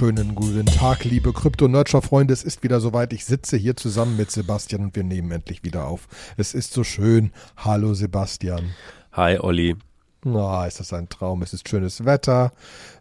wunderschönen 0.00 0.36
guten 0.36 0.66
Tag, 0.66 1.04
liebe 1.04 1.32
Krypto-Nerdshow-Freunde. 1.32 2.32
Es 2.32 2.44
ist 2.44 2.62
wieder 2.62 2.78
soweit. 2.78 3.12
Ich 3.12 3.24
sitze 3.24 3.56
hier 3.56 3.76
zusammen 3.76 4.16
mit 4.16 4.30
Sebastian 4.30 4.82
und 4.82 4.96
wir 4.96 5.02
nehmen 5.02 5.32
endlich 5.32 5.64
wieder 5.64 5.86
auf. 5.88 6.06
Es 6.36 6.54
ist 6.54 6.72
so 6.72 6.84
schön. 6.84 7.32
Hallo 7.56 7.94
Sebastian. 7.94 8.74
Hi 9.12 9.40
Olli. 9.40 9.74
Na, 10.22 10.62
oh, 10.62 10.66
ist 10.66 10.78
das 10.78 10.92
ein 10.92 11.08
Traum. 11.08 11.42
Es 11.42 11.52
ist 11.52 11.68
schönes 11.68 12.04
Wetter. 12.04 12.52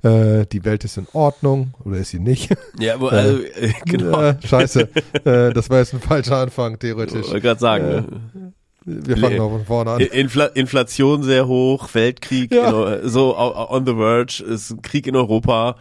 Äh, 0.01 0.47
die 0.47 0.65
Welt 0.65 0.85
ist 0.85 0.97
in 0.97 1.07
Ordnung. 1.13 1.75
Oder 1.85 1.97
ist 1.97 2.09
sie 2.09 2.19
nicht? 2.19 2.55
Ja, 2.79 2.99
wo, 2.99 3.09
also, 3.09 3.43
äh, 3.43 3.73
genau. 3.85 4.19
Äh, 4.19 4.35
scheiße. 4.43 4.89
äh, 5.23 5.53
das 5.53 5.69
war 5.69 5.77
jetzt 5.77 5.93
ein 5.93 6.01
falscher 6.01 6.37
Anfang, 6.37 6.79
theoretisch. 6.79 7.19
Ich 7.19 7.27
wollte 7.27 7.41
gerade 7.41 7.59
sagen. 7.59 7.85
Äh, 7.85 8.01
ne? 8.39 8.53
Wir 8.85 9.17
fangen 9.17 9.37
noch 9.37 9.49
von 9.49 9.65
vorne 9.65 9.91
an. 9.91 9.99
Infl 9.99 10.49
Inflation 10.55 11.21
sehr 11.21 11.45
hoch, 11.45 11.89
Weltkrieg, 11.93 12.51
ja. 12.51 12.95
in, 12.95 13.09
so 13.09 13.37
on 13.37 13.85
the 13.85 13.93
verge, 13.93 14.41
ist 14.41 14.81
Krieg 14.81 15.05
in 15.05 15.15
Europa. 15.15 15.75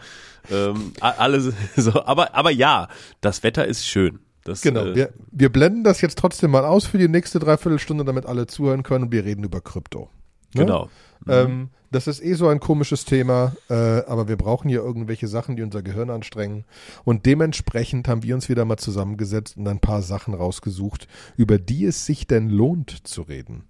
Ähm, 0.51 0.93
alles 0.99 1.53
so, 1.75 2.03
aber, 2.03 2.33
aber 2.35 2.51
ja, 2.51 2.87
das 3.21 3.43
Wetter 3.43 3.65
ist 3.65 3.85
schön. 3.85 4.19
Das, 4.43 4.61
genau, 4.61 4.85
äh, 4.85 4.95
wir, 4.95 5.13
wir 5.31 5.51
blenden 5.51 5.83
das 5.83 6.01
jetzt 6.01 6.17
trotzdem 6.17 6.51
mal 6.51 6.63
aus 6.63 6.85
für 6.85 6.97
die 6.97 7.09
nächste 7.09 7.39
Dreiviertelstunde, 7.39 8.05
damit 8.05 8.25
alle 8.25 8.47
zuhören 8.47 8.83
können 8.83 9.05
und 9.05 9.11
wir 9.11 9.25
reden 9.25 9.43
über 9.43 9.59
Krypto. 9.59 10.09
Ne? 10.53 10.61
Genau. 10.61 10.89
Mhm. 11.25 11.31
Ähm, 11.31 11.69
das 11.91 12.07
ist 12.07 12.21
eh 12.21 12.33
so 12.33 12.47
ein 12.47 12.59
komisches 12.59 13.05
Thema, 13.05 13.55
äh, 13.69 13.73
aber 13.73 14.27
wir 14.27 14.35
brauchen 14.35 14.67
hier 14.67 14.79
irgendwelche 14.79 15.27
Sachen, 15.27 15.55
die 15.55 15.63
unser 15.63 15.81
Gehirn 15.81 16.09
anstrengen. 16.09 16.65
Und 17.05 17.25
dementsprechend 17.25 18.07
haben 18.07 18.23
wir 18.23 18.35
uns 18.35 18.49
wieder 18.49 18.65
mal 18.65 18.77
zusammengesetzt 18.77 19.57
und 19.57 19.67
ein 19.67 19.79
paar 19.79 20.01
Sachen 20.01 20.33
rausgesucht, 20.33 21.07
über 21.37 21.57
die 21.57 21.85
es 21.85 22.05
sich 22.05 22.27
denn 22.27 22.49
lohnt 22.49 23.07
zu 23.07 23.21
reden. 23.21 23.63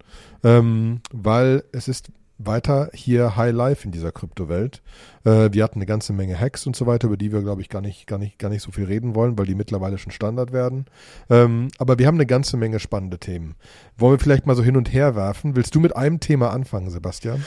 Ähm, 0.44 1.02
weil 1.11 1.64
es 1.72 1.88
ist 1.88 2.11
weiter 2.38 2.90
hier 2.94 3.36
High 3.36 3.54
Life 3.54 3.86
in 3.86 3.92
dieser 3.92 4.12
Kryptowelt. 4.12 4.82
Äh, 5.24 5.50
wir 5.52 5.64
hatten 5.64 5.80
eine 5.80 5.86
ganze 5.86 6.14
Menge 6.14 6.40
Hacks 6.40 6.66
und 6.68 6.76
so 6.76 6.86
weiter, 6.86 7.08
über 7.08 7.18
die 7.18 7.32
wir, 7.32 7.42
glaube 7.42 7.62
ich, 7.62 7.70
gar 7.70 7.82
nicht, 7.82 8.08
gar 8.08 8.20
nicht, 8.20 8.40
gar 8.40 8.50
nicht 8.50 8.62
so 8.62 8.72
viel 8.72 8.86
reden 8.86 9.16
wollen, 9.16 9.38
weil 9.38 9.46
die 9.46 9.56
mittlerweile 9.56 9.98
schon 9.98 10.12
Standard 10.12 10.52
werden. 10.54 10.86
Ähm, 11.30 11.70
aber 11.78 12.00
wir 12.00 12.08
haben 12.08 12.16
eine 12.16 12.26
ganze 12.26 12.58
Menge 12.58 12.80
spannende 12.80 13.20
Themen. 13.20 13.56
Wollen 13.98 14.14
wir 14.14 14.24
vielleicht 14.24 14.46
mal 14.46 14.56
so 14.56 14.64
hin 14.64 14.78
und 14.78 14.94
her 14.94 15.16
werfen? 15.16 15.56
Willst 15.56 15.74
du 15.76 15.80
mit 15.80 15.96
einem 15.96 16.20
Thema 16.20 16.52
anfangen, 16.52 16.90
Sebastian? 16.90 17.44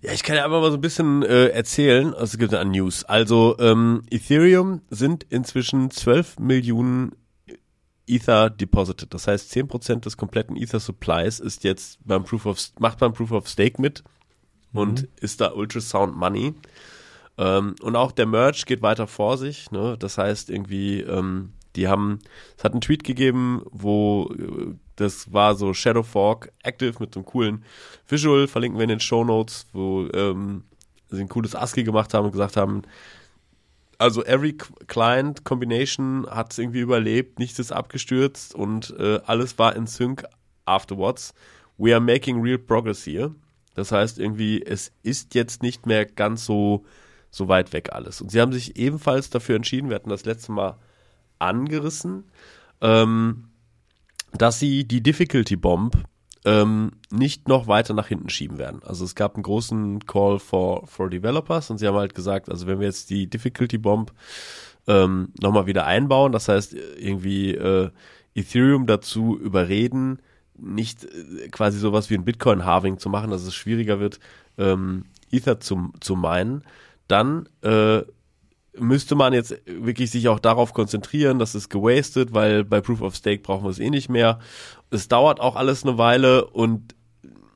Ja, 0.00 0.12
ich 0.12 0.22
kann 0.22 0.36
ja 0.36 0.44
einfach 0.44 0.60
mal 0.60 0.70
so 0.70 0.76
ein 0.76 0.80
bisschen 0.80 1.24
äh, 1.24 1.48
erzählen, 1.48 2.14
also 2.14 2.24
es 2.24 2.38
gibt 2.38 2.54
an 2.54 2.70
News. 2.70 3.04
Also 3.04 3.56
ähm, 3.58 4.02
Ethereum 4.10 4.80
sind 4.90 5.26
inzwischen 5.28 5.90
12 5.90 6.38
Millionen 6.38 7.12
Ether 8.08 8.50
deposited. 8.50 9.12
Das 9.12 9.26
heißt, 9.26 9.52
10% 9.52 10.00
des 10.00 10.16
kompletten 10.16 10.56
Ether 10.56 10.80
Supplies 10.80 11.40
ist 11.40 11.64
jetzt 11.64 11.98
beim 12.04 12.24
Proof 12.24 12.46
of, 12.46 12.58
macht 12.78 12.98
beim 12.98 13.12
Proof 13.12 13.32
of 13.32 13.48
Stake 13.48 13.80
mit 13.80 14.04
mhm. 14.72 14.80
und 14.80 15.08
ist 15.20 15.40
da 15.40 15.52
Ultrasound 15.52 16.16
Money. 16.16 16.54
Ähm, 17.36 17.76
und 17.82 17.96
auch 17.96 18.12
der 18.12 18.26
Merch 18.26 18.66
geht 18.66 18.82
weiter 18.82 19.06
vor 19.06 19.38
sich. 19.38 19.70
Ne? 19.70 19.96
Das 19.98 20.18
heißt 20.18 20.50
irgendwie, 20.50 21.00
ähm, 21.00 21.52
die 21.76 21.88
haben, 21.88 22.18
es 22.56 22.64
hat 22.64 22.72
einen 22.72 22.80
Tweet 22.80 23.04
gegeben, 23.04 23.62
wo 23.70 24.32
äh, 24.36 24.74
das 24.96 25.32
war 25.32 25.54
so 25.54 25.72
Shadow 25.74 26.02
Fork 26.02 26.52
Active 26.62 26.94
mit 26.98 27.14
so 27.14 27.20
einem 27.20 27.26
coolen 27.26 27.64
Visual, 28.08 28.48
verlinken 28.48 28.78
wir 28.78 28.84
in 28.84 28.88
den 28.88 29.00
Show 29.00 29.24
Notes, 29.24 29.66
wo 29.72 30.08
ähm, 30.12 30.64
sie 31.08 31.20
ein 31.20 31.28
cooles 31.28 31.54
ASCII 31.54 31.84
gemacht 31.84 32.14
haben 32.14 32.26
und 32.26 32.32
gesagt 32.32 32.56
haben, 32.56 32.82
also 33.98 34.24
every 34.24 34.52
client 34.86 35.44
combination 35.44 36.26
hat 36.30 36.52
es 36.52 36.58
irgendwie 36.58 36.80
überlebt, 36.80 37.38
nichts 37.38 37.58
ist 37.58 37.72
abgestürzt 37.72 38.54
und 38.54 38.94
äh, 38.98 39.20
alles 39.26 39.58
war 39.58 39.74
in 39.74 39.86
Sync 39.86 40.24
afterwards. 40.64 41.34
We 41.76 41.92
are 41.92 42.00
making 42.00 42.40
real 42.40 42.58
progress 42.58 43.04
here. 43.04 43.34
Das 43.74 43.92
heißt 43.92 44.18
irgendwie, 44.18 44.62
es 44.62 44.92
ist 45.02 45.34
jetzt 45.34 45.62
nicht 45.62 45.86
mehr 45.86 46.04
ganz 46.06 46.44
so, 46.44 46.84
so 47.30 47.48
weit 47.48 47.72
weg 47.72 47.92
alles. 47.92 48.20
Und 48.20 48.30
sie 48.30 48.40
haben 48.40 48.52
sich 48.52 48.76
ebenfalls 48.76 49.30
dafür 49.30 49.56
entschieden, 49.56 49.88
wir 49.88 49.96
hatten 49.96 50.10
das 50.10 50.24
letzte 50.24 50.52
Mal 50.52 50.76
angerissen, 51.38 52.24
ähm, 52.80 53.48
dass 54.32 54.58
sie 54.58 54.84
die 54.84 55.02
Difficulty 55.02 55.56
Bomb 55.56 55.96
ähm, 56.44 56.92
nicht 57.10 57.48
noch 57.48 57.66
weiter 57.66 57.94
nach 57.94 58.08
hinten 58.08 58.28
schieben 58.28 58.58
werden. 58.58 58.80
Also 58.84 59.04
es 59.04 59.14
gab 59.14 59.34
einen 59.34 59.42
großen 59.42 60.06
Call 60.06 60.38
for, 60.38 60.86
for 60.86 61.10
Developers 61.10 61.70
und 61.70 61.78
sie 61.78 61.86
haben 61.86 61.96
halt 61.96 62.14
gesagt, 62.14 62.48
also 62.48 62.66
wenn 62.66 62.80
wir 62.80 62.86
jetzt 62.86 63.10
die 63.10 63.28
Difficulty 63.28 63.78
Bomb 63.78 64.12
ähm, 64.86 65.32
nochmal 65.40 65.66
wieder 65.66 65.86
einbauen, 65.86 66.32
das 66.32 66.48
heißt 66.48 66.74
irgendwie 66.74 67.54
äh, 67.54 67.90
Ethereum 68.34 68.86
dazu 68.86 69.38
überreden, 69.38 70.20
nicht 70.56 71.04
äh, 71.04 71.48
quasi 71.48 71.78
sowas 71.78 72.10
wie 72.10 72.14
ein 72.14 72.24
Bitcoin-Halving 72.24 72.98
zu 72.98 73.08
machen, 73.08 73.30
dass 73.30 73.42
es 73.42 73.54
schwieriger 73.54 74.00
wird, 74.00 74.20
ähm, 74.56 75.04
Ether 75.30 75.60
zu, 75.60 75.92
zu 76.00 76.16
meinen, 76.16 76.64
dann 77.06 77.48
äh, 77.62 78.02
müsste 78.80 79.14
man 79.14 79.32
jetzt 79.32 79.60
wirklich 79.66 80.10
sich 80.10 80.28
auch 80.28 80.38
darauf 80.38 80.72
konzentrieren, 80.72 81.38
das 81.38 81.54
ist 81.54 81.68
gewastet, 81.68 82.32
weil 82.32 82.64
bei 82.64 82.80
Proof 82.80 83.02
of 83.02 83.14
Stake 83.14 83.42
brauchen 83.42 83.64
wir 83.64 83.70
es 83.70 83.78
eh 83.78 83.90
nicht 83.90 84.08
mehr. 84.08 84.38
Es 84.90 85.08
dauert 85.08 85.40
auch 85.40 85.56
alles 85.56 85.84
eine 85.84 85.98
Weile 85.98 86.46
und 86.46 86.94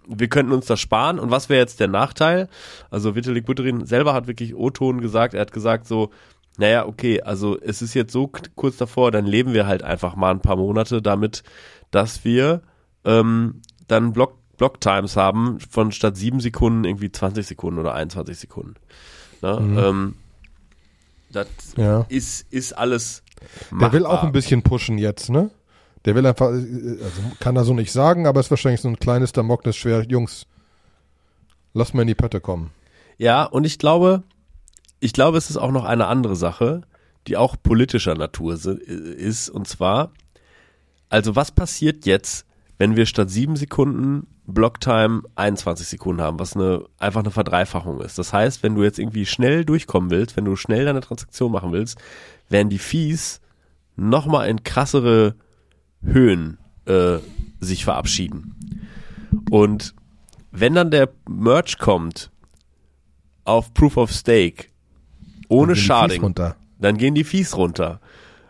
wir 0.06 0.28
könnten 0.28 0.52
uns 0.52 0.66
das 0.66 0.80
sparen. 0.80 1.18
Und 1.18 1.30
was 1.30 1.48
wäre 1.48 1.60
jetzt 1.60 1.80
der 1.80 1.88
Nachteil? 1.88 2.48
Also 2.90 3.14
Vitalik 3.14 3.46
Buterin 3.46 3.86
selber 3.86 4.14
hat 4.14 4.26
wirklich 4.26 4.54
O-Ton 4.54 5.00
gesagt, 5.00 5.34
er 5.34 5.40
hat 5.40 5.52
gesagt 5.52 5.86
so, 5.86 6.10
naja, 6.58 6.86
okay, 6.86 7.22
also 7.22 7.58
es 7.58 7.80
ist 7.82 7.94
jetzt 7.94 8.12
so 8.12 8.30
kurz 8.56 8.76
davor, 8.76 9.10
dann 9.10 9.26
leben 9.26 9.54
wir 9.54 9.66
halt 9.66 9.82
einfach 9.82 10.16
mal 10.16 10.30
ein 10.30 10.42
paar 10.42 10.56
Monate 10.56 11.00
damit, 11.00 11.42
dass 11.90 12.24
wir 12.24 12.62
ähm, 13.04 13.62
dann 13.88 14.12
Block, 14.12 14.36
Block 14.58 14.80
Times 14.80 15.16
haben 15.16 15.58
von 15.60 15.92
statt 15.92 16.16
sieben 16.16 16.40
Sekunden 16.40 16.84
irgendwie 16.84 17.10
20 17.10 17.46
Sekunden 17.46 17.80
oder 17.80 17.94
21 17.94 18.36
Sekunden. 18.36 18.74
Ne? 19.40 19.60
Mhm. 19.60 19.78
Ähm, 19.78 20.14
das 21.32 21.48
ja. 21.76 22.06
ist, 22.08 22.46
ist 22.52 22.72
alles. 22.72 23.22
Machbar. 23.70 23.90
Der 23.90 23.98
will 23.98 24.06
auch 24.06 24.22
ein 24.22 24.32
bisschen 24.32 24.62
pushen 24.62 24.98
jetzt, 24.98 25.30
ne? 25.30 25.50
Der 26.04 26.14
will 26.14 26.26
einfach, 26.26 26.48
also 26.48 27.22
kann 27.38 27.56
er 27.56 27.64
so 27.64 27.74
nicht 27.74 27.92
sagen, 27.92 28.26
aber 28.26 28.40
ist 28.40 28.50
wahrscheinlich 28.50 28.80
so 28.80 28.88
ein 28.88 28.98
kleines 28.98 29.32
Damoklesschwert. 29.32 30.10
Jungs, 30.10 30.46
lass 31.74 31.94
mal 31.94 32.02
in 32.02 32.08
die 32.08 32.14
Pötte 32.14 32.40
kommen. 32.40 32.70
Ja, 33.18 33.44
und 33.44 33.64
ich 33.64 33.78
glaube, 33.78 34.22
ich 35.00 35.12
glaube, 35.12 35.38
es 35.38 35.50
ist 35.50 35.56
auch 35.56 35.70
noch 35.70 35.84
eine 35.84 36.06
andere 36.06 36.36
Sache, 36.36 36.82
die 37.26 37.36
auch 37.36 37.56
politischer 37.62 38.14
Natur 38.14 38.54
ist, 38.54 39.48
und 39.48 39.68
zwar, 39.68 40.12
also 41.08 41.36
was 41.36 41.52
passiert 41.52 42.04
jetzt, 42.04 42.46
wenn 42.78 42.96
wir 42.96 43.06
statt 43.06 43.30
sieben 43.30 43.54
Sekunden 43.54 44.26
Blocktime 44.46 45.22
21 45.36 45.86
Sekunden 45.86 46.20
haben, 46.20 46.38
was 46.38 46.56
eine, 46.56 46.84
einfach 46.98 47.20
eine 47.20 47.30
Verdreifachung 47.30 48.00
ist. 48.00 48.18
Das 48.18 48.32
heißt, 48.32 48.62
wenn 48.62 48.74
du 48.74 48.82
jetzt 48.82 48.98
irgendwie 48.98 49.26
schnell 49.26 49.64
durchkommen 49.64 50.10
willst, 50.10 50.36
wenn 50.36 50.44
du 50.44 50.56
schnell 50.56 50.84
deine 50.84 51.00
Transaktion 51.00 51.52
machen 51.52 51.72
willst, 51.72 51.98
werden 52.48 52.68
die 52.68 52.78
Fees 52.78 53.40
nochmal 53.96 54.48
in 54.48 54.64
krassere 54.64 55.36
Höhen 56.02 56.58
äh, 56.86 57.18
sich 57.60 57.84
verabschieden. 57.84 58.88
Und 59.50 59.94
wenn 60.50 60.74
dann 60.74 60.90
der 60.90 61.08
Merch 61.28 61.78
kommt 61.78 62.30
auf 63.44 63.72
Proof 63.74 63.96
of 63.96 64.12
Stake 64.12 64.66
ohne 65.48 65.76
Sharding, 65.76 66.34
dann 66.78 66.96
gehen 66.96 67.14
die 67.14 67.24
Fees 67.24 67.56
runter. 67.56 68.00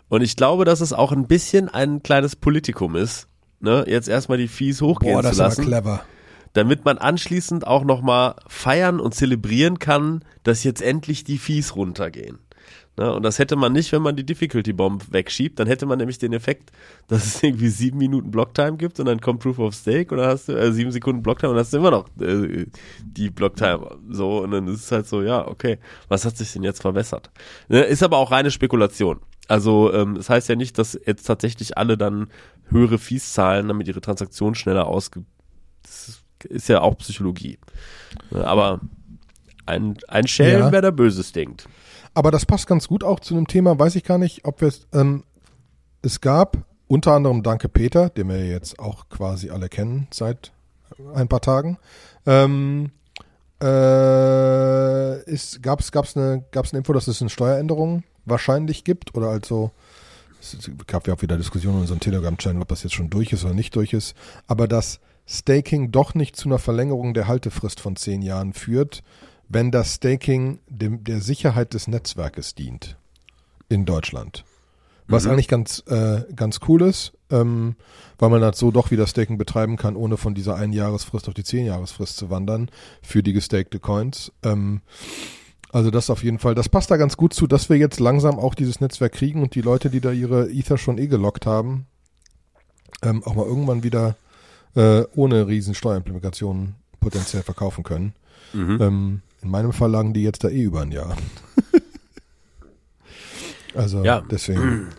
Und 0.09 0.23
ich 0.23 0.37
glaube, 0.37 0.65
dass 0.65 0.81
es 0.81 0.93
auch 0.93 1.13
ein 1.13 1.27
bisschen 1.27 1.69
ein 1.69 2.03
kleines 2.03 2.37
Politikum 2.37 2.97
ist, 2.97 3.29
ne, 3.63 3.85
jetzt 3.87 4.09
erstmal 4.09 4.39
die 4.39 4.49
Fees 4.49 4.83
hochgehen 4.83 5.15
Boah, 5.15 5.23
das 5.23 5.37
zu 5.37 5.43
lassen. 5.43 5.65
clever. 5.65 6.05
Damit 6.53 6.85
man 6.85 6.99
anschließend 6.99 7.67
auch 7.67 7.85
nochmal 7.85 8.35
feiern 8.47 9.01
und 9.01 9.15
zelebrieren 9.15 9.79
kann, 9.79 10.23
dass 10.43 10.65
jetzt 10.65 10.83
endlich 10.83 11.25
die 11.25 11.39
Fees 11.39 11.77
runtergehen. 11.77 12.41
Ne, 12.99 13.11
und 13.11 13.23
das 13.23 13.39
hätte 13.39 13.57
man 13.57 13.73
nicht, 13.73 13.91
wenn 13.93 14.03
man 14.03 14.17
die 14.17 14.27
Difficulty 14.27 14.75
Bomb 14.75 15.11
wegschiebt. 15.11 15.59
Dann 15.59 15.67
hätte 15.67 15.87
man 15.87 15.97
nämlich 15.99 16.19
den 16.19 16.35
Effekt, 16.35 16.73
dass 17.09 17.25
es 17.25 17.43
irgendwie 17.43 17.69
sieben 17.69 17.97
Minuten 17.97 18.31
Blocktime 18.31 18.77
gibt 18.77 19.01
und 19.01 19.07
dann 19.07 19.19
kommt 19.21 19.41
Proof 19.41 19.59
of 19.61 19.75
Stake 19.75 20.13
und 20.15 20.19
dann 20.19 20.29
hast 20.29 20.49
du 20.49 20.53
äh, 20.53 20.73
sieben 20.73 20.91
Sekunden 20.91 21.23
Blocktime 21.23 21.51
und 21.51 21.57
dann 21.57 21.65
hast 21.65 21.73
du 21.73 21.79
immer 21.79 21.91
noch 21.91 22.07
äh, 22.21 22.67
die 23.03 23.31
Blocktime. 23.31 23.97
So, 24.11 24.43
und 24.43 24.51
dann 24.51 24.69
ist 24.69 24.81
es 24.85 24.93
halt 24.93 25.09
so, 25.09 25.23
ja, 25.23 25.49
okay, 25.49 25.79
was 26.09 26.27
hat 26.27 26.37
sich 26.37 26.53
denn 26.53 26.65
jetzt 26.65 26.83
verbessert? 26.83 27.31
Ne, 27.69 27.81
ist 27.81 28.03
aber 28.03 28.19
auch 28.19 28.31
reine 28.31 28.51
Spekulation. 28.51 29.21
Also, 29.53 29.93
ähm, 29.93 30.15
das 30.15 30.31
heißt 30.31 30.49
ja 30.49 30.57
nicht, 30.57 30.79
dass 30.79 30.99
jetzt 31.05 31.25
tatsächlich 31.25 31.77
alle 31.77 31.99
dann 31.99 32.29
höhere 32.71 32.97
Fees 32.97 33.35
zahlen, 33.35 33.69
damit 33.69 33.87
ihre 33.87 34.01
Transaktion 34.01 34.55
schneller 34.55 34.87
ausge. 34.87 35.27
Das 35.83 36.23
ist 36.49 36.71
ja 36.71 36.81
auch 36.81 36.97
Psychologie. 36.97 37.59
Aber 38.33 38.81
ein, 39.67 39.99
ein 40.09 40.27
Schelm, 40.27 40.61
ja. 40.61 40.73
wer 40.73 40.81
da 40.81 40.91
Böses 40.91 41.33
denkt. 41.33 41.69
Aber 42.15 42.31
das 42.31 42.47
passt 42.47 42.67
ganz 42.67 42.89
gut 42.89 43.05
auch 43.05 43.21
zu 43.21 43.35
einem 43.35 43.47
Thema, 43.47 43.79
weiß 43.79 43.95
ich 43.97 44.05
gar 44.05 44.17
nicht, 44.17 44.47
ob 44.47 44.63
wir 44.63 44.69
es. 44.69 44.87
Ähm, 44.95 45.25
es 46.01 46.23
gab 46.23 46.57
unter 46.87 47.13
anderem 47.13 47.43
Danke 47.43 47.69
Peter, 47.69 48.09
den 48.09 48.31
wir 48.31 48.47
jetzt 48.47 48.79
auch 48.79 49.11
quasi 49.11 49.51
alle 49.51 49.69
kennen 49.69 50.09
seit 50.11 50.51
ein 51.15 51.29
paar 51.29 51.43
Tagen. 51.43 51.77
Ähm, 52.25 52.91
äh, 53.63 55.23
ist, 55.25 55.63
gab's, 55.63 55.93
gab's 55.93 56.17
eine, 56.17 56.43
gab's 56.53 56.73
eine 56.73 56.79
Info, 56.79 56.95
dass 56.95 57.07
es 57.07 57.21
eine 57.21 57.29
Steueränderung 57.29 58.03
wahrscheinlich 58.25 58.85
gibt 58.85 59.15
oder 59.15 59.29
also 59.29 59.73
es 60.41 60.71
gab 60.89 61.07
ja 61.07 61.15
auch 61.15 61.23
wieder 61.23 61.37
Diskussionen 61.37 61.77
in 61.77 61.81
unserem 61.83 62.01
Telegram-Channel, 62.01 62.63
ob 62.63 62.69
das 62.69 62.83
jetzt 62.83 62.95
schon 62.95 63.11
durch 63.11 63.33
ist 63.33 63.45
oder 63.45 63.55
nicht 63.55 63.77
durch 63.77 63.93
ist, 63.93 64.15
aber 64.49 64.67
dass 64.67 64.99
Staking 65.25 65.93
doch 65.93 66.15
nicht 66.15 66.35
zu 66.35 66.49
einer 66.49 66.59
Verlängerung 66.59 67.15
der 67.15 67.29
Haltefrist 67.29 67.81
von 67.81 67.95
zehn 67.95 68.23
Jahren 68.23 68.53
führt, 68.53 69.05
wenn 69.49 69.71
das 69.71 69.95
Staking 69.95 70.59
dem, 70.69 71.05
der 71.05 71.21
Sicherheit 71.21 71.75
des 71.75 71.87
Netzwerkes 71.87 72.55
dient 72.55 72.97
in 73.69 73.85
Deutschland. 73.85 74.45
Was 75.07 75.25
Mhm. 75.25 75.31
eigentlich 75.31 75.49
ganz, 75.49 75.83
äh, 75.87 76.23
ganz 76.35 76.61
cool 76.69 76.83
ist, 76.83 77.13
ähm, 77.31 77.77
weil 78.19 78.31
man 78.31 78.43
halt 78.43 78.57
so 78.57 78.71
doch 78.71 78.91
wieder 78.91 79.07
Staking 79.07 79.39
betreiben 79.39 79.77
kann, 79.77 79.97
ohne 79.97 80.17
von 80.17 80.35
dieser 80.35 80.57
Einjahresfrist 80.57 81.29
auf 81.29 81.35
die 81.35 81.45
Zehnjahresfrist 81.45 82.17
zu 82.17 82.31
wandern 82.31 82.71
für 83.03 83.23
die 83.23 83.33
gestakte 83.33 83.79
Coins. 83.79 84.33
Ähm, 84.43 84.81
also 85.73 85.91
das 85.91 86.11
auf 86.11 86.23
jeden 86.23 86.39
Fall, 86.39 86.55
das 86.55 86.69
passt 86.69 86.91
da 86.91 86.97
ganz 86.97 87.17
gut 87.17 87.35
zu, 87.35 87.47
dass 87.47 87.69
wir 87.69 87.77
jetzt 87.79 87.99
langsam 87.99 88.39
auch 88.39 88.55
dieses 88.55 88.81
Netzwerk 88.81 89.13
kriegen 89.13 89.43
und 89.43 89.55
die 89.55 89.63
Leute, 89.63 89.91
die 89.91 90.01
da 90.01 90.13
ihre 90.13 90.51
Ether 90.51 90.79
schon 90.79 90.99
eh 90.99 91.07
gelockt 91.09 91.47
haben, 91.47 91.87
ähm, 93.03 93.25
auch 93.25 93.35
mal 93.35 93.47
irgendwann 93.47 93.83
wieder 93.83 94.17
äh, 94.77 95.03
ohne 95.17 95.47
riesen 95.49 95.75
Steuerimplikationen 95.75 96.77
potenziell 97.01 97.43
verkaufen 97.43 97.83
können. 97.85 98.15
Mhm. 98.53 98.79
Ähm, 98.81 99.23
in 99.43 99.51
meinem 99.51 99.73
Fall 99.73 99.91
lagen 99.91 100.15
die 100.15 100.23
jetzt 100.23 100.45
da 100.45 100.49
eh 100.49 100.63
über 100.63 100.83
ein 100.83 100.93
Jahr. 100.93 101.17
also 103.75 104.05
Ja. 104.05 104.23
deswegen. 104.31 104.89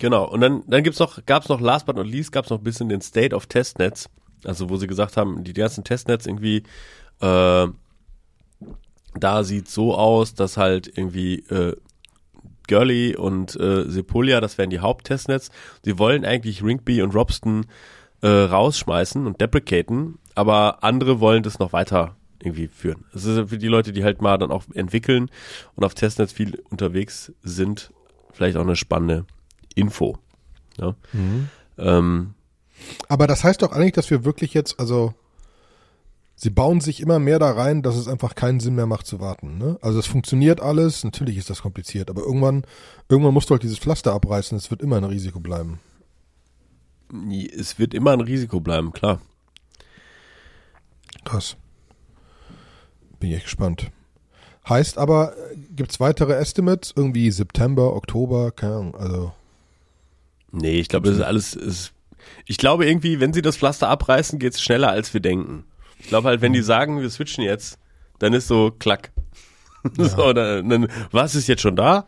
Genau. 0.00 0.28
Und 0.28 0.40
dann, 0.40 0.64
dann 0.66 0.82
gibt's 0.82 0.98
noch, 0.98 1.24
gab's 1.24 1.48
noch, 1.48 1.60
last 1.60 1.86
but 1.86 1.94
not 1.94 2.08
least, 2.08 2.32
gab's 2.32 2.50
noch 2.50 2.58
ein 2.58 2.64
bisschen 2.64 2.88
den 2.88 3.00
State 3.00 3.34
of 3.34 3.46
Testnets. 3.46 4.10
Also, 4.44 4.68
wo 4.68 4.76
sie 4.76 4.88
gesagt 4.88 5.16
haben, 5.16 5.44
die 5.44 5.52
ganzen 5.52 5.84
Testnets 5.84 6.26
irgendwie, 6.26 6.64
äh, 7.20 7.66
da 9.18 9.44
sieht 9.44 9.68
so 9.68 9.94
aus, 9.94 10.34
dass 10.34 10.56
halt 10.56 10.86
irgendwie, 10.96 11.40
äh, 11.50 11.76
Gurley 12.68 13.14
und 13.16 13.56
äh, 13.56 13.88
Sepolia, 13.88 14.40
das 14.40 14.58
wären 14.58 14.70
die 14.70 14.80
Haupttestnets. 14.80 15.50
Sie 15.84 15.98
wollen 15.98 16.24
eigentlich 16.24 16.62
Ringby 16.62 17.02
und 17.02 17.14
Robston 17.14 17.66
äh, 18.22 18.28
rausschmeißen 18.28 19.26
und 19.26 19.40
deprecaten, 19.40 20.18
aber 20.34 20.82
andere 20.82 21.20
wollen 21.20 21.42
das 21.42 21.58
noch 21.58 21.72
weiter 21.72 22.16
irgendwie 22.42 22.68
führen. 22.68 23.04
Das 23.12 23.24
ist 23.24 23.48
für 23.48 23.58
die 23.58 23.68
Leute, 23.68 23.92
die 23.92 24.04
halt 24.04 24.20
mal 24.22 24.38
dann 24.38 24.50
auch 24.50 24.64
entwickeln 24.74 25.30
und 25.74 25.84
auf 25.84 25.94
Testnets 25.94 26.32
viel 26.32 26.62
unterwegs 26.70 27.32
sind, 27.42 27.92
vielleicht 28.32 28.56
auch 28.56 28.62
eine 28.62 28.76
spannende 28.76 29.24
Info. 29.74 30.18
Ja. 30.78 30.94
Mhm. 31.12 31.48
Ähm, 31.78 32.34
Aber 33.08 33.26
das 33.26 33.44
heißt 33.44 33.62
doch 33.62 33.72
eigentlich, 33.72 33.92
dass 33.92 34.10
wir 34.10 34.24
wirklich 34.24 34.54
jetzt, 34.54 34.78
also 34.78 35.14
sie 36.34 36.50
bauen 36.50 36.80
sich 36.80 37.00
immer 37.00 37.18
mehr 37.18 37.38
da 37.38 37.52
rein, 37.52 37.82
dass 37.82 37.96
es 37.96 38.08
einfach 38.08 38.34
keinen 38.34 38.60
Sinn 38.60 38.74
mehr 38.74 38.86
macht 38.86 39.06
zu 39.06 39.20
warten. 39.20 39.58
Ne? 39.58 39.78
Also 39.80 39.98
es 39.98 40.06
funktioniert 40.06 40.60
alles, 40.60 41.04
natürlich 41.04 41.36
ist 41.36 41.50
das 41.50 41.62
kompliziert, 41.62 42.10
aber 42.10 42.22
irgendwann, 42.22 42.64
irgendwann 43.08 43.34
musst 43.34 43.50
du 43.50 43.52
halt 43.52 43.62
dieses 43.62 43.78
Pflaster 43.78 44.12
abreißen, 44.12 44.56
es 44.56 44.70
wird 44.70 44.82
immer 44.82 44.96
ein 44.96 45.04
Risiko 45.04 45.40
bleiben. 45.40 45.80
es 47.56 47.78
wird 47.78 47.94
immer 47.94 48.12
ein 48.12 48.20
Risiko 48.20 48.60
bleiben, 48.60 48.92
klar. 48.92 49.20
Krass. 51.24 51.56
Bin 53.18 53.30
ich 53.30 53.36
echt 53.36 53.44
gespannt. 53.44 53.90
Heißt 54.68 54.98
aber, 54.98 55.34
gibt 55.70 55.92
es 55.92 56.00
weitere 56.00 56.34
Estimates? 56.34 56.92
Irgendwie 56.96 57.30
September, 57.30 57.94
Oktober, 57.94 58.50
keine 58.50 58.74
Ahnung, 58.76 58.96
also. 58.96 59.32
Nee, 60.52 60.80
ich 60.80 60.88
glaube, 60.88 61.08
das 61.08 61.18
ist 61.18 61.22
alles. 61.22 61.54
Ist, 61.54 61.92
ich 62.46 62.56
glaube 62.56 62.86
irgendwie, 62.86 63.20
wenn 63.20 63.34
sie 63.34 63.42
das 63.42 63.58
Pflaster 63.58 63.88
abreißen, 63.88 64.38
geht's 64.38 64.62
schneller, 64.62 64.88
als 64.88 65.12
wir 65.12 65.20
denken. 65.20 65.64
Ich 66.04 66.10
glaube 66.10 66.28
halt, 66.28 66.42
wenn 66.42 66.52
die 66.52 66.60
sagen, 66.60 67.00
wir 67.00 67.08
switchen 67.08 67.42
jetzt, 67.42 67.78
dann 68.18 68.34
ist 68.34 68.46
so 68.46 68.70
klack. 68.78 69.10
so, 69.96 70.34
dann, 70.34 70.68
dann, 70.68 70.88
was 71.10 71.34
ist 71.34 71.48
jetzt 71.48 71.62
schon 71.62 71.76
da? 71.76 72.04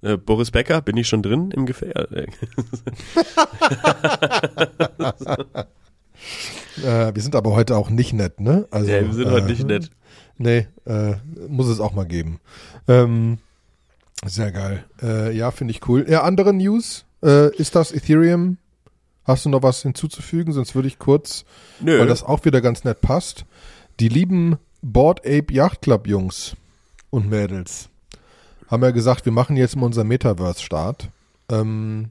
Äh, 0.00 0.16
Boris 0.16 0.52
Becker, 0.52 0.80
bin 0.80 0.96
ich 0.96 1.08
schon 1.08 1.22
drin 1.22 1.50
im 1.50 1.66
Gefähr? 1.66 2.08
Äh, 6.78 7.14
wir 7.14 7.20
sind 7.20 7.34
aber 7.34 7.50
heute 7.50 7.76
auch 7.76 7.90
nicht 7.90 8.12
nett, 8.12 8.40
ne? 8.40 8.66
Also, 8.70 8.90
ja, 8.90 9.04
wir 9.04 9.12
sind 9.12 9.26
äh, 9.26 9.30
heute 9.32 9.46
nicht 9.46 9.66
nett. 9.66 9.90
Nee, 10.38 10.68
äh, 10.86 11.14
muss 11.48 11.66
es 11.66 11.80
auch 11.80 11.92
mal 11.92 12.06
geben. 12.06 12.38
Ähm, 12.86 13.38
sehr 14.24 14.52
geil. 14.52 14.84
Äh, 15.02 15.36
ja, 15.36 15.50
finde 15.50 15.72
ich 15.72 15.86
cool. 15.88 16.06
Ja, 16.08 16.22
andere 16.22 16.54
News. 16.54 17.04
Äh, 17.24 17.54
ist 17.56 17.74
das 17.74 17.90
Ethereum? 17.90 18.56
Hast 19.24 19.44
du 19.44 19.48
noch 19.50 19.62
was 19.62 19.82
hinzuzufügen? 19.82 20.52
Sonst 20.52 20.74
würde 20.74 20.88
ich 20.88 20.98
kurz, 20.98 21.44
Nö. 21.80 21.98
weil 21.98 22.06
das 22.06 22.22
auch 22.22 22.44
wieder 22.44 22.60
ganz 22.60 22.84
nett 22.84 23.00
passt. 23.00 23.44
Die 24.00 24.08
lieben 24.08 24.56
Board 24.80 25.20
Ape 25.20 25.52
Yacht 25.52 25.82
Club 25.82 26.06
Jungs 26.08 26.56
und 27.10 27.28
Mädels 27.30 27.88
haben 28.72 28.82
ja 28.82 28.90
gesagt, 28.90 29.26
wir 29.26 29.32
machen 29.32 29.58
jetzt 29.58 29.76
mal 29.76 29.84
unser 29.84 30.02
Metaverse-Start. 30.02 31.10
Ähm, 31.50 32.10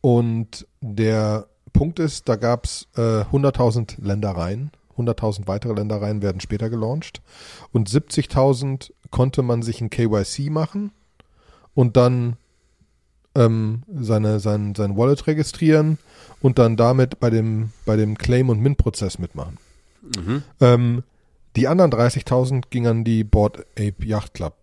und 0.00 0.66
der 0.80 1.46
Punkt 1.72 2.00
ist, 2.00 2.28
da 2.28 2.34
gab 2.34 2.64
es 2.64 2.88
äh, 2.96 3.22
100.000 3.22 4.04
Ländereien. 4.04 4.72
100.000 4.98 5.46
weitere 5.46 5.72
Ländereien 5.72 6.20
werden 6.20 6.40
später 6.40 6.68
gelauncht. 6.68 7.22
Und 7.72 7.88
70.000 7.88 8.90
konnte 9.12 9.42
man 9.42 9.62
sich 9.62 9.80
ein 9.80 9.88
KYC 9.88 10.50
machen 10.50 10.90
und 11.74 11.96
dann 11.96 12.38
ähm, 13.36 13.84
seine, 13.88 14.40
sein, 14.40 14.74
sein 14.74 14.96
Wallet 14.96 15.28
registrieren 15.28 15.98
und 16.44 16.58
dann 16.58 16.76
damit 16.76 17.18
bei 17.20 17.30
dem, 17.30 17.70
bei 17.86 17.96
dem 17.96 18.18
Claim- 18.18 18.50
und 18.50 18.60
Mint-Prozess 18.60 19.18
mitmachen. 19.18 19.56
Mhm. 20.02 20.42
Ähm, 20.60 21.02
die 21.56 21.68
anderen 21.68 21.90
30.000 21.90 22.64
gingen 22.68 22.86
an 22.86 23.02
die 23.02 23.24
Board 23.24 23.60
Ape 23.78 24.04
Yacht 24.04 24.34
Club 24.34 24.54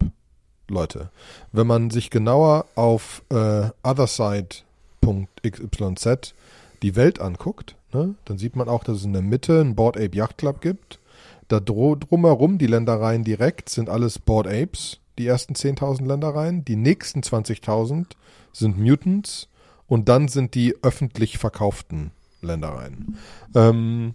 Leute. 0.67 1.09
Wenn 1.51 1.65
man 1.65 1.89
sich 1.89 2.11
genauer 2.11 2.67
auf 2.75 3.23
äh, 3.29 3.71
otherside.xyz 3.81 6.35
die 6.83 6.95
Welt 6.95 7.19
anguckt, 7.19 7.75
ne, 7.93 8.13
dann 8.25 8.37
sieht 8.37 8.55
man 8.55 8.69
auch, 8.69 8.83
dass 8.83 8.97
es 8.97 9.05
in 9.05 9.13
der 9.13 9.23
Mitte 9.23 9.59
einen 9.59 9.73
Board 9.73 9.97
Ape 9.97 10.15
Yacht 10.15 10.37
Club 10.37 10.61
gibt. 10.61 10.99
Da 11.47 11.59
drumherum, 11.59 12.59
die 12.59 12.67
Ländereien 12.67 13.23
direkt, 13.23 13.69
sind 13.69 13.89
alles 13.89 14.19
Board 14.19 14.45
Apes, 14.45 14.99
die 15.17 15.25
ersten 15.25 15.55
10.000 15.55 16.05
Ländereien. 16.05 16.63
Die 16.63 16.75
nächsten 16.75 17.21
20.000 17.21 18.05
sind 18.53 18.77
Mutants 18.77 19.47
und 19.91 20.07
dann 20.07 20.29
sind 20.29 20.55
die 20.55 20.73
öffentlich 20.83 21.37
verkauften 21.37 22.11
Ländereien. 22.41 23.17
Ähm, 23.53 24.13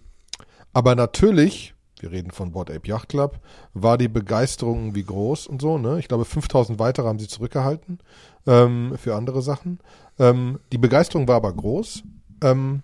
aber 0.73 0.95
natürlich, 0.95 1.75
wir 1.99 2.11
reden 2.11 2.31
von 2.31 2.51
Board 2.51 2.71
Ape 2.71 2.87
Yacht 2.87 3.09
Club, 3.09 3.39
war 3.75 3.99
die 3.99 4.07
Begeisterung 4.07 4.85
irgendwie 4.85 5.03
groß 5.03 5.45
und 5.45 5.61
so. 5.61 5.77
Ne? 5.77 5.99
Ich 5.99 6.07
glaube, 6.07 6.25
5000 6.25 6.79
weitere 6.79 7.05
haben 7.05 7.19
sie 7.19 7.27
zurückgehalten 7.27 7.99
ähm, 8.47 8.97
für 8.97 9.15
andere 9.15 9.43
Sachen. 9.43 9.79
Ähm, 10.17 10.57
die 10.71 10.79
Begeisterung 10.79 11.27
war 11.27 11.35
aber 11.35 11.53
groß. 11.53 12.01
Ähm, 12.41 12.81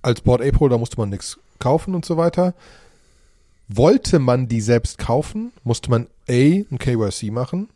als 0.00 0.20
Board 0.20 0.42
Ape 0.42 0.60
Holder 0.60 0.78
musste 0.78 0.96
man 0.96 1.08
nichts 1.08 1.40
kaufen 1.58 1.92
und 1.92 2.04
so 2.04 2.16
weiter. 2.16 2.54
Wollte 3.66 4.20
man 4.20 4.46
die 4.46 4.60
selbst 4.60 4.96
kaufen, 4.98 5.50
musste 5.64 5.90
man 5.90 6.06
A, 6.28 6.32
ein 6.32 6.78
KYC 6.78 7.32
machen 7.32 7.68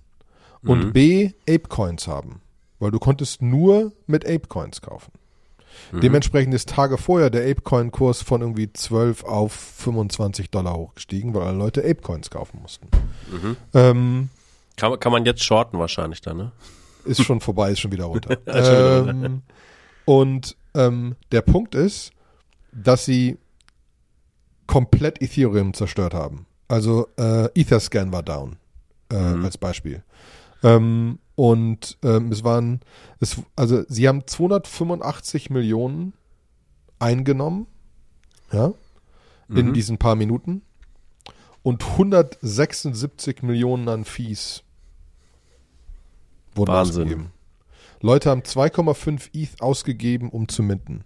und 0.63 0.85
Mhm. 0.85 0.93
B, 0.93 1.31
Ape 1.49 1.67
Coins 1.69 2.07
haben. 2.07 2.43
Weil 2.79 2.91
du 2.91 2.99
konntest 2.99 3.43
nur 3.43 3.93
mit 4.07 4.25
Ape 4.27 4.49
Coins 4.49 4.81
kaufen. 4.83 5.13
Mhm. 5.93 6.01
Dementsprechend 6.01 6.55
ist 6.55 6.69
Tage 6.71 6.97
vorher 6.99 7.29
der 7.31 7.49
Apecoin-Kurs 7.51 8.23
von 8.23 8.41
irgendwie 8.41 8.73
12 8.73 9.25
auf 9.25 9.53
25 9.53 10.51
Dollar 10.51 10.75
hochgestiegen, 10.75 11.35
weil 11.35 11.43
alle 11.43 11.59
Leute 11.59 11.81
Apecoins 11.83 12.31
kaufen 12.31 12.61
mussten. 12.63 12.89
Mhm. 13.31 13.57
Ähm, 13.75 14.29
Kann, 14.77 14.91
man- 14.91 15.01
kann 15.01 15.13
man 15.13 15.25
jetzt 15.27 15.43
shorten 15.45 15.79
wahrscheinlich 15.79 16.21
dann, 16.23 16.37
ne? 16.39 16.53
ist 17.05 17.23
schon 17.23 17.41
vorbei, 17.41 17.71
ist 17.73 17.81
schon 17.81 17.93
wieder 17.93 18.07
runter. 18.07 18.31
Ist 18.47 18.67
schon 18.67 18.77
wieder 18.79 18.99
runter. 19.07 19.27
ähm, 19.27 19.43
und 20.07 20.57
ähm, 20.75 21.15
der 21.31 21.43
Punkt 21.43 21.75
ist, 21.77 22.11
dass 22.73 23.05
sie 23.05 23.39
komplett 24.67 25.23
Ethereum 25.23 25.73
zerstört 25.75 26.15
haben. 26.15 26.47
Also 26.69 27.07
äh, 27.19 27.47
Etherscan 27.55 28.13
war 28.13 28.23
down, 28.23 28.57
äh, 29.13 29.17
Mhm. 29.35 29.45
als 29.45 29.57
Beispiel. 29.59 30.03
Ähm, 30.67 31.19
und 31.35 31.99
ähm, 32.03 32.33
es 32.33 32.45
waren, 32.45 32.81
es, 33.21 33.37
also 33.57 33.83
sie 33.89 34.09
haben 34.09 34.27
285 34.27 35.51
Millionen 35.51 36.13
eingenommen, 36.99 37.67
ja, 38.53 38.73
in 39.49 39.69
Mhm. 39.69 39.75
diesen 39.75 39.99
paar 39.99 40.15
Minuten 40.17 40.63
und 41.63 41.85
176 41.85 43.43
Millionen 43.43 43.89
an 43.89 44.05
Fees 44.05 44.63
wurden 46.55 46.73
Wahnsinn. 46.73 47.03
ausgegeben. 47.03 47.33
Leute 48.01 48.31
haben 48.31 48.43
2,5 48.43 49.31
ETH 49.35 49.61
ausgegeben, 49.61 50.31
um 50.31 50.49
zu 50.49 50.63
minten. 50.63 51.05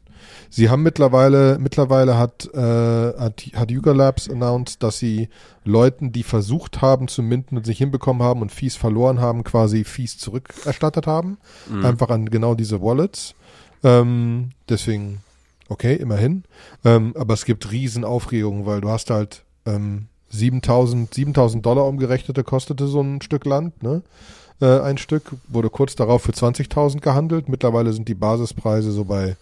Sie 0.48 0.68
haben 0.68 0.82
mittlerweile, 0.82 1.58
mittlerweile 1.58 2.18
hat, 2.18 2.48
äh, 2.54 2.58
hat, 2.58 3.42
hat 3.54 3.70
Yuga 3.70 3.92
Labs 3.92 4.28
announced, 4.28 4.82
dass 4.82 4.98
sie 4.98 5.28
Leuten, 5.64 6.12
die 6.12 6.22
versucht 6.22 6.82
haben 6.82 7.08
zu 7.08 7.22
minten 7.22 7.56
und 7.56 7.66
sich 7.66 7.78
hinbekommen 7.78 8.22
haben 8.22 8.42
und 8.42 8.52
Fees 8.52 8.76
verloren 8.76 9.20
haben, 9.20 9.44
quasi 9.44 9.84
Fees 9.84 10.18
zurückerstattet 10.18 11.06
haben. 11.06 11.38
Mhm. 11.68 11.84
Einfach 11.84 12.08
an 12.08 12.30
genau 12.30 12.54
diese 12.54 12.82
Wallets. 12.82 13.34
Ähm, 13.82 14.50
deswegen, 14.68 15.20
okay, 15.68 15.94
immerhin. 15.94 16.44
Ähm, 16.84 17.14
aber 17.16 17.34
es 17.34 17.44
gibt 17.44 17.70
riesen 17.70 18.04
Aufregungen, 18.04 18.66
weil 18.66 18.80
du 18.80 18.88
hast 18.88 19.10
halt 19.10 19.44
ähm, 19.66 20.06
7000, 20.30 21.12
7000 21.12 21.64
Dollar 21.64 21.86
umgerechnete 21.86 22.44
kostete 22.44 22.86
so 22.86 23.00
ein 23.00 23.20
Stück 23.20 23.44
Land, 23.44 23.82
ne? 23.82 24.02
Äh, 24.60 24.80
ein 24.80 24.98
Stück, 24.98 25.32
wurde 25.48 25.70
kurz 25.70 25.96
darauf 25.96 26.22
für 26.22 26.32
20.000 26.32 27.00
gehandelt. 27.00 27.48
Mittlerweile 27.48 27.92
sind 27.92 28.08
die 28.08 28.14
Basispreise 28.14 28.92
so 28.92 29.04
bei, 29.04 29.36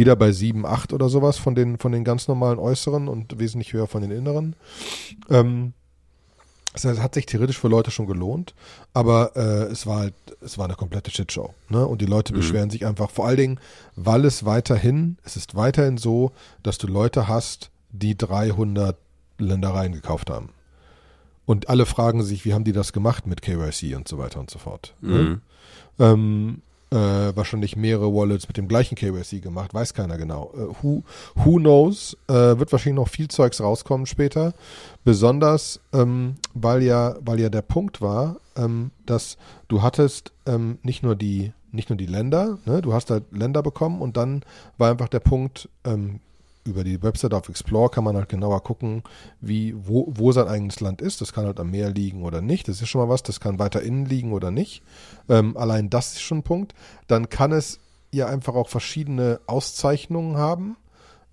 wieder 0.00 0.16
bei 0.16 0.32
7, 0.32 0.64
8 0.64 0.94
oder 0.94 1.10
sowas 1.10 1.36
von 1.36 1.54
den, 1.54 1.78
von 1.78 1.92
den 1.92 2.04
ganz 2.04 2.26
normalen 2.26 2.58
äußeren 2.58 3.06
und 3.06 3.38
wesentlich 3.38 3.74
höher 3.74 3.86
von 3.86 4.00
den 4.00 4.10
inneren. 4.10 4.56
Ähm, 5.28 5.74
das 6.72 6.84
heißt, 6.84 6.98
es 6.98 7.02
hat 7.02 7.14
sich 7.14 7.26
theoretisch 7.26 7.58
für 7.58 7.68
Leute 7.68 7.90
schon 7.90 8.06
gelohnt, 8.06 8.54
aber 8.94 9.36
äh, 9.36 9.70
es 9.70 9.86
war 9.86 9.98
halt, 9.98 10.14
es 10.40 10.56
war 10.56 10.64
eine 10.64 10.76
komplette 10.76 11.10
Shitshow. 11.10 11.52
Ne? 11.68 11.86
Und 11.86 12.00
die 12.00 12.06
Leute 12.06 12.32
mhm. 12.32 12.38
beschweren 12.38 12.70
sich 12.70 12.86
einfach, 12.86 13.10
vor 13.10 13.26
allen 13.26 13.36
Dingen, 13.36 13.60
weil 13.94 14.24
es 14.24 14.46
weiterhin, 14.46 15.18
es 15.22 15.36
ist 15.36 15.54
weiterhin 15.54 15.98
so, 15.98 16.32
dass 16.62 16.78
du 16.78 16.86
Leute 16.86 17.28
hast, 17.28 17.70
die 17.90 18.16
300 18.16 18.96
Ländereien 19.38 19.92
gekauft 19.92 20.30
haben. 20.30 20.50
Und 21.44 21.68
alle 21.68 21.84
fragen 21.84 22.22
sich, 22.22 22.44
wie 22.46 22.54
haben 22.54 22.64
die 22.64 22.72
das 22.72 22.92
gemacht 22.92 23.26
mit 23.26 23.42
KYC 23.42 23.96
und 23.96 24.08
so 24.08 24.16
weiter 24.16 24.40
und 24.40 24.50
so 24.50 24.58
fort. 24.58 24.94
Ne? 25.02 25.18
Mhm. 25.18 25.40
Ähm, 25.98 26.62
äh, 26.90 27.36
wahrscheinlich 27.36 27.76
mehrere 27.76 28.12
Wallets 28.12 28.48
mit 28.48 28.56
dem 28.56 28.68
gleichen 28.68 28.96
KYC 28.96 29.40
gemacht, 29.42 29.72
weiß 29.72 29.94
keiner 29.94 30.18
genau. 30.18 30.52
Äh, 30.54 30.82
who, 30.82 31.02
who 31.34 31.56
knows? 31.56 32.16
Äh, 32.28 32.58
wird 32.58 32.72
wahrscheinlich 32.72 32.96
noch 32.96 33.08
viel 33.08 33.28
Zeugs 33.28 33.60
rauskommen 33.60 34.06
später. 34.06 34.54
Besonders, 35.04 35.80
ähm, 35.92 36.36
weil 36.54 36.82
ja, 36.82 37.16
weil 37.20 37.40
ja 37.40 37.48
der 37.48 37.62
Punkt 37.62 38.00
war, 38.00 38.36
ähm, 38.56 38.90
dass 39.06 39.38
du 39.68 39.82
hattest 39.82 40.32
ähm, 40.46 40.78
nicht 40.82 41.02
nur 41.02 41.14
die, 41.14 41.52
nicht 41.72 41.90
nur 41.90 41.96
die 41.96 42.06
Länder, 42.06 42.58
ne? 42.66 42.82
du 42.82 42.92
hast 42.92 43.10
halt 43.10 43.24
Länder 43.30 43.62
bekommen 43.62 44.02
und 44.02 44.16
dann 44.16 44.42
war 44.76 44.90
einfach 44.90 45.08
der 45.08 45.20
Punkt, 45.20 45.68
ähm, 45.84 46.20
über 46.64 46.84
die 46.84 47.02
Website 47.02 47.34
auf 47.34 47.48
Explore 47.48 47.90
kann 47.90 48.04
man 48.04 48.16
halt 48.16 48.28
genauer 48.28 48.62
gucken, 48.62 49.02
wie, 49.40 49.74
wo, 49.76 50.06
wo 50.10 50.32
sein 50.32 50.48
eigenes 50.48 50.80
Land 50.80 51.00
ist. 51.00 51.20
Das 51.20 51.32
kann 51.32 51.46
halt 51.46 51.58
am 51.60 51.70
Meer 51.70 51.90
liegen 51.90 52.22
oder 52.22 52.40
nicht. 52.40 52.68
Das 52.68 52.82
ist 52.82 52.88
schon 52.88 53.00
mal 53.00 53.08
was. 53.08 53.22
Das 53.22 53.40
kann 53.40 53.58
weiter 53.58 53.82
innen 53.82 54.06
liegen 54.06 54.32
oder 54.32 54.50
nicht. 54.50 54.82
Ähm, 55.28 55.56
allein 55.56 55.90
das 55.90 56.12
ist 56.12 56.22
schon 56.22 56.38
ein 56.38 56.42
Punkt. 56.42 56.74
Dann 57.06 57.28
kann 57.28 57.52
es 57.52 57.78
ja 58.12 58.26
einfach 58.26 58.54
auch 58.54 58.68
verschiedene 58.68 59.40
Auszeichnungen 59.46 60.36
haben. 60.36 60.76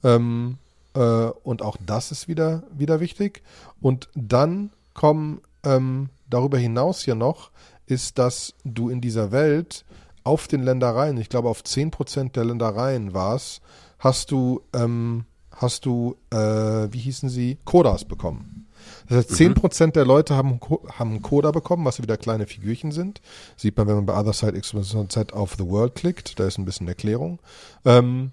Ähm, 0.03 0.57
äh, 0.93 0.99
und 0.99 1.61
auch 1.61 1.77
das 1.85 2.11
ist 2.11 2.27
wieder, 2.27 2.63
wieder 2.71 2.99
wichtig. 2.99 3.43
Und 3.81 4.09
dann 4.15 4.71
kommen 4.93 5.41
ähm, 5.63 6.09
darüber 6.29 6.57
hinaus 6.57 7.05
ja 7.05 7.15
noch, 7.15 7.51
ist, 7.85 8.17
dass 8.17 8.53
du 8.63 8.89
in 8.89 9.01
dieser 9.01 9.31
Welt 9.31 9.85
auf 10.23 10.47
den 10.47 10.63
Ländereien, 10.63 11.17
ich 11.17 11.29
glaube 11.29 11.49
auf 11.49 11.61
10% 11.61 12.33
der 12.33 12.45
Ländereien 12.45 13.13
war 13.13 13.35
es, 13.35 13.61
hast 13.99 14.31
du, 14.31 14.61
ähm, 14.73 15.25
hast 15.51 15.85
du, 15.85 16.15
äh, 16.31 16.37
wie 16.37 16.99
hießen 16.99 17.29
sie, 17.29 17.57
Kodas 17.65 18.05
bekommen. 18.05 18.67
Das 19.07 19.17
heißt, 19.17 19.35
zehn 19.35 19.49
mhm. 19.49 19.55
Prozent 19.55 19.95
der 19.95 20.05
Leute 20.05 20.35
haben, 20.35 20.59
haben 20.93 21.11
einen 21.11 21.21
Coda 21.21 21.51
bekommen, 21.51 21.85
was 21.85 22.01
wieder 22.01 22.17
kleine 22.17 22.45
Figürchen 22.45 22.91
sind. 22.91 23.21
Sieht 23.55 23.77
man, 23.77 23.87
wenn 23.87 23.95
man 23.95 24.05
bei 24.05 24.17
Other 24.17 24.33
Side 24.33 24.59
XYZ 24.59 25.33
auf 25.33 25.55
The 25.57 25.67
World 25.67 25.95
klickt. 25.95 26.39
Da 26.39 26.45
ist 26.45 26.57
ein 26.57 26.65
bisschen 26.65 26.87
Erklärung. 26.87 27.39
Ähm, 27.85 28.31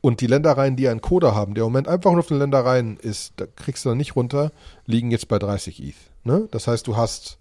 und 0.00 0.20
die 0.20 0.26
Ländereien, 0.26 0.76
die 0.76 0.88
einen 0.88 1.00
Coda 1.00 1.34
haben, 1.34 1.54
der 1.54 1.64
im 1.64 1.70
Moment 1.70 1.88
einfach 1.88 2.10
nur 2.10 2.20
auf 2.20 2.26
den 2.26 2.38
Ländereien 2.38 2.98
ist, 2.98 3.32
da 3.36 3.46
kriegst 3.46 3.84
du 3.84 3.88
dann 3.88 3.98
nicht 3.98 4.16
runter, 4.16 4.52
liegen 4.84 5.10
jetzt 5.10 5.28
bei 5.28 5.38
30 5.38 5.82
ETH. 5.82 5.94
Ne? 6.24 6.46
Das 6.50 6.66
heißt, 6.66 6.86
du 6.86 6.96
hast 6.96 7.38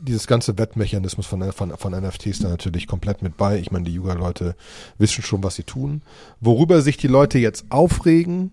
dieses 0.00 0.26
ganze 0.26 0.58
Wettmechanismus 0.58 1.26
von, 1.26 1.52
von, 1.52 1.76
von 1.76 1.92
NFTs 1.92 2.40
da 2.40 2.48
natürlich 2.48 2.86
komplett 2.86 3.22
mit 3.22 3.36
bei. 3.36 3.58
Ich 3.58 3.70
meine, 3.70 3.84
die 3.84 3.94
Yuga-Leute 3.94 4.54
wissen 4.98 5.22
schon, 5.22 5.42
was 5.42 5.54
sie 5.54 5.62
tun. 5.62 6.02
Worüber 6.40 6.82
sich 6.82 6.96
die 6.96 7.08
Leute 7.08 7.38
jetzt 7.38 7.64
aufregen, 7.70 8.52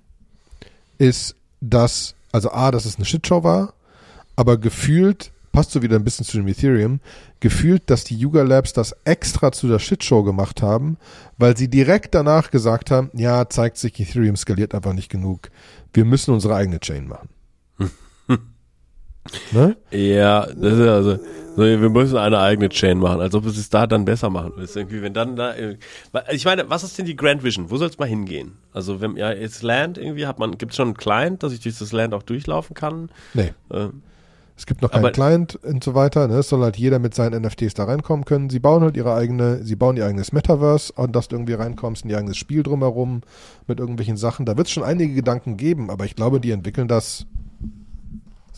ist, 0.97 1.35
dass, 1.61 2.15
also 2.31 2.51
A, 2.51 2.71
dass 2.71 2.85
es 2.85 2.95
eine 2.95 3.05
Shitshow 3.05 3.43
war, 3.43 3.73
aber 4.35 4.57
gefühlt, 4.57 5.31
passt 5.51 5.71
so 5.71 5.81
wieder 5.81 5.97
ein 5.97 6.03
bisschen 6.03 6.25
zu 6.25 6.37
dem 6.37 6.47
Ethereum, 6.47 6.99
gefühlt, 7.39 7.89
dass 7.89 8.03
die 8.03 8.15
Yuga 8.15 8.43
Labs 8.43 8.73
das 8.73 8.95
extra 9.03 9.51
zu 9.51 9.67
der 9.67 9.79
Shitshow 9.79 10.23
gemacht 10.23 10.61
haben, 10.61 10.97
weil 11.37 11.57
sie 11.57 11.67
direkt 11.67 12.15
danach 12.15 12.51
gesagt 12.51 12.91
haben, 12.91 13.09
ja, 13.13 13.49
zeigt 13.49 13.77
sich, 13.77 13.99
Ethereum 13.99 14.35
skaliert 14.37 14.73
einfach 14.73 14.93
nicht 14.93 15.09
genug. 15.09 15.49
Wir 15.93 16.05
müssen 16.05 16.33
unsere 16.33 16.55
eigene 16.55 16.79
Chain 16.79 17.07
machen. 17.07 17.29
Ne? 19.51 19.77
Ja, 19.91 20.45
das 20.45 20.73
ist 20.73 20.87
also, 20.87 21.19
so, 21.55 21.63
wir 21.63 21.89
müssen 21.89 22.17
eine 22.17 22.39
eigene 22.39 22.69
Chain 22.69 22.99
machen, 22.99 23.19
als 23.19 23.35
ob 23.35 23.45
es 23.45 23.57
es 23.57 23.69
da 23.69 23.85
dann 23.85 24.05
besser 24.05 24.29
machen 24.29 24.53
willst. 24.55 24.75
Irgendwie, 24.75 25.01
wenn 25.01 25.13
dann 25.13 25.35
da, 25.35 25.53
ich 26.31 26.45
meine, 26.45 26.69
was 26.69 26.83
ist 26.83 26.97
denn 26.97 27.05
die 27.05 27.15
Grand 27.15 27.43
Vision? 27.43 27.69
Wo 27.69 27.77
soll 27.77 27.89
es 27.89 27.99
mal 27.99 28.07
hingehen? 28.07 28.53
Also, 28.73 29.01
wenn, 29.01 29.17
ja, 29.17 29.31
jetzt 29.31 29.61
Land 29.61 29.97
irgendwie 29.97 30.27
hat 30.27 30.39
man, 30.39 30.57
gibt 30.57 30.71
es 30.71 30.77
schon 30.77 30.89
einen 30.89 30.97
Client, 30.97 31.43
dass 31.43 31.53
ich 31.53 31.59
durch 31.59 31.77
das 31.77 31.91
Land 31.91 32.13
auch 32.13 32.23
durchlaufen 32.23 32.73
kann? 32.73 33.09
Nee. 33.33 33.53
Äh, 33.69 33.89
es 34.61 34.67
gibt 34.67 34.83
noch 34.83 34.91
keinen 34.91 35.11
Client 35.11 35.55
und 35.55 35.83
so 35.83 35.95
weiter. 35.95 36.27
Ne? 36.27 36.35
Es 36.35 36.49
soll 36.49 36.61
halt 36.61 36.77
jeder 36.77 36.99
mit 36.99 37.15
seinen 37.15 37.41
NFTs 37.41 37.73
da 37.73 37.85
reinkommen 37.85 38.25
können. 38.25 38.51
Sie 38.51 38.59
bauen 38.59 38.83
halt 38.83 38.95
ihre 38.95 39.15
eigene, 39.15 39.63
sie 39.63 39.75
bauen 39.75 39.97
ihr 39.97 40.05
eigenes 40.05 40.33
Metaverse 40.33 40.93
und 40.93 41.15
dass 41.15 41.29
du 41.29 41.35
irgendwie 41.35 41.53
reinkommst 41.53 42.03
in 42.03 42.11
ihr 42.11 42.19
eigenes 42.19 42.37
Spiel 42.37 42.61
drumherum 42.61 43.21
mit 43.65 43.79
irgendwelchen 43.79 44.17
Sachen. 44.17 44.45
Da 44.45 44.57
wird 44.57 44.67
es 44.67 44.73
schon 44.73 44.83
einige 44.83 45.15
Gedanken 45.15 45.57
geben, 45.57 45.89
aber 45.89 46.05
ich 46.05 46.15
glaube, 46.15 46.39
die 46.39 46.51
entwickeln 46.51 46.87
das 46.87 47.25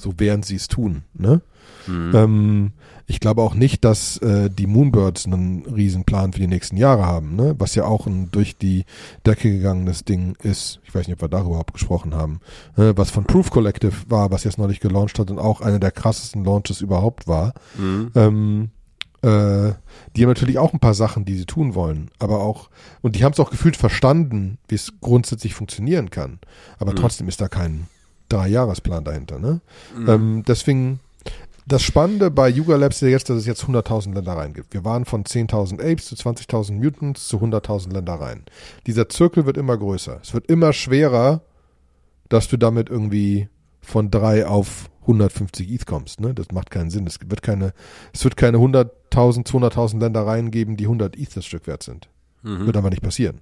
so 0.04 0.14
während 0.18 0.46
sie 0.46 0.56
es 0.56 0.68
tun. 0.68 1.04
Ne? 1.14 1.42
Mhm. 1.88 2.12
Ähm, 2.14 2.72
ich 3.08 3.20
glaube 3.20 3.42
auch 3.42 3.56
nicht, 3.56 3.84
dass 3.84 4.18
äh, 4.18 4.50
die 4.50 4.68
Moonbirds 4.68 5.26
einen 5.26 5.66
Riesenplan 5.66 6.34
für 6.34 6.40
die 6.40 6.48
nächsten 6.48 6.78
Jahre 6.78 7.06
haben, 7.06 7.36
ne? 7.36 7.56
was 7.58 7.76
ja 7.76 7.86
auch 7.86 8.08
ein 8.08 8.30
durch 8.32 8.58
die 8.58 8.86
Decke 9.26 9.52
gegangenes 9.52 10.06
Ding 10.06 10.36
ist. 10.42 10.80
Ich 10.86 10.96
weiß 10.96 11.08
nicht, 11.08 11.16
ob 11.16 11.22
wir 11.22 11.30
darüber 11.30 11.52
überhaupt 11.52 11.74
gesprochen 11.74 12.16
haben. 12.16 12.40
Äh, 12.78 12.94
was 12.96 13.10
von 13.10 13.26
Proof 13.26 13.50
Collective 13.50 13.96
war, 14.08 14.32
was 14.32 14.44
jetzt 14.44 14.58
neulich 14.58 14.80
gelauncht 14.80 15.20
hat 15.20 15.32
und 15.32 15.40
auch 15.40 15.62
einer 15.62 15.80
der 15.80 15.92
krassesten 15.92 16.46
Launches 16.46 16.82
überhaupt 16.82 17.28
war. 17.28 17.54
Mhm. 17.78 18.12
Ähm, 18.16 18.70
äh, 19.22 19.74
die 20.16 20.24
haben 20.24 20.30
natürlich 20.30 20.58
auch 20.58 20.74
ein 20.74 20.80
paar 20.80 20.94
Sachen, 20.94 21.24
die 21.24 21.38
sie 21.38 21.46
tun 21.46 21.76
wollen, 21.76 22.12
aber 22.20 22.42
auch, 22.42 22.70
und 23.02 23.16
die 23.16 23.24
haben 23.24 23.32
es 23.32 23.40
auch 23.40 23.50
gefühlt 23.50 23.78
verstanden, 23.78 24.58
wie 24.68 24.76
es 24.76 24.94
grundsätzlich 25.00 25.54
funktionieren 25.54 26.10
kann. 26.10 26.40
Aber 26.78 26.92
mhm. 26.92 26.98
trotzdem 26.98 27.28
ist 27.30 27.40
da 27.40 27.48
kein 27.48 27.88
Drei-Jahresplan 28.34 29.04
dahinter. 29.04 29.40
Ne? 29.40 29.62
Mhm. 29.98 30.10
Ähm, 30.10 30.44
deswegen, 30.48 31.00
das 31.66 31.82
Spannende 31.82 32.32
bei 32.32 32.50
Yuga 32.50 32.76
Labs 32.76 33.02
ist 33.02 33.10
jetzt, 33.10 33.30
dass 33.30 33.38
es 33.38 33.46
jetzt 33.46 33.64
100.000 33.64 34.14
Ländereien 34.14 34.54
gibt. 34.54 34.74
Wir 34.74 34.84
waren 34.84 35.06
von 35.06 35.24
10.000 35.24 35.80
Apes 35.80 36.06
zu 36.06 36.16
20.000 36.16 36.74
Mutants 36.74 37.28
zu 37.28 37.38
100.000 37.38 37.94
Ländereien. 37.94 38.44
Dieser 38.86 39.08
Zirkel 39.10 39.46
wird 39.46 39.58
immer 39.58 39.78
größer. 39.78 40.20
Es 40.22 40.34
wird 40.34 40.48
immer 40.48 40.74
schwerer, 40.74 41.42
dass 42.30 42.48
du 42.48 42.58
damit 42.58 42.90
irgendwie 42.90 43.48
von 43.82 44.12
drei 44.12 44.46
auf 44.46 44.90
150 45.04 45.72
ETH 45.72 45.86
kommst. 45.86 46.20
Ne? 46.20 46.34
Das 46.34 46.48
macht 46.52 46.72
keinen 46.72 46.90
Sinn. 46.90 47.06
Es 47.08 47.20
wird 47.22 47.42
keine, 47.42 47.74
es 48.14 48.24
wird 48.24 48.38
keine 48.38 48.58
100.000, 48.58 49.46
200.000 49.46 50.00
Ländereien 50.00 50.52
geben, 50.52 50.78
die 50.78 50.86
100 50.86 51.18
ETH 51.18 51.36
das 51.36 51.46
Stück 51.46 51.68
wert 51.68 51.84
sind. 51.84 52.10
Mhm. 52.42 52.66
Wird 52.66 52.78
aber 52.78 52.90
nicht 52.90 53.02
passieren. 53.02 53.42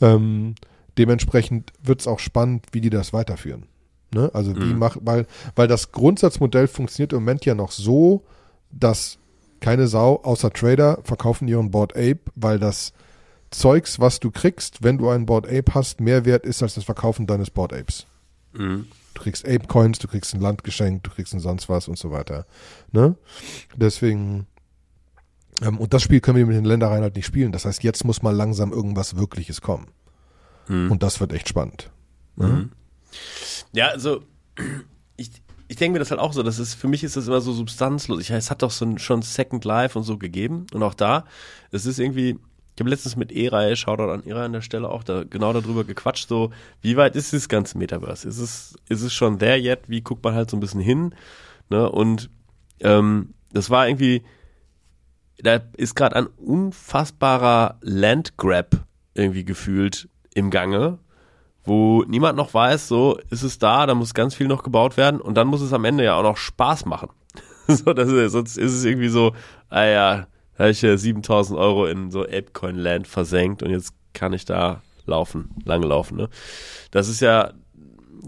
Ähm, 0.00 0.54
dementsprechend 0.98 1.72
wird 1.82 2.00
es 2.00 2.06
auch 2.06 2.18
spannend, 2.18 2.66
wie 2.72 2.80
die 2.80 2.90
das 2.90 3.12
weiterführen. 3.12 3.64
Ne? 4.12 4.30
Also 4.34 4.56
wie 4.56 4.64
mhm. 4.64 4.78
macht, 4.78 4.98
weil, 5.02 5.26
weil 5.54 5.68
das 5.68 5.92
Grundsatzmodell 5.92 6.66
funktioniert 6.66 7.12
im 7.12 7.20
Moment 7.20 7.44
ja 7.44 7.54
noch 7.54 7.70
so, 7.70 8.24
dass 8.72 9.18
keine 9.60 9.86
Sau 9.86 10.20
außer 10.22 10.52
Trader 10.52 10.98
verkaufen 11.04 11.46
ihren 11.46 11.70
Board 11.70 11.92
Ape, 11.96 12.20
weil 12.34 12.58
das 12.58 12.92
Zeugs, 13.50 14.00
was 14.00 14.20
du 14.20 14.30
kriegst, 14.30 14.82
wenn 14.82 14.98
du 14.98 15.08
einen 15.08 15.26
Board 15.26 15.46
Ape 15.46 15.74
hast, 15.74 16.00
mehr 16.00 16.24
wert 16.24 16.46
ist 16.46 16.62
als 16.62 16.74
das 16.74 16.84
Verkaufen 16.84 17.26
deines 17.26 17.50
Board 17.50 17.72
Apes. 17.72 18.06
Mhm. 18.52 18.86
Du 19.14 19.22
kriegst 19.22 19.44
Ape 19.44 19.66
Coins, 19.66 19.98
du 19.98 20.08
kriegst 20.08 20.34
ein 20.34 20.40
Land 20.40 20.64
geschenkt, 20.64 21.06
du 21.06 21.10
kriegst 21.10 21.34
ein 21.34 21.40
sonst 21.40 21.68
was 21.68 21.88
und 21.88 21.98
so 21.98 22.10
weiter. 22.10 22.46
Ne? 22.92 23.16
Deswegen, 23.76 24.46
ähm, 25.62 25.78
und 25.78 25.92
das 25.92 26.02
Spiel 26.02 26.20
können 26.20 26.38
wir 26.38 26.46
mit 26.46 26.56
den 26.56 26.64
Ländereien 26.64 27.02
halt 27.02 27.16
nicht 27.16 27.26
spielen. 27.26 27.52
Das 27.52 27.64
heißt, 27.64 27.82
jetzt 27.82 28.04
muss 28.04 28.22
mal 28.22 28.34
langsam 28.34 28.72
irgendwas 28.72 29.16
Wirkliches 29.16 29.60
kommen. 29.60 29.88
Mhm. 30.68 30.92
Und 30.92 31.02
das 31.02 31.20
wird 31.20 31.32
echt 31.32 31.48
spannend. 31.48 31.90
Ne? 32.36 32.46
Mhm. 32.46 32.70
Ja, 33.72 33.88
also 33.88 34.22
ich, 35.16 35.30
ich 35.68 35.76
denke 35.76 35.94
mir 35.94 35.98
das 36.00 36.10
halt 36.10 36.20
auch 36.20 36.32
so, 36.32 36.42
das 36.42 36.58
ist, 36.58 36.74
für 36.74 36.88
mich 36.88 37.04
ist 37.04 37.16
das 37.16 37.28
immer 37.28 37.40
so 37.40 37.52
substanzlos. 37.52 38.20
Ich, 38.20 38.30
es 38.30 38.50
hat 38.50 38.62
doch 38.62 38.70
so 38.70 38.84
ein, 38.84 38.98
schon 38.98 39.22
Second 39.22 39.64
Life 39.64 39.98
und 39.98 40.04
so 40.04 40.18
gegeben 40.18 40.66
und 40.72 40.82
auch 40.82 40.94
da, 40.94 41.24
es 41.70 41.86
ist 41.86 41.98
irgendwie, 41.98 42.38
ich 42.74 42.80
habe 42.80 42.90
letztens 42.90 43.16
mit 43.16 43.30
E-Reihe, 43.30 43.76
Shoutout 43.76 44.10
an 44.10 44.24
E-Reihe 44.24 44.46
an 44.46 44.52
der 44.52 44.62
Stelle 44.62 44.88
auch 44.88 45.04
da 45.04 45.24
genau 45.24 45.52
darüber 45.52 45.84
gequatscht, 45.84 46.28
so, 46.28 46.50
wie 46.80 46.96
weit 46.96 47.14
ist 47.14 47.32
das 47.32 47.48
ganze 47.48 47.78
Metaverse? 47.78 48.28
Ist 48.28 48.38
es, 48.38 48.74
ist 48.88 49.02
es 49.02 49.12
schon 49.12 49.38
there 49.38 49.58
yet? 49.58 49.88
Wie 49.88 50.00
guckt 50.00 50.24
man 50.24 50.34
halt 50.34 50.50
so 50.50 50.56
ein 50.56 50.60
bisschen 50.60 50.80
hin? 50.80 51.14
Ne? 51.68 51.90
Und 51.90 52.30
ähm, 52.80 53.34
das 53.52 53.70
war 53.70 53.86
irgendwie, 53.86 54.22
da 55.38 55.60
ist 55.76 55.94
gerade 55.94 56.16
ein 56.16 56.26
unfassbarer 56.26 57.78
Landgrab 57.82 58.86
irgendwie 59.14 59.44
gefühlt 59.44 60.08
im 60.34 60.50
Gange, 60.50 60.98
wo 61.64 62.04
niemand 62.06 62.36
noch 62.36 62.54
weiß, 62.54 62.88
so 62.88 63.18
ist 63.30 63.42
es 63.42 63.58
da, 63.58 63.86
da 63.86 63.94
muss 63.94 64.14
ganz 64.14 64.34
viel 64.34 64.48
noch 64.48 64.62
gebaut 64.62 64.96
werden 64.96 65.20
und 65.20 65.34
dann 65.34 65.48
muss 65.48 65.60
es 65.60 65.72
am 65.72 65.84
Ende 65.84 66.04
ja 66.04 66.16
auch 66.16 66.22
noch 66.22 66.36
Spaß 66.36 66.86
machen. 66.86 67.10
so, 67.68 67.92
das 67.92 68.08
ist, 68.08 68.32
sonst 68.32 68.56
ist 68.56 68.72
es 68.72 68.84
irgendwie 68.84 69.08
so, 69.08 69.32
ah 69.68 69.84
ja, 69.84 70.26
da 70.56 70.64
habe 70.64 70.70
ich 70.70 70.82
ja 70.82 70.96
7000 70.96 71.58
Euro 71.58 71.86
in 71.86 72.10
so 72.10 72.22
Apecoin 72.22 72.76
Land 72.76 73.06
versenkt 73.06 73.62
und 73.62 73.70
jetzt 73.70 73.94
kann 74.12 74.32
ich 74.32 74.44
da 74.44 74.82
laufen, 75.06 75.50
lange 75.64 75.86
laufen. 75.86 76.16
Ne? 76.16 76.28
Das 76.90 77.08
ist 77.08 77.20
ja, 77.20 77.52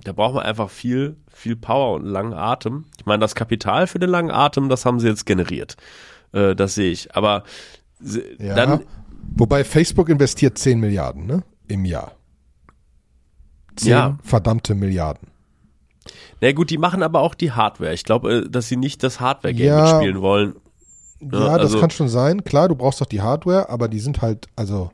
da 0.05 0.13
braucht 0.13 0.35
man 0.35 0.45
einfach 0.45 0.71
viel, 0.71 1.17
viel 1.33 1.57
Power 1.57 1.95
und 1.97 2.05
langen 2.05 2.35
Atem. 2.35 2.87
Ich 2.99 3.07
meine, 3.07 3.21
das 3.21 3.35
Kapital 3.35 3.87
für 3.87 3.99
den 3.99 4.11
langen 4.11 4.31
Atem, 4.31 4.69
das 4.69 4.85
haben 4.85 5.01
sie 5.01 5.09
jetzt 5.09 5.27
generiert. 5.27 5.77
Äh, 6.33 6.55
das 6.55 6.75
sehe 6.75 6.91
ich. 6.91 7.15
Aber 7.15 7.45
ja, 8.39 8.55
dann. 8.55 8.85
Wobei 9.35 9.65
Facebook 9.65 10.09
investiert 10.09 10.59
10 10.59 10.81
Milliarden, 10.81 11.27
ne? 11.27 11.43
im 11.69 11.85
Jahr. 11.85 12.13
Zehn 13.77 13.91
Ja. 13.91 14.19
verdammte 14.23 14.75
Milliarden. 14.75 15.29
Na 16.41 16.51
gut, 16.53 16.71
die 16.71 16.79
machen 16.79 17.03
aber 17.03 17.21
auch 17.21 17.35
die 17.35 17.53
Hardware. 17.53 17.95
Ich 17.95 18.05
glaube, 18.05 18.33
äh, 18.47 18.49
dass 18.51 18.69
sie 18.69 18.77
nicht 18.77 19.03
das 19.03 19.21
Hardware-Game 19.21 19.67
Ja. 19.67 19.83
mitspielen 19.93 20.21
wollen. 20.21 20.55
Ja, 21.21 21.29
Ja, 21.39 21.53
das 21.59 21.67
also- 21.73 21.81
kann 21.81 21.91
schon 21.91 22.09
sein. 22.09 22.43
Klar, 22.45 22.69
du 22.69 22.75
brauchst 22.75 23.01
doch 23.01 23.07
die 23.07 23.23
Hardware, 23.23 23.69
aber 23.69 23.89
die 23.89 24.01
sind 24.01 24.23
halt, 24.23 24.47
also 24.57 24.91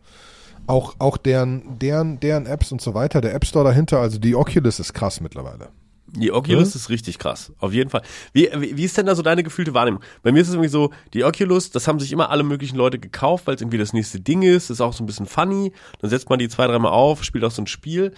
auch, 0.66 0.94
auch 0.99 1.16
deren, 1.16 1.78
deren, 1.78 2.20
deren 2.20 2.44
Apps 2.44 2.70
und 2.70 2.82
so 2.82 2.92
weiter, 2.92 3.23
der 3.23 3.35
App 3.35 3.47
Store 3.47 3.64
dahinter, 3.64 3.99
also 4.00 4.18
die 4.18 4.35
Oculus 4.37 4.78
ist 4.78 4.92
krass 4.92 5.23
mittlerweile. 5.23 5.70
Die 6.11 6.32
Oculus 6.32 6.73
Ja. 6.75 6.76
ist 6.80 6.88
richtig 6.90 7.18
krass, 7.18 7.52
auf 7.58 7.73
jeden 7.73 7.88
Fall. 7.90 8.00
Wie, 8.32 8.49
wie, 8.56 8.76
wie 8.78 8.85
ist 8.85 8.97
denn 8.97 9.04
da 9.06 9.14
so 9.14 9.20
deine 9.23 9.42
gefühlte 9.42 9.73
Wahrnehmung? 9.75 10.00
Bei 10.23 10.32
mir 10.32 10.40
ist 10.40 10.49
es 10.49 10.54
irgendwie 10.54 10.70
so, 10.70 10.90
die 11.12 11.23
Oculus, 11.25 11.70
das 11.70 11.87
haben 11.88 12.00
sich 12.00 12.12
immer 12.12 12.30
alle 12.30 12.42
möglichen 12.44 12.76
Leute 12.76 12.99
gekauft, 12.99 13.47
weil 13.47 13.54
es 13.54 13.61
irgendwie 13.61 13.76
das 13.78 13.92
nächste 13.94 14.18
Ding 14.20 14.40
ist, 14.42 14.70
ist 14.70 14.80
auch 14.80 14.94
so 14.94 15.02
ein 15.02 15.06
bisschen 15.06 15.26
funny. 15.26 15.73
Dann 16.00 16.08
setzt 16.11 16.28
man 16.30 16.38
die 16.38 16.49
zwei, 16.49 16.66
dreimal 16.66 16.92
auf, 16.92 17.25
spielt 17.25 17.44
auch 17.44 17.50
so 17.50 17.61
ein 17.62 17.66
Spiel. 17.66 18.12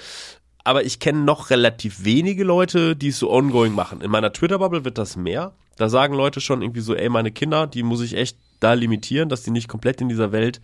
Aber 0.64 0.84
ich 0.84 0.98
kenne 0.98 1.20
noch 1.20 1.50
relativ 1.50 2.04
wenige 2.04 2.44
Leute, 2.44 2.94
die 2.96 3.08
es 3.08 3.18
so 3.18 3.30
ongoing 3.30 3.74
machen. 3.74 4.00
In 4.00 4.10
meiner 4.10 4.32
Twitter-Bubble 4.32 4.84
wird 4.84 4.98
das 4.98 5.16
mehr. 5.16 5.52
Da 5.76 5.88
sagen 5.88 6.14
Leute 6.14 6.40
schon 6.40 6.62
irgendwie 6.62 6.80
so, 6.80 6.94
ey, 6.94 7.08
meine 7.08 7.30
Kinder, 7.30 7.66
die 7.66 7.82
muss 7.82 8.02
ich 8.02 8.14
echt 8.14 8.36
da 8.60 8.74
limitieren, 8.74 9.28
dass 9.28 9.42
die 9.42 9.50
nicht 9.50 9.68
komplett 9.68 10.00
in 10.00 10.08
dieser 10.08 10.32
Welt 10.32 10.60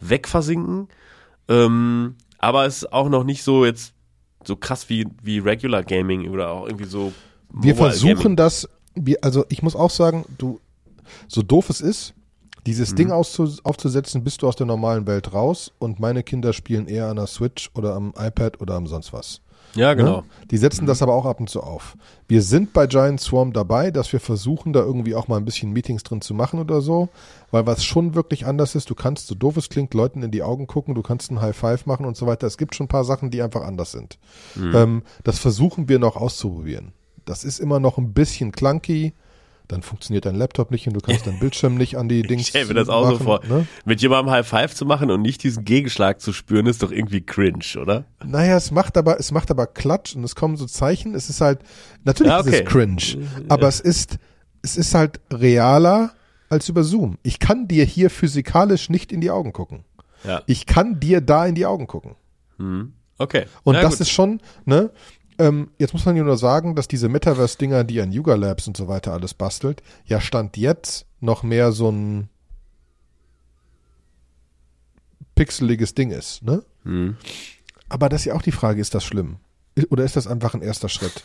wegversinken. 0.00 0.88
Ähm, 1.48 2.16
aber 2.38 2.66
es 2.66 2.78
ist 2.78 2.92
auch 2.92 3.08
noch 3.08 3.24
nicht 3.24 3.42
so 3.42 3.64
jetzt 3.64 3.94
so 4.44 4.56
krass 4.56 4.88
wie, 4.88 5.06
wie 5.22 5.38
Regular 5.38 5.82
Gaming 5.82 6.28
oder 6.28 6.50
auch 6.50 6.66
irgendwie 6.66 6.84
so. 6.84 7.12
Wir 7.50 7.74
versuchen 7.74 8.16
Gaming. 8.16 8.36
das, 8.36 8.68
wir, 8.94 9.18
also 9.22 9.44
ich 9.48 9.62
muss 9.62 9.74
auch 9.74 9.90
sagen, 9.90 10.24
du, 10.36 10.60
so 11.26 11.42
doof 11.42 11.70
es 11.70 11.80
ist, 11.80 12.14
dieses 12.68 12.92
Mhm. 12.92 12.96
Ding 12.96 13.10
aufzusetzen, 13.10 14.24
bist 14.24 14.42
du 14.42 14.46
aus 14.46 14.56
der 14.56 14.66
normalen 14.66 15.06
Welt 15.06 15.32
raus 15.32 15.72
und 15.78 16.00
meine 16.00 16.22
Kinder 16.22 16.52
spielen 16.52 16.86
eher 16.86 17.06
an 17.08 17.16
der 17.16 17.26
Switch 17.26 17.70
oder 17.74 17.94
am 17.94 18.12
iPad 18.18 18.60
oder 18.60 18.74
am 18.74 18.86
sonst 18.86 19.14
was. 19.14 19.40
Ja, 19.74 19.94
genau. 19.94 20.18
Ne? 20.18 20.24
Die 20.50 20.58
setzen 20.58 20.86
das 20.86 21.00
aber 21.00 21.14
auch 21.14 21.24
ab 21.24 21.40
und 21.40 21.48
zu 21.48 21.62
auf. 21.62 21.96
Wir 22.26 22.42
sind 22.42 22.74
bei 22.74 22.86
Giant 22.86 23.20
Swarm 23.20 23.54
dabei, 23.54 23.90
dass 23.90 24.12
wir 24.12 24.20
versuchen, 24.20 24.74
da 24.74 24.80
irgendwie 24.80 25.14
auch 25.14 25.28
mal 25.28 25.38
ein 25.38 25.46
bisschen 25.46 25.72
Meetings 25.72 26.02
drin 26.02 26.20
zu 26.20 26.34
machen 26.34 26.60
oder 26.60 26.82
so, 26.82 27.08
weil 27.50 27.66
was 27.66 27.84
schon 27.84 28.14
wirklich 28.14 28.44
anders 28.44 28.74
ist, 28.74 28.90
du 28.90 28.94
kannst, 28.94 29.28
so 29.28 29.34
doof 29.34 29.56
es 29.56 29.70
klingt, 29.70 29.94
Leuten 29.94 30.22
in 30.22 30.30
die 30.30 30.42
Augen 30.42 30.66
gucken, 30.66 30.94
du 30.94 31.02
kannst 31.02 31.30
ein 31.30 31.40
High 31.40 31.56
Five 31.56 31.86
machen 31.86 32.04
und 32.04 32.18
so 32.18 32.26
weiter. 32.26 32.46
Es 32.46 32.58
gibt 32.58 32.74
schon 32.74 32.84
ein 32.84 32.88
paar 32.88 33.04
Sachen, 33.04 33.30
die 33.30 33.40
einfach 33.40 33.62
anders 33.62 33.92
sind. 33.92 34.18
Ähm, 34.56 35.02
das 35.24 35.38
versuchen 35.38 35.88
wir 35.88 35.98
noch 35.98 36.16
auszuprobieren. 36.16 36.92
Das 37.24 37.44
ist 37.44 37.60
immer 37.60 37.80
noch 37.80 37.96
ein 37.96 38.12
bisschen 38.12 38.52
clunky. 38.52 39.14
Dann 39.68 39.82
funktioniert 39.82 40.24
dein 40.24 40.34
Laptop 40.34 40.70
nicht 40.70 40.86
und 40.86 40.94
du 40.94 41.00
kannst 41.00 41.26
deinen 41.26 41.38
Bildschirm 41.38 41.74
nicht 41.76 41.96
an 41.98 42.08
die 42.08 42.22
Dings 42.22 42.42
Ich 42.42 42.48
stell 42.48 42.64
mir 42.66 42.74
das 42.74 42.88
auch 42.88 43.04
so 43.04 43.12
machen, 43.12 43.24
vor. 43.24 43.40
Ne? 43.46 43.66
Mit 43.84 44.00
jemandem 44.00 44.32
High 44.32 44.48
Five 44.48 44.74
zu 44.74 44.86
machen 44.86 45.10
und 45.10 45.20
nicht 45.20 45.42
diesen 45.42 45.64
Gegenschlag 45.64 46.20
zu 46.22 46.32
spüren, 46.32 46.66
ist 46.66 46.82
doch 46.82 46.90
irgendwie 46.90 47.20
cringe, 47.20 47.64
oder? 47.80 48.04
Naja, 48.24 48.56
es 48.56 48.70
macht 48.70 48.96
aber, 48.96 49.20
es 49.20 49.30
macht 49.30 49.50
aber 49.50 49.66
Klatsch 49.66 50.16
und 50.16 50.24
es 50.24 50.34
kommen 50.34 50.56
so 50.56 50.64
Zeichen. 50.64 51.14
Es 51.14 51.28
ist 51.28 51.42
halt, 51.42 51.60
natürlich 52.04 52.32
Ja, 52.32 52.40
ist 52.40 52.46
okay. 52.48 52.62
es 52.64 52.70
cringe, 52.70 53.28
aber 53.48 53.68
es 53.68 53.80
ist, 53.80 54.16
es 54.62 54.76
ist 54.78 54.94
halt 54.94 55.20
realer 55.30 56.12
als 56.48 56.68
über 56.70 56.82
Zoom. 56.82 57.18
Ich 57.22 57.38
kann 57.38 57.68
dir 57.68 57.84
hier 57.84 58.08
physikalisch 58.08 58.88
nicht 58.88 59.12
in 59.12 59.20
die 59.20 59.30
Augen 59.30 59.52
gucken. 59.52 59.84
Ja. 60.24 60.42
Ich 60.46 60.64
kann 60.64 60.98
dir 60.98 61.20
da 61.20 61.44
in 61.44 61.54
die 61.54 61.66
Augen 61.66 61.86
gucken. 61.86 62.16
Hm. 62.56 62.94
Okay. 63.18 63.46
Und 63.64 63.74
Na 63.74 63.82
das 63.82 63.94
gut. 63.94 64.00
ist 64.02 64.10
schon, 64.10 64.40
ne? 64.64 64.90
Ähm, 65.38 65.70
jetzt 65.78 65.92
muss 65.92 66.04
man 66.04 66.16
ja 66.16 66.24
nur 66.24 66.36
sagen, 66.36 66.74
dass 66.74 66.88
diese 66.88 67.08
Metaverse-Dinger, 67.08 67.84
die 67.84 68.00
an 68.00 68.12
Yuga 68.12 68.34
Labs 68.34 68.66
und 68.66 68.76
so 68.76 68.88
weiter 68.88 69.12
alles 69.12 69.34
bastelt, 69.34 69.82
ja 70.04 70.20
stand 70.20 70.56
jetzt 70.56 71.06
noch 71.20 71.42
mehr 71.42 71.72
so 71.72 71.90
ein 71.90 72.28
pixeliges 75.34 75.94
Ding 75.94 76.10
ist, 76.10 76.42
ne? 76.42 76.64
Hm. 76.82 77.16
Aber 77.88 78.08
das 78.08 78.22
ist 78.22 78.24
ja 78.26 78.34
auch 78.34 78.42
die 78.42 78.52
Frage, 78.52 78.80
ist 78.80 78.94
das 78.94 79.04
schlimm? 79.04 79.36
Oder 79.90 80.04
ist 80.04 80.16
das 80.16 80.26
einfach 80.26 80.54
ein 80.54 80.62
erster 80.62 80.88
Schritt? 80.88 81.22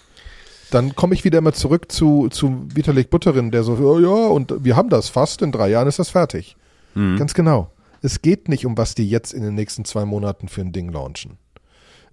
Dann 0.69 0.95
komme 0.95 1.15
ich 1.15 1.23
wieder 1.23 1.39
immer 1.39 1.53
zurück 1.53 1.91
zu, 1.91 2.29
zu 2.29 2.67
Vitalik 2.73 3.09
Butterin, 3.09 3.51
der 3.51 3.63
so, 3.63 3.73
oh 3.73 3.99
ja, 3.99 4.27
und 4.27 4.63
wir 4.63 4.75
haben 4.75 4.89
das 4.89 5.09
fast, 5.09 5.41
in 5.41 5.51
drei 5.51 5.69
Jahren 5.69 5.87
ist 5.87 5.99
das 5.99 6.09
fertig. 6.09 6.55
Hm. 6.93 7.17
Ganz 7.17 7.33
genau. 7.33 7.71
Es 8.01 8.21
geht 8.21 8.49
nicht 8.49 8.65
um, 8.65 8.77
was 8.77 8.95
die 8.95 9.09
jetzt 9.09 9.33
in 9.33 9.41
den 9.43 9.55
nächsten 9.55 9.85
zwei 9.85 10.05
Monaten 10.05 10.47
für 10.47 10.61
ein 10.61 10.73
Ding 10.73 10.91
launchen. 10.91 11.37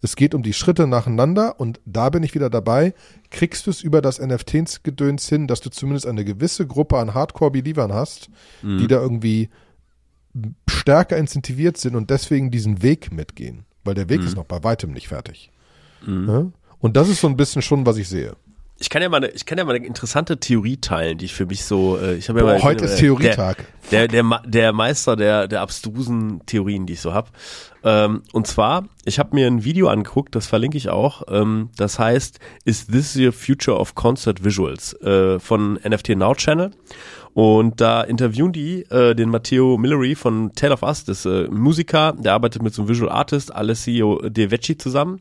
Es 0.03 0.17
geht 0.17 0.35
um 0.35 0.43
die 0.43 0.55
Schritte 0.55 0.87
nacheinander 0.87 1.61
und 1.61 1.81
da 1.85 2.09
bin 2.09 2.23
ich 2.23 2.35
wieder 2.35 2.49
dabei. 2.49 2.95
Kriegst 3.31 3.67
du 3.67 3.71
es 3.71 3.83
über 3.83 4.01
das 4.01 4.19
NFT-Gedöns 4.19 5.29
hin, 5.29 5.47
dass 5.47 5.61
du 5.61 5.71
zumindest 5.71 6.07
eine 6.07 6.25
gewisse 6.25 6.67
Gruppe 6.67 6.99
an 6.99 7.13
Hardcore-Believern 7.13 7.93
hast, 7.93 8.31
die 8.63 8.87
da 8.87 9.01
irgendwie 9.01 9.51
stärker 10.69 11.17
incentiviert 11.17 11.77
sind 11.77 11.97
und 11.97 12.11
deswegen 12.11 12.51
diesen 12.51 12.83
Weg 12.83 13.13
mitgehen. 13.13 13.67
Weil 13.85 13.95
der 13.95 14.09
Weg 14.09 14.23
ist 14.23 14.37
noch 14.37 14.45
bei 14.45 14.63
weitem 14.63 14.93
nicht 14.93 15.09
fertig. 15.09 15.51
Ja? 16.07 16.47
Und 16.79 16.97
das 16.97 17.09
ist 17.09 17.21
so 17.21 17.29
ein 17.29 17.37
bisschen 17.37 17.63
schon, 17.63 17.85
was 17.85 17.97
ich 17.97 18.09
sehe. 18.09 18.37
Ich 18.83 18.89
kann 18.89 19.03
ja 19.03 19.11
mal 19.11 19.19
eine, 19.19 19.29
ich 19.29 19.45
kann 19.45 19.59
ja 19.59 19.65
mal 19.65 19.77
eine 19.77 19.85
interessante 19.85 20.41
Theorie 20.41 20.79
teilen, 20.79 21.19
die 21.19 21.27
ich 21.27 21.35
für 21.35 21.45
mich 21.45 21.65
so, 21.65 21.99
äh, 21.99 22.15
ich 22.15 22.31
habe 22.31 22.41
ja 22.41 22.47
Boah, 22.47 22.53
mal, 22.53 22.63
heute 22.63 22.87
ist 22.87 22.97
Theorietag. 22.97 23.59
Der, 23.91 24.09
der, 24.09 24.23
der, 24.23 24.43
der 24.47 24.73
Meister 24.73 25.17
der, 25.17 25.49
der 25.49 25.61
abstrusen 25.61 26.41
Theorien, 26.47 26.87
die 26.87 26.95
ich 26.95 27.01
so 27.03 27.13
hab. 27.13 27.31
Ähm, 27.85 28.23
und 28.33 28.47
zwar, 28.47 28.89
ich 29.05 29.19
habe 29.19 29.35
mir 29.35 29.47
ein 29.47 29.65
Video 29.65 29.89
angeguckt, 29.89 30.35
das 30.35 30.47
verlinke 30.47 30.79
ich 30.79 30.89
auch. 30.89 31.25
Ähm, 31.29 31.69
das 31.77 31.99
heißt, 31.99 32.41
Is 32.65 32.87
This 32.87 33.17
Your 33.17 33.33
Future 33.33 33.79
of 33.79 33.95
Concert 33.95 34.45
Visuals 34.45 34.95
äh, 35.03 35.39
von 35.39 35.75
NFT 35.75 36.17
Now 36.17 36.35
Channel. 36.35 36.71
Und 37.33 37.81
da 37.81 38.03
interviewen 38.03 38.53
die 38.53 38.83
äh, 38.91 39.15
den 39.15 39.31
Matteo 39.31 39.79
Millery 39.79 40.15
von 40.15 40.53
Tale 40.55 40.75
of 40.75 40.83
Us, 40.83 41.05
das 41.05 41.25
äh, 41.25 41.47
Musiker, 41.49 42.15
der 42.19 42.33
arbeitet 42.33 42.63
mit 42.63 42.75
so 42.75 42.83
einem 42.83 42.89
Visual 42.89 43.11
Artist, 43.11 43.55
Alessio 43.55 44.21
De 44.29 44.51
Vecchi 44.51 44.77
zusammen. 44.77 45.21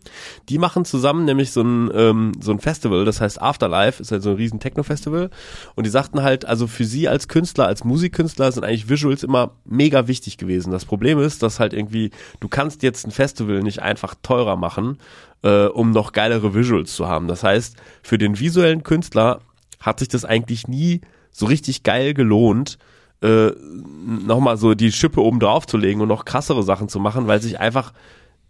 Die 0.49 0.57
machen 0.57 0.85
zusammen 0.85 1.25
nämlich 1.25 1.51
so 1.51 1.61
ein, 1.61 1.91
ähm, 1.93 2.31
so 2.39 2.51
ein 2.51 2.59
Festival, 2.59 3.05
das 3.05 3.21
heißt 3.21 3.41
Afterlife, 3.41 4.01
ist 4.01 4.11
halt 4.11 4.23
so 4.23 4.31
ein 4.31 4.37
riesen 4.37 4.59
Techno-Festival. 4.59 5.29
Und 5.75 5.85
die 5.85 5.91
sagten 5.91 6.23
halt, 6.23 6.45
also 6.45 6.65
für 6.65 6.85
sie 6.85 7.07
als 7.07 7.27
Künstler, 7.27 7.67
als 7.67 7.83
Musikkünstler 7.83 8.51
sind 8.51 8.63
eigentlich 8.63 8.89
Visuals 8.89 9.23
immer 9.23 9.51
mega 9.65 10.07
wichtig 10.07 10.37
gewesen. 10.37 10.71
Das 10.71 10.85
Problem 10.85 11.19
ist, 11.19 11.43
dass 11.43 11.59
halt 11.59 11.73
irgendwie, 11.73 12.09
du 12.39 12.47
kannst 12.47 12.81
jetzt 12.81 13.05
ein 13.05 13.11
Festival 13.11 13.61
nicht 13.61 13.81
einfach 13.83 14.15
teurer 14.23 14.55
machen, 14.55 14.97
äh, 15.43 15.65
um 15.65 15.91
noch 15.91 16.11
geilere 16.11 16.55
Visuals 16.55 16.95
zu 16.95 17.07
haben. 17.07 17.27
Das 17.27 17.43
heißt, 17.43 17.77
für 18.01 18.17
den 18.17 18.39
visuellen 18.39 18.81
Künstler 18.81 19.41
hat 19.79 19.99
sich 19.99 20.07
das 20.07 20.25
eigentlich 20.25 20.67
nie 20.67 21.01
so 21.31 21.45
richtig 21.45 21.83
geil 21.83 22.13
gelohnt, 22.13 22.77
äh, 23.21 23.51
nochmal 23.51 24.57
so 24.57 24.73
die 24.73 24.91
Schippe 24.91 25.21
oben 25.21 25.39
drauf 25.39 25.67
zu 25.67 25.77
legen 25.77 26.01
und 26.01 26.07
noch 26.07 26.25
krassere 26.25 26.63
Sachen 26.63 26.89
zu 26.89 26.99
machen, 26.99 27.27
weil 27.27 27.41
sich 27.41 27.59
einfach, 27.59 27.93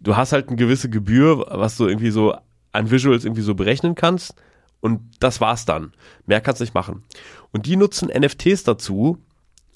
du 0.00 0.16
hast 0.16 0.32
halt 0.32 0.48
eine 0.48 0.56
gewisse 0.56 0.88
Gebühr, 0.88 1.46
was 1.50 1.76
du 1.76 1.86
irgendwie 1.86 2.10
so 2.10 2.34
an 2.72 2.90
Visuals 2.90 3.24
irgendwie 3.24 3.42
so 3.42 3.54
berechnen 3.54 3.94
kannst 3.94 4.34
und 4.80 5.00
das 5.18 5.40
war's 5.40 5.64
dann. 5.64 5.92
Mehr 6.26 6.40
kannst 6.40 6.60
du 6.60 6.64
nicht 6.64 6.74
machen. 6.74 7.02
Und 7.52 7.66
die 7.66 7.76
nutzen 7.76 8.08
NFTs 8.08 8.64
dazu, 8.64 9.18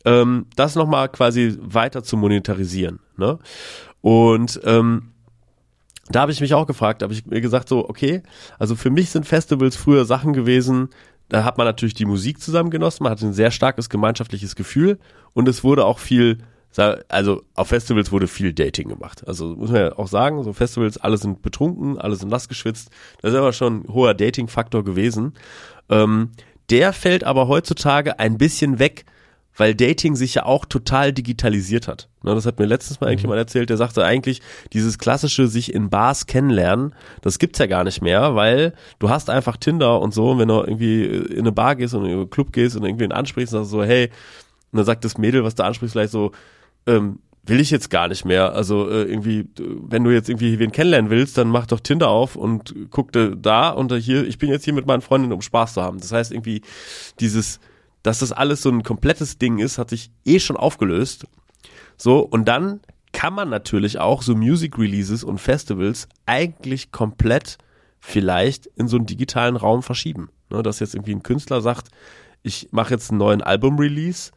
ähm, 0.05 0.47
das 0.57 0.75
nochmal 0.75 1.09
quasi 1.09 1.57
weiter 1.61 2.03
zu 2.03 2.17
monetarisieren. 2.17 3.01
Ne? 3.17 3.39
Und 4.01 4.61
ähm, 4.65 5.11
da 6.09 6.21
habe 6.21 6.33
ich 6.33 6.41
mich 6.41 6.55
auch 6.55 6.67
gefragt, 6.67 7.03
habe 7.03 7.13
ich 7.13 7.27
mir 7.27 7.41
gesagt 7.41 7.69
so, 7.69 7.89
okay, 7.89 8.23
also 8.59 8.77
für 8.77 8.91
mich 8.91 9.11
sind 9.11 9.27
Festivals 9.27 9.77
früher 9.77 10.05
Sachen 10.05 10.35
gewesen, 10.35 10.91
hat 11.43 11.59
man 11.59 11.67
natürlich 11.67 11.95
die 11.95 12.05
Musik 12.05 12.41
zusammen 12.41 12.71
genossen, 12.71 13.03
man 13.03 13.13
hatte 13.13 13.27
ein 13.27 13.33
sehr 13.33 13.51
starkes 13.51 13.89
gemeinschaftliches 13.89 14.55
Gefühl 14.55 14.99
und 15.33 15.49
es 15.49 15.65
wurde 15.65 15.85
auch 15.85 15.99
viel, 15.99 16.39
also 17.09 17.43
auf 17.55 17.69
Festivals 17.69 18.13
wurde 18.13 18.29
viel 18.29 18.53
Dating 18.53 18.89
gemacht. 18.89 19.27
Also 19.27 19.57
muss 19.57 19.71
man 19.71 19.81
ja 19.81 19.99
auch 19.99 20.09
sagen, 20.09 20.43
so 20.45 20.53
Festivals, 20.53 20.99
alle 20.99 21.17
sind 21.17 21.43
betrunken, 21.43 21.99
alle 21.99 22.15
sind 22.17 22.29
nass 22.29 22.49
geschwitzt, 22.49 22.91
das 23.23 23.33
ist 23.33 23.39
aber 23.39 23.53
schon 23.53 23.81
ein 23.81 23.93
hoher 23.93 24.15
Dating-Faktor 24.15 24.85
gewesen. 24.85 25.33
Ähm, 25.89 26.31
der 26.71 26.93
fällt 26.93 27.25
aber 27.25 27.49
heutzutage 27.49 28.19
ein 28.19 28.39
bisschen 28.39 28.79
weg, 28.79 29.05
weil 29.57 29.75
Dating 29.75 30.17
sich 30.17 30.35
ja 30.35 30.47
auch 30.47 30.65
total 30.65 31.13
digitalisiert 31.13 31.89
hat. 31.89 32.09
Ne, 32.23 32.35
das 32.35 32.47
hat 32.47 32.59
mir 32.59 32.67
letztens 32.67 33.01
mal 33.01 33.09
irgendjemand 33.09 33.39
erzählt, 33.39 33.71
der 33.71 33.77
sagte 33.77 34.05
eigentlich, 34.05 34.41
dieses 34.73 34.99
klassische 34.99 35.47
sich 35.47 35.73
in 35.73 35.91
Bars 35.91 36.27
kennenlernen, 36.27 36.95
das 37.23 37.39
gibt's 37.39 37.59
ja 37.59 37.67
gar 37.67 37.85
nicht 37.85 38.03
mehr, 38.03 38.35
weil 38.35 38.73
du 38.99 39.11
hast 39.11 39.31
einfach 39.31 39.57
Tinder 39.57 40.01
und 40.01 40.15
so, 40.15 40.31
und 40.33 40.39
wenn 40.39 40.49
du 40.49 40.55
irgendwie 40.55 41.05
in 41.05 41.41
eine 41.41 41.53
Bar 41.53 41.77
gehst 41.77 41.95
und 41.95 42.05
in 42.05 42.13
einen 42.13 42.31
Club 42.31 42.53
gehst 42.53 42.77
und 42.77 42.85
irgendwen 42.85 43.13
ansprichst, 43.13 43.55
und 43.55 43.61
sagst 43.61 43.71
so, 43.71 43.85
hey, 43.85 44.11
und 44.73 44.79
dann 44.79 44.87
sagt 44.87 45.05
das 45.05 45.19
Mädel, 45.19 45.45
was 45.45 45.55
du 45.55 45.65
ansprichst, 45.65 45.93
vielleicht 45.93 46.13
so, 46.13 46.33
ähm, 46.87 47.21
will 47.47 47.61
ich 47.61 47.71
jetzt 47.71 47.91
gar 47.91 48.09
nicht 48.09 48.25
mehr. 48.25 48.55
Also 48.55 48.89
äh, 48.89 49.03
irgendwie, 49.03 49.47
wenn 49.57 50.03
du 50.03 50.11
jetzt 50.11 50.29
irgendwie 50.29 50.59
wen 50.59 50.73
kennenlernen 50.73 51.11
willst, 51.11 51.37
dann 51.37 51.49
mach 51.49 51.67
doch 51.67 51.81
Tinder 51.81 52.09
auf 52.09 52.37
und 52.37 52.75
guck 52.91 53.13
da 53.13 53.69
und 53.71 53.93
hier, 53.93 54.27
ich 54.27 54.39
bin 54.39 54.49
jetzt 54.49 54.65
hier 54.65 54.73
mit 54.73 54.87
meinen 54.87 55.03
Freundinnen, 55.03 55.33
um 55.33 55.43
Spaß 55.43 55.75
zu 55.75 55.83
haben. 55.83 55.99
Das 56.01 56.11
heißt 56.11 56.33
irgendwie, 56.33 56.63
dieses, 57.21 57.61
dass 58.05 58.21
das 58.21 58.31
alles 58.31 58.63
so 58.63 58.71
ein 58.71 58.85
komplettes 58.85 59.39
Ding 59.39 59.59
ist, 59.59 59.79
hat 59.79 59.91
sich 59.91 60.13
eh 60.25 60.39
schon 60.39 60.57
aufgelöst. 60.57 61.27
So, 61.97 62.21
und 62.21 62.45
dann 62.45 62.81
kann 63.13 63.35
man 63.35 63.49
natürlich 63.49 63.99
auch 63.99 64.23
so 64.23 64.37
Music 64.37 64.79
Releases 64.79 65.25
und 65.25 65.39
Festivals 65.39 66.09
eigentlich 66.27 66.93
komplett 66.93 67.59
vielleicht 67.99 68.67
in 68.77 68.87
so 68.87 68.97
einen 68.97 69.07
digitalen 69.07 69.57
Raum 69.57 69.83
verschieben. 69.83 70.29
Ne, 70.51 70.63
dass 70.63 70.81
jetzt 70.81 70.95
irgendwie 70.95 71.15
ein 71.15 71.23
Künstler 71.23 71.63
sagt, 71.63 71.89
ich 72.43 72.69
mache 72.73 72.93
jetzt 72.93 73.11
einen 73.11 73.19
neuen 73.19 73.41
Album-Release 73.41 74.33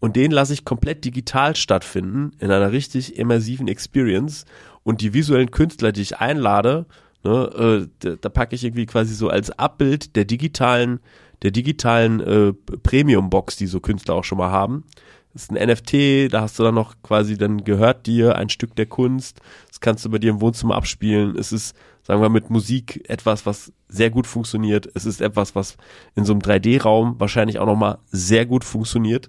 und 0.00 0.14
den 0.14 0.30
lasse 0.30 0.52
ich 0.52 0.66
komplett 0.66 1.04
digital 1.04 1.56
stattfinden, 1.56 2.32
in 2.38 2.50
einer 2.50 2.72
richtig 2.72 3.16
immersiven 3.16 3.68
Experience. 3.68 4.44
und 4.84 5.00
die 5.00 5.12
visuellen 5.12 5.50
Künstler, 5.50 5.92
die 5.92 6.02
ich 6.02 6.18
einlade, 6.18 6.86
ne, 7.24 7.88
äh, 8.02 8.16
da, 8.20 8.28
packe 8.28 8.54
ich 8.54 8.64
irgendwie 8.64 8.86
quasi 8.86 9.14
so 9.14 9.28
als 9.28 9.50
Abbild 9.50 10.16
der 10.16 10.24
digitalen, 10.24 11.00
der 11.42 11.50
digitalen 11.50 12.20
äh, 12.20 12.52
Premium-Box, 12.52 13.56
die 13.56 13.66
so 13.66 13.80
Künstler 13.80 14.14
auch 14.14 14.24
schon 14.24 14.38
mal 14.38 14.50
haben. 14.50 14.84
Das 15.32 15.44
ist 15.44 15.52
ein 15.52 15.68
NFT, 15.68 16.32
da 16.32 16.40
hast 16.40 16.58
du 16.58 16.62
dann 16.62 16.74
noch 16.74 16.94
quasi, 17.02 17.36
dann 17.36 17.62
gehört 17.62 18.06
dir 18.06 18.36
ein 18.36 18.48
Stück 18.48 18.74
der 18.76 18.86
Kunst, 18.86 19.40
das 19.68 19.80
kannst 19.80 20.04
du 20.04 20.10
bei 20.10 20.18
dir 20.18 20.30
im 20.30 20.40
Wohnzimmer 20.40 20.74
abspielen. 20.74 21.36
Es 21.36 21.52
ist, 21.52 21.76
sagen 22.02 22.22
wir, 22.22 22.28
mit 22.28 22.50
Musik 22.50 23.08
etwas, 23.08 23.46
was 23.46 23.72
sehr 23.88 24.10
gut 24.10 24.26
funktioniert. 24.26 24.88
Es 24.94 25.04
ist 25.04 25.20
etwas, 25.20 25.54
was 25.54 25.76
in 26.16 26.24
so 26.24 26.32
einem 26.32 26.40
3D-Raum 26.40 27.16
wahrscheinlich 27.18 27.58
auch 27.58 27.66
nochmal 27.66 27.98
sehr 28.10 28.46
gut 28.46 28.64
funktioniert. 28.64 29.28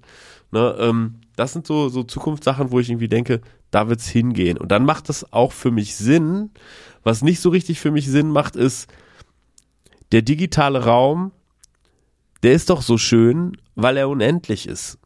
Ne, 0.51 0.75
ähm, 0.79 1.15
das 1.35 1.53
sind 1.53 1.67
so, 1.67 1.89
so 1.89 2.03
Zukunftssachen, 2.03 2.71
wo 2.71 2.79
ich 2.79 2.89
irgendwie 2.89 3.07
denke, 3.07 3.41
da 3.71 3.89
wird's 3.89 4.07
hingehen. 4.07 4.57
Und 4.57 4.71
dann 4.71 4.85
macht 4.85 5.09
das 5.09 5.31
auch 5.33 5.51
für 5.51 5.71
mich 5.71 5.95
Sinn. 5.95 6.51
Was 7.03 7.21
nicht 7.21 7.39
so 7.39 7.49
richtig 7.49 7.79
für 7.79 7.91
mich 7.91 8.07
Sinn 8.07 8.29
macht, 8.29 8.55
ist, 8.55 8.89
der 10.11 10.21
digitale 10.21 10.85
Raum, 10.85 11.31
der 12.43 12.53
ist 12.53 12.69
doch 12.69 12.81
so 12.81 12.97
schön, 12.97 13.57
weil 13.75 13.97
er 13.97 14.09
unendlich 14.09 14.67
ist. 14.67 14.97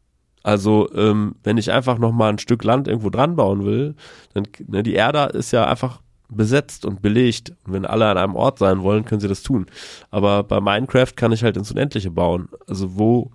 Also, 0.42 0.92
ähm, 0.94 1.36
wenn 1.42 1.56
ich 1.56 1.72
einfach 1.72 1.98
nochmal 1.98 2.30
ein 2.30 2.38
Stück 2.38 2.64
Land 2.64 2.86
irgendwo 2.86 3.10
dran 3.10 3.36
bauen 3.36 3.64
will, 3.64 3.94
dann, 4.34 4.46
ne, 4.66 4.82
die 4.82 4.94
Erde 4.94 5.36
ist 5.36 5.52
ja 5.52 5.66
einfach 5.66 6.00
besetzt 6.28 6.84
und 6.84 7.00
belegt. 7.02 7.52
Und 7.64 7.72
wenn 7.72 7.86
alle 7.86 8.06
an 8.08 8.18
einem 8.18 8.36
Ort 8.36 8.58
sein 8.58 8.82
wollen, 8.82 9.04
können 9.04 9.20
sie 9.20 9.28
das 9.28 9.42
tun. 9.42 9.66
Aber 10.10 10.42
bei 10.42 10.60
Minecraft 10.60 11.12
kann 11.16 11.32
ich 11.32 11.42
halt 11.42 11.56
ins 11.56 11.70
Unendliche 11.70 12.10
bauen. 12.10 12.48
Also 12.66 12.98
wo, 12.98 13.30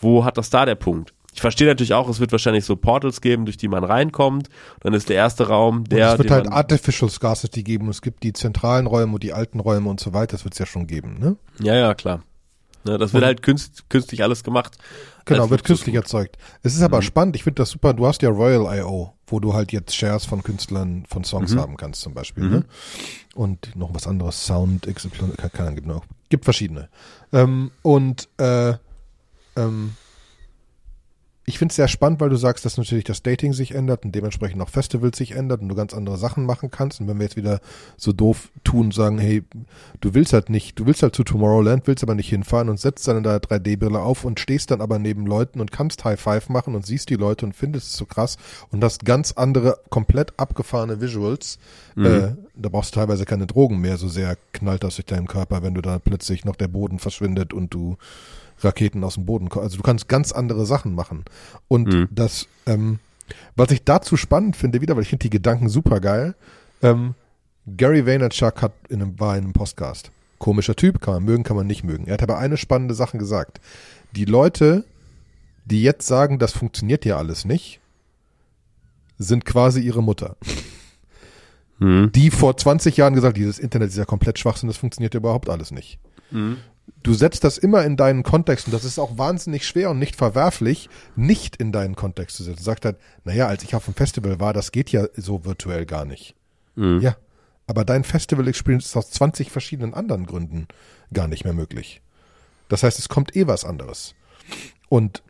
wo 0.00 0.24
hat 0.24 0.38
das 0.38 0.50
da 0.50 0.64
der 0.64 0.76
Punkt? 0.76 1.12
Ich 1.32 1.40
verstehe 1.40 1.66
natürlich 1.68 1.94
auch, 1.94 2.08
es 2.08 2.18
wird 2.20 2.32
wahrscheinlich 2.32 2.64
so 2.64 2.74
Portals 2.76 3.20
geben, 3.20 3.44
durch 3.44 3.56
die 3.56 3.68
man 3.68 3.84
reinkommt. 3.84 4.48
Dann 4.80 4.94
ist 4.94 5.08
der 5.08 5.16
erste 5.16 5.46
Raum 5.48 5.84
der. 5.84 6.08
Und 6.08 6.12
es 6.14 6.18
wird 6.18 6.30
halt 6.30 6.48
Artificial 6.48 7.08
Scarcity 7.10 7.62
geben. 7.62 7.88
Es 7.88 8.02
gibt 8.02 8.22
die 8.24 8.32
zentralen 8.32 8.86
Räume 8.86 9.14
und 9.14 9.22
die 9.22 9.32
alten 9.32 9.60
Räume 9.60 9.88
und 9.88 10.00
so 10.00 10.12
weiter. 10.12 10.32
Das 10.32 10.44
wird 10.44 10.54
es 10.54 10.58
ja 10.58 10.66
schon 10.66 10.86
geben, 10.86 11.18
ne? 11.18 11.36
Ja, 11.60 11.74
ja, 11.76 11.94
klar. 11.94 12.22
Ne, 12.82 12.96
das 12.96 13.12
wird 13.12 13.22
halt 13.24 13.42
künst, 13.42 13.90
künstlich 13.90 14.22
alles 14.22 14.42
gemacht. 14.42 14.78
Genau, 15.26 15.50
wird 15.50 15.64
künstlich 15.64 15.94
erzeugt. 15.94 16.38
Es 16.62 16.74
ist 16.74 16.80
aber 16.82 16.96
Mhm. 16.98 17.02
spannend. 17.02 17.36
Ich 17.36 17.44
finde 17.44 17.56
das 17.60 17.68
super. 17.70 17.92
Du 17.92 18.06
hast 18.06 18.22
ja 18.22 18.30
Royal.io, 18.30 19.12
wo 19.26 19.38
du 19.38 19.52
halt 19.52 19.70
jetzt 19.70 19.94
Shares 19.94 20.24
von 20.24 20.42
Künstlern 20.42 21.04
von 21.06 21.22
Songs 21.22 21.54
Mhm. 21.54 21.60
haben 21.60 21.76
kannst 21.76 22.00
zum 22.00 22.14
Beispiel. 22.14 22.44
Mhm. 22.44 22.50
Ne? 22.50 22.64
Und 23.34 23.76
noch 23.76 23.94
was 23.94 24.06
anderes. 24.06 24.44
Sound, 24.46 24.86
XY, 24.92 25.32
keine 25.36 25.58
Ahnung, 25.66 25.74
gibt 25.74 25.86
noch. 25.86 26.04
Gibt 26.30 26.44
verschiedene. 26.44 26.88
Ähm, 27.34 27.70
und 27.82 28.28
äh, 28.38 28.72
ähm, 29.56 29.92
ich 31.50 31.58
finde 31.58 31.72
es 31.72 31.76
sehr 31.76 31.88
spannend, 31.88 32.20
weil 32.20 32.28
du 32.28 32.36
sagst, 32.36 32.64
dass 32.64 32.78
natürlich 32.78 33.02
das 33.02 33.24
Dating 33.24 33.52
sich 33.52 33.74
ändert 33.74 34.04
und 34.04 34.14
dementsprechend 34.14 34.62
auch 34.62 34.68
Festivals 34.68 35.18
sich 35.18 35.32
ändert 35.32 35.60
und 35.60 35.68
du 35.68 35.74
ganz 35.74 35.92
andere 35.92 36.16
Sachen 36.16 36.46
machen 36.46 36.70
kannst. 36.70 37.00
Und 37.00 37.08
wenn 37.08 37.18
wir 37.18 37.24
jetzt 37.24 37.34
wieder 37.34 37.60
so 37.96 38.12
doof 38.12 38.50
tun 38.62 38.86
und 38.86 38.94
sagen, 38.94 39.18
hey, 39.18 39.42
du 40.00 40.14
willst 40.14 40.32
halt 40.32 40.48
nicht, 40.48 40.78
du 40.78 40.86
willst 40.86 41.02
halt 41.02 41.16
zu 41.16 41.24
Tomorrowland, 41.24 41.88
willst 41.88 42.04
aber 42.04 42.14
nicht 42.14 42.28
hinfahren 42.28 42.68
und 42.68 42.78
setzt 42.78 43.08
dann 43.08 43.24
der 43.24 43.40
3D-Brille 43.40 43.98
auf 43.98 44.24
und 44.24 44.38
stehst 44.38 44.70
dann 44.70 44.80
aber 44.80 45.00
neben 45.00 45.26
Leuten 45.26 45.60
und 45.60 45.72
kannst 45.72 46.04
High 46.04 46.20
Five 46.20 46.50
machen 46.50 46.76
und 46.76 46.86
siehst 46.86 47.10
die 47.10 47.16
Leute 47.16 47.46
und 47.46 47.56
findest 47.56 47.88
es 47.88 47.96
so 47.96 48.06
krass 48.06 48.38
und 48.70 48.84
hast 48.84 49.04
ganz 49.04 49.32
andere, 49.32 49.80
komplett 49.90 50.38
abgefahrene 50.38 51.00
Visuals. 51.00 51.58
Äh, 51.96 52.36
da 52.54 52.68
brauchst 52.68 52.94
du 52.94 53.00
teilweise 53.00 53.24
keine 53.24 53.48
Drogen 53.48 53.80
mehr, 53.80 53.96
so 53.96 54.06
sehr 54.06 54.36
knallt 54.52 54.84
das 54.84 54.94
durch 54.94 55.06
deinen 55.06 55.26
Körper, 55.26 55.64
wenn 55.64 55.74
du 55.74 55.80
da 55.80 55.98
plötzlich 55.98 56.44
noch 56.44 56.54
der 56.54 56.68
Boden 56.68 57.00
verschwindet 57.00 57.52
und 57.52 57.74
du 57.74 57.96
Raketen 58.62 59.02
aus 59.04 59.14
dem 59.14 59.26
Boden 59.26 59.48
kommst. 59.48 59.64
Also 59.64 59.76
du 59.78 59.82
kannst 59.82 60.08
ganz 60.08 60.32
andere 60.32 60.66
Sachen 60.66 60.94
machen. 60.94 61.24
Und 61.68 61.88
Mhm. 61.88 62.08
das, 62.10 62.46
ähm, 62.66 62.98
was 63.56 63.70
ich 63.70 63.84
dazu 63.84 64.16
spannend 64.16 64.56
finde, 64.56 64.80
wieder, 64.80 64.96
weil 64.96 65.02
ich 65.02 65.08
finde 65.08 65.22
die 65.24 65.30
Gedanken 65.30 65.68
super 65.68 66.00
geil, 66.00 66.34
ähm, 66.82 67.14
Gary 67.76 68.06
Vaynerchuk 68.06 68.62
hat 68.62 68.72
in 68.88 69.02
einem, 69.02 69.20
war 69.20 69.36
in 69.36 69.44
einem 69.44 69.52
Podcast. 69.52 70.10
Komischer 70.38 70.74
Typ, 70.74 71.00
kann 71.00 71.14
man 71.14 71.24
mögen, 71.24 71.42
kann 71.44 71.56
man 71.56 71.66
nicht 71.66 71.84
mögen. 71.84 72.06
Er 72.06 72.14
hat 72.14 72.22
aber 72.22 72.38
eine 72.38 72.56
spannende 72.56 72.94
Sache 72.94 73.18
gesagt. 73.18 73.60
Die 74.16 74.24
Leute, 74.24 74.84
die 75.66 75.82
jetzt 75.82 76.06
sagen, 76.06 76.38
das 76.38 76.52
funktioniert 76.52 77.04
ja 77.04 77.18
alles 77.18 77.44
nicht, 77.44 77.78
sind 79.18 79.44
quasi 79.44 79.80
ihre 79.80 80.02
Mutter. 80.02 80.36
Mhm. 81.78 82.10
Die 82.12 82.30
vor 82.30 82.56
20 82.56 82.96
Jahren 82.96 83.14
gesagt, 83.14 83.36
dieses 83.36 83.58
Internet 83.58 83.90
ist 83.90 83.96
ja 83.98 84.04
komplett 84.04 84.38
Schwachsinn, 84.38 84.68
das 84.68 84.76
funktioniert 84.78 85.14
ja 85.14 85.18
überhaupt 85.18 85.48
alles 85.48 85.70
nicht. 85.70 85.98
Mhm. 86.30 86.56
Du 87.02 87.14
setzt 87.14 87.44
das 87.44 87.58
immer 87.58 87.84
in 87.84 87.96
deinen 87.96 88.22
Kontext 88.22 88.66
und 88.66 88.74
das 88.74 88.84
ist 88.84 88.98
auch 88.98 89.16
wahnsinnig 89.16 89.66
schwer 89.66 89.90
und 89.90 89.98
nicht 89.98 90.16
verwerflich, 90.16 90.88
nicht 91.16 91.56
in 91.56 91.72
deinen 91.72 91.96
Kontext 91.96 92.36
zu 92.36 92.42
setzen. 92.44 92.62
Sagt 92.62 92.84
halt, 92.84 92.96
naja, 93.24 93.46
als 93.46 93.62
ich 93.62 93.74
auf 93.74 93.86
dem 93.86 93.94
Festival 93.94 94.40
war, 94.40 94.52
das 94.52 94.72
geht 94.72 94.90
ja 94.90 95.06
so 95.16 95.44
virtuell 95.44 95.86
gar 95.86 96.04
nicht. 96.04 96.34
Mhm. 96.76 97.00
Ja, 97.00 97.16
aber 97.66 97.84
dein 97.84 98.04
Festival-Experience 98.04 98.86
ist 98.86 98.96
aus 98.96 99.10
20 99.12 99.50
verschiedenen 99.50 99.94
anderen 99.94 100.26
Gründen 100.26 100.66
gar 101.12 101.28
nicht 101.28 101.44
mehr 101.44 101.52
möglich. 101.52 102.02
Das 102.68 102.82
heißt, 102.82 102.98
es 102.98 103.08
kommt 103.08 103.36
eh 103.36 103.46
was 103.46 103.64
anderes. 103.64 104.14
Und 104.88 105.22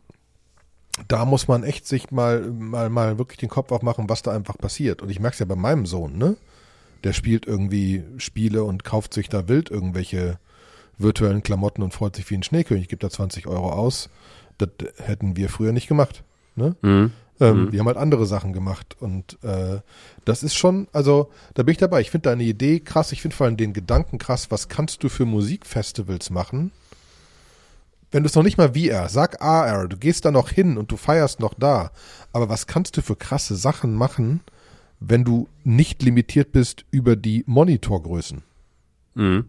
da 1.07 1.25
muss 1.25 1.47
man 1.47 1.63
echt 1.63 1.87
sich 1.87 2.11
mal, 2.11 2.41
mal, 2.51 2.89
mal 2.89 3.17
wirklich 3.17 3.39
den 3.39 3.49
Kopf 3.49 3.71
aufmachen, 3.71 4.09
was 4.09 4.21
da 4.21 4.31
einfach 4.31 4.57
passiert. 4.57 5.01
Und 5.01 5.09
ich 5.09 5.19
merke 5.19 5.33
es 5.33 5.39
ja 5.39 5.45
bei 5.45 5.55
meinem 5.55 5.85
Sohn, 5.85 6.17
ne? 6.17 6.35
Der 7.03 7.13
spielt 7.13 7.47
irgendwie 7.47 8.03
Spiele 8.17 8.63
und 8.63 8.83
kauft 8.83 9.13
sich 9.13 9.27
da 9.29 9.47
wild 9.47 9.71
irgendwelche 9.71 10.37
virtuellen 11.01 11.43
Klamotten 11.43 11.81
und 11.83 11.93
freut 11.93 12.15
sich 12.15 12.29
wie 12.29 12.35
ein 12.35 12.43
Schneekönig, 12.43 12.87
gibt 12.87 13.03
da 13.03 13.09
20 13.09 13.47
Euro 13.47 13.71
aus. 13.71 14.09
Das 14.57 14.69
hätten 14.97 15.35
wir 15.37 15.49
früher 15.49 15.71
nicht 15.71 15.87
gemacht. 15.87 16.23
Ne? 16.55 16.75
Mhm. 16.81 17.11
Ähm, 17.39 17.65
Mhm. 17.65 17.71
Wir 17.71 17.79
haben 17.79 17.87
halt 17.87 17.97
andere 17.97 18.25
Sachen 18.27 18.53
gemacht 18.53 18.95
und 18.99 19.37
äh, 19.43 19.79
das 20.25 20.43
ist 20.43 20.53
schon, 20.55 20.87
also 20.93 21.31
da 21.55 21.63
bin 21.63 21.71
ich 21.71 21.79
dabei. 21.79 22.01
Ich 22.01 22.11
finde 22.11 22.29
deine 22.29 22.43
Idee 22.43 22.79
krass, 22.79 23.11
ich 23.11 23.21
finde 23.21 23.35
vor 23.35 23.47
allem 23.47 23.57
den 23.57 23.73
Gedanken 23.73 24.19
krass, 24.19 24.51
was 24.51 24.69
kannst 24.69 25.03
du 25.03 25.09
für 25.09 25.25
Musikfestivals 25.25 26.29
machen? 26.29 26.71
Wenn 28.11 28.23
du 28.23 28.27
es 28.27 28.35
noch 28.35 28.43
nicht 28.43 28.57
mal 28.57 28.73
VR, 28.75 29.09
sag 29.09 29.41
AR, 29.41 29.87
du 29.87 29.97
gehst 29.97 30.25
da 30.25 30.31
noch 30.31 30.49
hin 30.49 30.77
und 30.77 30.91
du 30.91 30.97
feierst 30.97 31.39
noch 31.39 31.53
da, 31.55 31.91
aber 32.33 32.49
was 32.49 32.67
kannst 32.67 32.97
du 32.97 33.01
für 33.01 33.15
krasse 33.15 33.55
Sachen 33.55 33.95
machen, 33.95 34.41
wenn 34.99 35.23
du 35.23 35.47
nicht 35.63 36.03
limitiert 36.03 36.51
bist 36.51 36.85
über 36.91 37.15
die 37.15 37.43
Monitorgrößen? 37.47 38.43
Mhm. 39.15 39.45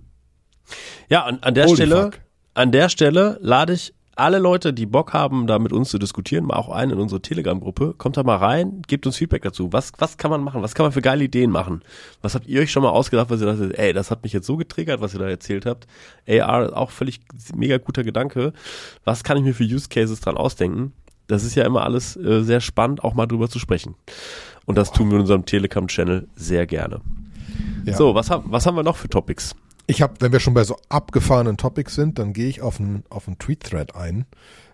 Ja, 1.09 1.25
an, 1.25 1.39
an 1.41 1.55
der 1.55 1.67
Holy 1.67 1.77
Stelle, 1.77 2.03
fuck. 2.03 2.21
an 2.55 2.73
der 2.73 2.89
Stelle 2.89 3.39
lade 3.41 3.73
ich 3.73 3.95
alle 4.15 4.39
Leute, 4.39 4.75
die 4.75 4.87
Bock 4.87 5.15
haben, 5.15 5.47
da 5.47 5.59
mit 5.59 5.73
uns 5.73 5.91
zu 5.91 5.99
diskutieren, 5.99 6.45
mal 6.45 6.57
auch 6.57 6.69
ein 6.69 6.91
in 6.91 6.99
unsere 6.99 7.23
Telegram-Gruppe. 7.23 7.95
Kommt 7.97 8.17
da 8.17 8.23
mal 8.23 8.37
rein, 8.37 8.83
gebt 8.87 9.07
uns 9.07 9.17
Feedback 9.17 9.43
dazu. 9.43 9.73
Was, 9.73 9.93
was 9.99 10.19
kann 10.19 10.31
man 10.31 10.43
machen? 10.43 10.63
Was 10.63 10.75
kann 10.75 10.85
man 10.85 10.93
für 10.93 11.01
geile 11.01 11.25
Ideen 11.25 11.51
machen? 11.51 11.83
Was 12.21 12.35
habt 12.35 12.47
ihr 12.47 12.61
euch 12.61 12.71
schon 12.71 12.83
mal 12.83 12.91
ausgedacht, 12.91 13.31
was 13.31 13.41
ihr 13.41 13.47
dachtet, 13.47 13.79
ey, 13.79 13.93
das 13.93 14.11
hat 14.11 14.23
mich 14.23 14.33
jetzt 14.33 14.47
so 14.47 14.57
getriggert, 14.57 15.01
was 15.01 15.15
ihr 15.15 15.21
da 15.21 15.29
erzählt 15.29 15.65
habt. 15.65 15.87
AR 16.29 16.67
ist 16.67 16.73
auch 16.75 16.91
völlig 16.91 17.21
mega 17.55 17.79
guter 17.79 18.05
Gedanke. 18.05 18.53
Was 19.05 19.25
kann 19.25 19.39
ich 19.39 19.45
mir 19.45 19.55
für 19.55 19.65
Use 19.65 19.89
Cases 19.89 20.21
dran 20.21 20.37
ausdenken? 20.37 20.93
Das 21.27 21.45
ist 21.45 21.55
ja 21.55 21.65
immer 21.65 21.83
alles 21.85 22.17
äh, 22.17 22.43
sehr 22.43 22.61
spannend, 22.61 23.03
auch 23.03 23.15
mal 23.15 23.27
drüber 23.27 23.49
zu 23.49 23.59
sprechen. 23.59 23.95
Und 24.67 24.77
das 24.77 24.93
tun 24.93 25.09
wir 25.09 25.15
in 25.15 25.23
unserem 25.23 25.47
Telegram-Channel 25.47 26.29
sehr 26.37 26.67
gerne. 26.67 27.01
Ja. 27.85 27.97
So, 27.97 28.15
was, 28.15 28.31
haben 28.31 28.45
was 28.47 28.67
haben 28.67 28.77
wir 28.77 28.83
noch 28.83 28.97
für 28.97 29.09
Topics? 29.09 29.55
Ich 29.93 30.01
habe, 30.01 30.15
wenn 30.21 30.33
wir 30.33 30.41
schon 30.41 30.55
bei 30.55 30.65
so 30.65 30.79
abgefahrenen 30.89 31.59
Topics 31.59 31.95
sind, 31.95 32.19
dann 32.19 32.33
gehe 32.33 32.49
ich 32.49 32.63
auf 32.63 32.81
einen 32.81 33.05
auf 33.11 33.29
einen 33.29 33.39
Tweet-Thread 33.39 33.95
ein, 33.95 34.25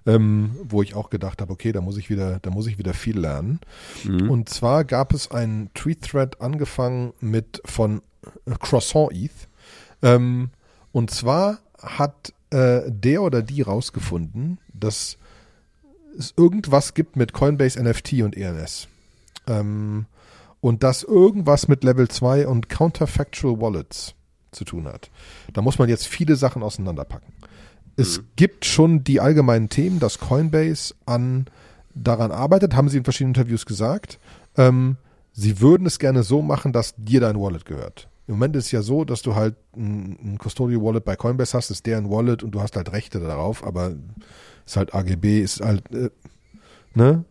ähm, 0.07 0.55
wo 0.63 0.81
ich 0.81 0.95
auch 0.95 1.11
gedacht 1.11 1.43
habe, 1.43 1.53
okay, 1.53 1.73
da 1.73 1.81
muss 1.81 1.97
ich 1.97 2.09
wieder, 2.09 2.39
da 2.39 2.51
muss 2.51 2.69
ich 2.69 2.79
wieder 2.79 2.95
viel 2.95 3.19
lernen. 3.19 3.59
Mhm. 4.05 4.31
Und 4.31 4.49
zwar 4.49 4.85
gab 4.85 5.13
es 5.13 5.29
einen 5.29 5.75
Tweet-Thread 5.75 6.41
angefangen 6.41 7.15
mit 7.19 7.61
von 7.65 8.01
äh, 8.47 8.53
Croissant 8.61 9.11
ETH. 9.13 9.49
Ähm, 10.03 10.51
und 10.93 11.11
zwar 11.11 11.59
hat 11.83 12.33
äh, 12.51 12.83
der 12.87 13.23
oder 13.23 13.43
die 13.43 13.63
rausgefunden, 13.63 14.59
dass 14.73 15.19
es 16.17 16.33
irgendwas 16.37 16.95
gibt 16.95 17.17
mit 17.17 17.33
Coinbase 17.33 17.83
NFT 17.83 18.23
und 18.23 18.37
ENS. 18.37 18.87
Ähm, 19.49 20.07
und 20.61 20.85
dass 20.85 21.03
irgendwas 21.03 21.67
mit 21.67 21.83
Level 21.83 22.07
2 22.07 22.47
und 22.47 22.69
Counterfactual 22.69 23.61
Wallets 23.61 24.15
zu 24.51 24.65
tun 24.65 24.87
hat. 24.87 25.11
Da 25.53 25.63
muss 25.63 25.79
man 25.79 25.89
jetzt 25.89 26.07
viele 26.07 26.37
Sachen 26.37 26.63
auseinanderpacken. 26.63 27.33
Es 27.97 28.23
gibt 28.37 28.65
schon 28.65 29.03
die 29.03 29.21
allgemeinen 29.21 29.69
Themen, 29.69 29.99
dass 29.99 30.21
Coinbase 30.21 30.95
an 31.05 31.47
daran 31.95 32.31
arbeitet, 32.31 32.77
haben 32.77 32.89
sie 32.89 32.99
in 32.99 33.05
verschiedenen 33.05 33.35
Interviews 33.35 33.67
gesagt. 33.67 34.21
Ähm, 34.57 34.97
sie 35.33 35.61
würden 35.61 35.85
es 35.87 35.99
gerne 35.99 36.23
so 36.23 36.41
machen, 36.41 36.73
dass 36.73 36.95
dir 36.97 37.21
dein 37.21 37.41
Wallet 37.41 37.65
gehört. 37.65 38.09
Im 38.29 38.35
Moment 38.35 38.57
ist 38.57 38.67
es 38.67 38.73
ja 38.73 38.83
so, 38.83 39.05
dass 39.05 39.23
du 39.23 39.35
halt 39.35 39.57
ein, 39.75 40.35
ein 40.35 40.39
Custodial 40.39 40.83
Wallet 40.83 41.05
bei 41.05 41.17
Coinbase 41.17 41.57
hast, 41.57 41.71
ist 41.71 41.87
deren 41.87 42.11
Wallet 42.11 42.43
und 42.43 42.53
du 42.53 42.61
hast 42.61 42.77
halt 42.77 42.93
Rechte 42.93 43.21
darauf, 43.21 43.67
aber 43.67 43.95
ist 44.67 44.77
halt 44.77 44.95
AGB, 44.95 45.41
ist 45.41 45.61
halt, 45.61 45.91
äh, 45.93 46.11
ne? 46.95 47.25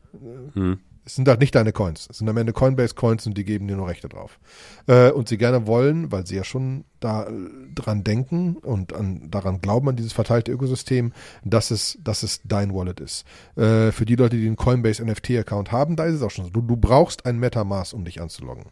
Mhm. 0.53 0.80
Es 1.08 1.15
sind 1.15 1.26
halt 1.30 1.39
nicht 1.39 1.56
deine 1.56 1.72
Coins. 1.72 2.10
Es 2.12 2.17
sind 2.17 2.28
am 2.28 2.36
Ende 2.36 2.52
Coinbase-Coins 2.52 3.28
und 3.28 3.38
die 3.38 3.46
geben 3.46 3.65
dir 3.65 3.78
nur 3.78 3.88
Rechte 3.88 4.10
drauf. 4.10 4.39
Äh, 4.88 5.12
und 5.12 5.30
sie 5.30 5.38
gerne 5.38 5.65
wollen, 5.65 6.12
weil 6.12 6.28
sie 6.28 6.36
ja 6.36 6.43
schon 6.43 6.84
da 7.00 7.24
äh, 7.24 7.32
dran 7.74 8.04
denken 8.04 8.58
und 8.58 8.91
an, 8.91 9.32
daran 9.32 9.62
glauben, 9.62 9.88
an 9.88 9.96
dieses 9.96 10.12
verteilte 10.12 10.52
Ökosystem, 10.52 11.13
dass 11.46 11.72
es, 11.72 11.98
dass 12.04 12.24
es 12.24 12.41
dein 12.43 12.74
Wallet 12.74 13.00
ist. 13.00 13.26
Äh, 13.56 13.93
für 13.93 14.04
die 14.04 14.17
Leute, 14.17 14.36
die 14.36 14.48
einen 14.48 14.58
Coinbase 14.58 15.02
NFT-Account 15.06 15.72
haben, 15.72 15.96
da 15.96 16.04
ist 16.04 16.15
es 16.15 16.22
auch 16.22 16.30
schon 16.32 16.43
so. 16.43 16.52
Du, 16.52 16.60
du 16.60 16.76
brauchst 16.76 17.26
ein 17.26 17.39
Metamask, 17.39 17.93
um 17.93 18.04
dich 18.04 18.20
anzuloggen. 18.20 18.65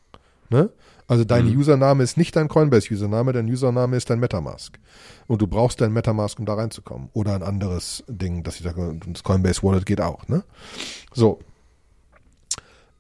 Ne? 0.50 0.72
Also 1.08 1.24
dein 1.24 1.46
mhm. 1.46 1.58
Username 1.58 2.04
ist 2.04 2.18
nicht 2.18 2.36
dein 2.36 2.50
Coinbase-Username, 2.50 3.32
dein 3.32 3.48
Username 3.48 3.96
ist 3.96 4.10
dein 4.10 4.20
Metamask. 4.20 4.78
Und 5.28 5.42
du 5.42 5.48
brauchst 5.48 5.80
dein 5.80 5.94
Metamask, 5.94 6.38
um 6.38 6.46
da 6.46 6.56
reinzukommen. 6.56 7.08
Oder 7.14 7.36
ein 7.36 7.44
anderes 7.44 8.04
Ding, 8.10 8.44
dass 8.44 8.58
ich 8.58 8.64
sage, 8.64 9.00
das 9.08 9.24
Coinbase 9.24 9.64
Wallet 9.64 9.86
geht 9.86 10.02
auch. 10.02 10.28
Ne? 10.28 10.44
So. 11.14 11.40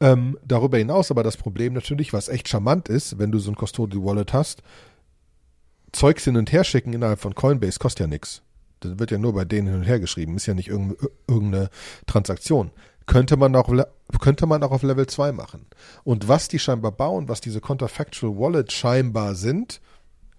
Ähm, 0.01 0.37
darüber 0.45 0.77
hinaus 0.77 1.09
aber 1.11 1.23
das 1.23 1.37
Problem 1.37 1.73
natürlich, 1.73 2.11
was 2.11 2.27
echt 2.27 2.49
charmant 2.49 2.89
ist, 2.89 3.17
wenn 3.17 3.31
du 3.31 3.39
so 3.39 3.51
ein 3.51 3.55
Custodial 3.55 4.03
Wallet 4.03 4.33
hast, 4.33 4.61
Zeugs 5.93 6.25
hin 6.25 6.35
und 6.35 6.51
her 6.51 6.65
schicken 6.65 6.91
innerhalb 6.91 7.19
von 7.19 7.35
Coinbase 7.35 7.79
kostet 7.79 8.01
ja 8.01 8.07
nichts. 8.07 8.41
Das 8.81 8.99
wird 8.99 9.11
ja 9.11 9.17
nur 9.17 9.33
bei 9.33 9.45
denen 9.45 9.67
hin 9.67 9.77
und 9.77 9.83
her 9.83 9.99
geschrieben, 9.99 10.35
ist 10.35 10.45
ja 10.45 10.53
nicht 10.53 10.67
irgendeine 10.67 11.69
Transaktion. 12.05 12.71
Könnte 13.05 13.37
man 13.37 13.55
auch, 13.55 13.71
könnte 14.19 14.45
man 14.45 14.63
auch 14.63 14.71
auf 14.71 14.83
Level 14.83 15.07
2 15.07 15.31
machen. 15.31 15.67
Und 16.03 16.27
was 16.27 16.49
die 16.49 16.59
scheinbar 16.59 16.91
bauen, 16.91 17.29
was 17.29 17.39
diese 17.39 17.61
Counterfactual 17.61 18.37
Wallet 18.37 18.73
scheinbar 18.73 19.35
sind, 19.35 19.79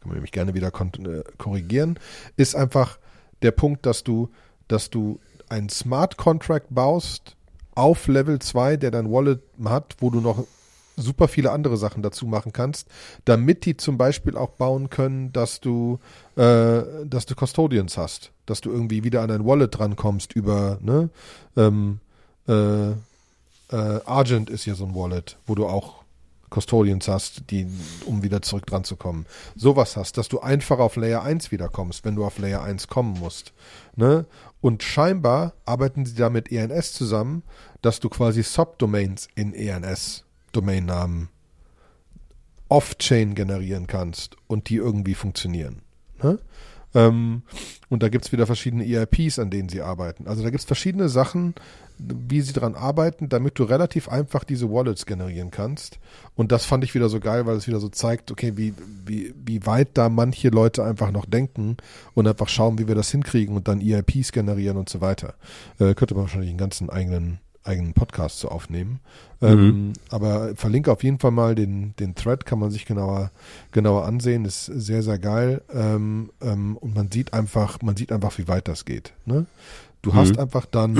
kann 0.00 0.08
man 0.08 0.16
nämlich 0.16 0.32
gerne 0.32 0.54
wieder 0.54 0.68
äh, 0.68 1.22
korrigieren, 1.38 1.98
ist 2.36 2.54
einfach 2.54 2.98
der 3.42 3.52
Punkt, 3.52 3.86
dass 3.86 4.04
du, 4.04 4.30
dass 4.68 4.90
du 4.90 5.20
einen 5.48 5.68
Smart 5.68 6.16
Contract 6.16 6.66
baust 6.70 7.35
auf 7.76 8.08
Level 8.08 8.40
2, 8.40 8.76
der 8.76 8.90
dein 8.90 9.10
Wallet 9.10 9.40
hat, 9.64 9.96
wo 10.00 10.10
du 10.10 10.20
noch 10.20 10.44
super 10.96 11.28
viele 11.28 11.52
andere 11.52 11.76
Sachen 11.76 12.02
dazu 12.02 12.26
machen 12.26 12.52
kannst, 12.52 12.88
damit 13.24 13.64
die 13.66 13.76
zum 13.76 13.98
Beispiel 13.98 14.36
auch 14.36 14.50
bauen 14.50 14.90
können, 14.90 15.32
dass 15.32 15.60
du, 15.60 16.00
äh, 16.36 16.82
dass 17.04 17.26
du 17.26 17.34
Custodians 17.34 17.98
hast, 17.98 18.32
dass 18.46 18.62
du 18.62 18.70
irgendwie 18.70 19.04
wieder 19.04 19.22
an 19.22 19.28
dein 19.28 19.44
Wallet 19.44 19.78
drankommst 19.78 20.32
über, 20.34 20.78
ne, 20.80 21.10
ähm, 21.56 22.00
äh, 22.48 22.90
äh, 22.90 24.00
Argent 24.06 24.48
ist 24.48 24.64
ja 24.64 24.74
so 24.74 24.86
ein 24.86 24.94
Wallet, 24.94 25.36
wo 25.46 25.54
du 25.54 25.66
auch 25.66 26.05
Custodians 26.50 27.08
hast, 27.08 27.50
die, 27.50 27.66
um 28.04 28.22
wieder 28.22 28.42
zurück 28.42 28.66
dran 28.66 28.84
zu 28.84 28.96
kommen. 28.96 29.26
Sowas 29.54 29.96
hast, 29.96 30.18
dass 30.18 30.28
du 30.28 30.40
einfach 30.40 30.78
auf 30.78 30.96
Layer 30.96 31.22
1 31.22 31.50
wiederkommst, 31.50 32.04
wenn 32.04 32.16
du 32.16 32.24
auf 32.24 32.38
Layer 32.38 32.62
1 32.62 32.88
kommen 32.88 33.18
musst. 33.18 33.52
Ne? 33.96 34.26
Und 34.60 34.82
scheinbar 34.82 35.54
arbeiten 35.64 36.06
sie 36.06 36.14
da 36.14 36.30
mit 36.30 36.50
ENS 36.50 36.92
zusammen, 36.92 37.42
dass 37.82 38.00
du 38.00 38.08
quasi 38.08 38.42
Subdomains 38.42 39.28
in 39.34 39.54
ENS 39.54 40.24
Domainnamen 40.52 41.28
off-chain 42.68 43.34
generieren 43.34 43.86
kannst 43.86 44.36
und 44.46 44.68
die 44.68 44.76
irgendwie 44.76 45.14
funktionieren. 45.14 45.82
Ne? 46.22 46.38
Ähm, 46.96 47.42
und 47.90 48.02
da 48.02 48.08
gibt 48.08 48.24
es 48.24 48.32
wieder 48.32 48.46
verschiedene 48.46 48.84
EIPs, 48.84 49.38
an 49.38 49.50
denen 49.50 49.68
sie 49.68 49.82
arbeiten. 49.82 50.26
Also 50.26 50.42
da 50.42 50.48
gibt 50.48 50.60
es 50.60 50.66
verschiedene 50.66 51.08
Sachen, 51.08 51.54
wie 51.98 52.40
sie 52.40 52.52
daran 52.52 52.74
arbeiten, 52.74 53.28
damit 53.28 53.58
du 53.58 53.64
relativ 53.64 54.08
einfach 54.08 54.44
diese 54.44 54.70
Wallets 54.70 55.06
generieren 55.06 55.50
kannst. 55.50 55.98
Und 56.34 56.52
das 56.52 56.64
fand 56.64 56.84
ich 56.84 56.94
wieder 56.94 57.08
so 57.08 57.20
geil, 57.20 57.46
weil 57.46 57.56
es 57.56 57.66
wieder 57.66 57.80
so 57.80 57.88
zeigt, 57.88 58.30
okay, 58.32 58.56
wie, 58.56 58.74
wie, 59.04 59.34
wie 59.44 59.64
weit 59.66 59.90
da 59.94 60.08
manche 60.08 60.48
Leute 60.48 60.84
einfach 60.84 61.10
noch 61.10 61.26
denken 61.26 61.76
und 62.14 62.26
einfach 62.26 62.48
schauen, 62.48 62.78
wie 62.78 62.88
wir 62.88 62.94
das 62.94 63.10
hinkriegen 63.10 63.56
und 63.56 63.68
dann 63.68 63.80
EIPs 63.80 64.32
generieren 64.32 64.78
und 64.78 64.88
so 64.88 65.00
weiter. 65.00 65.34
Äh, 65.78 65.94
könnte 65.94 66.14
man 66.14 66.24
wahrscheinlich 66.24 66.50
einen 66.50 66.58
ganzen 66.58 66.90
eigenen 66.90 67.40
eigenen 67.66 67.92
Podcast 67.92 68.38
zu 68.38 68.48
aufnehmen. 68.50 69.00
Mhm. 69.40 69.48
Ähm, 69.48 69.92
aber 70.10 70.54
verlinke 70.56 70.92
auf 70.92 71.02
jeden 71.02 71.18
Fall 71.18 71.30
mal 71.30 71.54
den, 71.54 71.94
den 71.98 72.14
Thread, 72.14 72.46
kann 72.46 72.58
man 72.58 72.70
sich 72.70 72.86
genauer, 72.86 73.30
genauer 73.72 74.04
ansehen. 74.04 74.44
Ist 74.44 74.66
sehr, 74.66 75.02
sehr 75.02 75.18
geil. 75.18 75.62
Ähm, 75.72 76.30
ähm, 76.40 76.76
und 76.76 76.94
man 76.94 77.10
sieht 77.10 77.32
einfach, 77.32 77.82
man 77.82 77.96
sieht 77.96 78.12
einfach, 78.12 78.36
wie 78.38 78.48
weit 78.48 78.68
das 78.68 78.84
geht. 78.84 79.12
Ne? 79.24 79.46
Du 80.02 80.12
mhm. 80.12 80.16
hast 80.16 80.38
einfach 80.38 80.66
dann, 80.66 80.94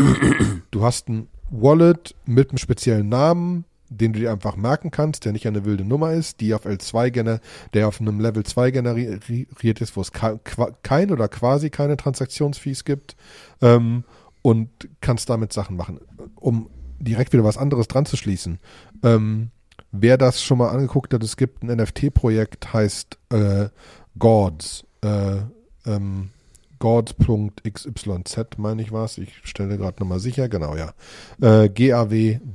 du 0.70 0.84
hast 0.84 1.08
ein 1.08 1.28
Wallet 1.50 2.14
mit 2.26 2.50
einem 2.50 2.58
speziellen 2.58 3.08
Namen, 3.08 3.64
den 3.88 4.12
du 4.12 4.18
dir 4.18 4.32
einfach 4.32 4.56
merken 4.56 4.90
kannst, 4.90 5.24
der 5.24 5.32
nicht 5.32 5.46
eine 5.46 5.64
wilde 5.64 5.84
Nummer 5.84 6.12
ist, 6.12 6.40
die 6.40 6.54
auf 6.54 6.66
L2 6.66 7.10
gener 7.10 7.40
der 7.72 7.86
auf 7.86 8.00
einem 8.00 8.18
Level 8.18 8.42
2 8.42 8.72
generiert 8.72 9.80
ist, 9.80 9.96
wo 9.96 10.00
es 10.00 10.10
kein 10.12 11.10
oder 11.12 11.28
quasi 11.28 11.70
keine 11.70 11.96
Transaktionsfees 11.96 12.84
gibt. 12.84 13.16
Ähm, 13.62 14.04
und 14.46 14.70
kannst 15.00 15.28
damit 15.28 15.52
Sachen 15.52 15.76
machen. 15.76 15.98
Um 16.34 16.68
direkt 16.98 17.32
wieder 17.32 17.44
was 17.44 17.58
anderes 17.58 17.88
dran 17.88 18.06
zu 18.06 18.16
schließen. 18.16 18.58
Ähm, 19.02 19.50
wer 19.92 20.16
das 20.18 20.42
schon 20.42 20.58
mal 20.58 20.70
angeguckt 20.70 21.12
hat, 21.14 21.22
es 21.22 21.36
gibt 21.36 21.62
ein 21.62 21.76
NFT-Projekt, 21.76 22.72
heißt 22.72 23.18
äh, 23.30 23.68
Gods. 24.18 24.84
Äh, 25.02 25.36
ähm, 25.86 26.30
Gods.xyz, 26.78 28.06
meine 28.58 28.82
ich 28.82 28.92
was. 28.92 29.16
Ich 29.18 29.40
stelle 29.44 29.78
gerade 29.78 29.98
nochmal 30.00 30.20
sicher, 30.20 30.48
genau, 30.48 30.76
ja. 30.76 30.92
Äh, 31.40 31.68
gawds.xyz. 31.70 32.50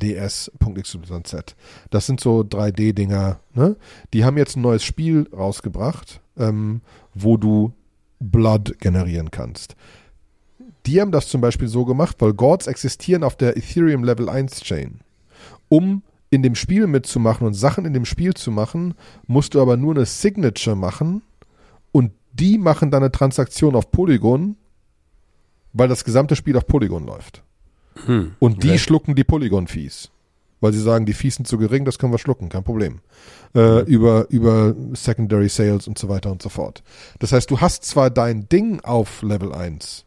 Das 1.89 2.05
sind 2.05 2.19
so 2.19 2.41
3D-Dinger, 2.41 3.39
ne? 3.53 3.75
Die 4.13 4.23
haben 4.23 4.37
jetzt 4.37 4.57
ein 4.57 4.61
neues 4.61 4.83
Spiel 4.83 5.27
rausgebracht, 5.33 6.21
ähm, 6.37 6.81
wo 7.13 7.37
du 7.37 7.73
Blood 8.19 8.77
generieren 8.79 9.31
kannst. 9.31 9.75
Die 10.85 10.99
haben 10.99 11.11
das 11.11 11.27
zum 11.27 11.41
Beispiel 11.41 11.67
so 11.67 11.85
gemacht, 11.85 12.17
weil 12.19 12.33
Gods 12.33 12.67
existieren 12.67 13.23
auf 13.23 13.35
der 13.35 13.57
Ethereum 13.57 14.03
Level 14.03 14.29
1 14.29 14.61
Chain. 14.61 15.01
Um 15.69 16.03
in 16.29 16.43
dem 16.43 16.55
Spiel 16.55 16.87
mitzumachen 16.87 17.45
und 17.45 17.53
Sachen 17.53 17.85
in 17.85 17.93
dem 17.93 18.05
Spiel 18.05 18.33
zu 18.33 18.51
machen, 18.51 18.95
musst 19.27 19.53
du 19.53 19.61
aber 19.61 19.77
nur 19.77 19.95
eine 19.95 20.05
Signature 20.05 20.75
machen 20.75 21.21
und 21.91 22.11
die 22.33 22.57
machen 22.57 22.89
dann 22.89 23.03
eine 23.03 23.11
Transaktion 23.11 23.75
auf 23.75 23.91
Polygon, 23.91 24.55
weil 25.73 25.89
das 25.89 26.03
gesamte 26.03 26.35
Spiel 26.35 26.57
auf 26.57 26.65
Polygon 26.65 27.05
läuft. 27.05 27.43
Hm, 28.05 28.35
und 28.39 28.63
die 28.63 28.69
okay. 28.69 28.79
schlucken 28.79 29.15
die 29.15 29.23
Polygon-Fees. 29.23 30.09
Weil 30.61 30.73
sie 30.73 30.79
sagen, 30.79 31.07
die 31.07 31.13
Fees 31.13 31.35
sind 31.35 31.47
zu 31.47 31.57
gering, 31.57 31.85
das 31.85 31.97
können 31.97 32.13
wir 32.13 32.19
schlucken, 32.19 32.47
kein 32.47 32.63
Problem. 32.63 32.99
Äh, 33.55 33.81
über, 33.85 34.27
über 34.29 34.75
Secondary 34.93 35.49
Sales 35.49 35.87
und 35.87 35.97
so 35.97 36.07
weiter 36.07 36.31
und 36.31 36.41
so 36.41 36.49
fort. 36.49 36.83
Das 37.17 37.31
heißt, 37.31 37.49
du 37.49 37.59
hast 37.59 37.83
zwar 37.83 38.11
dein 38.11 38.47
Ding 38.47 38.79
auf 38.81 39.23
Level 39.23 39.53
1, 39.53 40.05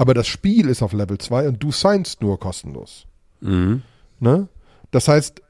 aber 0.00 0.14
das 0.14 0.28
Spiel 0.28 0.70
ist 0.70 0.80
auf 0.82 0.94
Level 0.94 1.18
2 1.18 1.48
und 1.48 1.62
du 1.62 1.72
signst 1.72 2.22
nur 2.22 2.40
kostenlos. 2.40 3.04
Mhm. 3.42 3.82
Ne? 4.18 4.48
Das 4.92 5.08
heißt, 5.08 5.42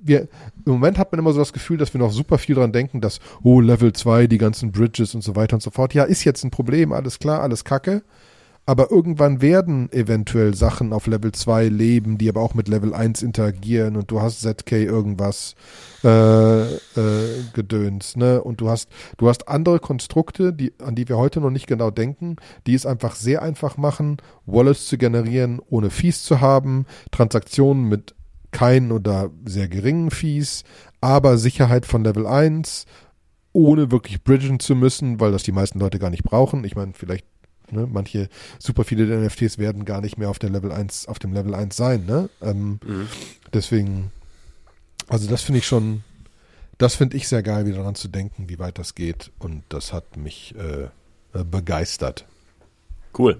wir, 0.00 0.22
im 0.64 0.72
Moment 0.72 0.96
hat 0.96 1.12
man 1.12 1.18
immer 1.18 1.34
so 1.34 1.38
das 1.38 1.52
Gefühl, 1.52 1.76
dass 1.76 1.92
wir 1.92 1.98
noch 1.98 2.10
super 2.10 2.38
viel 2.38 2.54
dran 2.54 2.72
denken, 2.72 3.02
dass, 3.02 3.20
oh, 3.42 3.60
Level 3.60 3.92
2, 3.92 4.26
die 4.26 4.38
ganzen 4.38 4.72
Bridges 4.72 5.14
und 5.14 5.20
so 5.20 5.36
weiter 5.36 5.52
und 5.56 5.60
so 5.62 5.70
fort. 5.70 5.92
Ja, 5.92 6.04
ist 6.04 6.24
jetzt 6.24 6.42
ein 6.44 6.50
Problem, 6.50 6.94
alles 6.94 7.18
klar, 7.18 7.42
alles 7.42 7.62
kacke. 7.62 8.02
Aber 8.66 8.90
irgendwann 8.90 9.40
werden 9.40 9.90
eventuell 9.90 10.54
Sachen 10.54 10.92
auf 10.92 11.06
Level 11.06 11.32
2 11.32 11.68
leben, 11.68 12.18
die 12.18 12.28
aber 12.28 12.40
auch 12.40 12.54
mit 12.54 12.68
Level 12.68 12.94
1 12.94 13.22
interagieren 13.22 13.96
und 13.96 14.10
du 14.10 14.20
hast 14.20 14.42
ZK 14.42 14.72
irgendwas 14.72 15.56
äh, 16.04 16.62
äh, 16.62 16.78
Gedöns, 17.52 18.16
ne? 18.16 18.42
Und 18.42 18.60
du 18.60 18.68
hast, 18.68 18.88
du 19.16 19.28
hast 19.28 19.48
andere 19.48 19.80
Konstrukte, 19.80 20.52
die, 20.52 20.72
an 20.78 20.94
die 20.94 21.08
wir 21.08 21.16
heute 21.16 21.40
noch 21.40 21.50
nicht 21.50 21.66
genau 21.66 21.90
denken, 21.90 22.36
die 22.66 22.74
es 22.74 22.86
einfach 22.86 23.16
sehr 23.16 23.42
einfach 23.42 23.76
machen, 23.76 24.18
Wallets 24.46 24.86
zu 24.86 24.98
generieren, 24.98 25.60
ohne 25.68 25.90
Fees 25.90 26.22
zu 26.22 26.40
haben, 26.40 26.86
Transaktionen 27.10 27.88
mit 27.88 28.14
keinen 28.52 28.92
oder 28.92 29.30
sehr 29.44 29.68
geringen 29.68 30.10
Fees, 30.10 30.64
aber 31.00 31.38
Sicherheit 31.38 31.86
von 31.86 32.04
Level 32.04 32.26
1, 32.26 32.86
ohne 33.52 33.90
wirklich 33.90 34.22
bridgen 34.22 34.60
zu 34.60 34.74
müssen, 34.74 35.20
weil 35.20 35.32
das 35.32 35.42
die 35.42 35.52
meisten 35.52 35.80
Leute 35.80 35.98
gar 35.98 36.10
nicht 36.10 36.24
brauchen. 36.24 36.64
Ich 36.64 36.76
meine, 36.76 36.92
vielleicht 36.94 37.26
Ne? 37.72 37.88
Manche, 37.90 38.28
super 38.58 38.84
viele 38.84 39.06
der 39.06 39.18
NFTs 39.20 39.58
werden 39.58 39.84
gar 39.84 40.00
nicht 40.00 40.18
mehr 40.18 40.30
auf 40.30 40.38
der 40.38 40.50
Level 40.50 40.72
1, 40.72 41.08
auf 41.08 41.18
dem 41.18 41.32
Level 41.32 41.54
1 41.54 41.76
sein, 41.76 42.06
ne? 42.06 42.28
Ähm, 42.42 42.80
mhm. 42.84 43.08
Deswegen, 43.52 44.10
also 45.08 45.28
das 45.28 45.42
finde 45.42 45.58
ich 45.58 45.66
schon, 45.66 46.02
das 46.78 46.94
finde 46.94 47.16
ich 47.16 47.28
sehr 47.28 47.42
geil, 47.42 47.66
wieder 47.66 47.78
daran 47.78 47.94
zu 47.94 48.08
denken, 48.08 48.48
wie 48.48 48.58
weit 48.58 48.78
das 48.78 48.94
geht. 48.94 49.30
Und 49.38 49.64
das 49.68 49.92
hat 49.92 50.16
mich 50.16 50.54
äh, 50.56 50.88
äh, 51.38 51.44
begeistert. 51.44 52.24
Cool. 53.16 53.38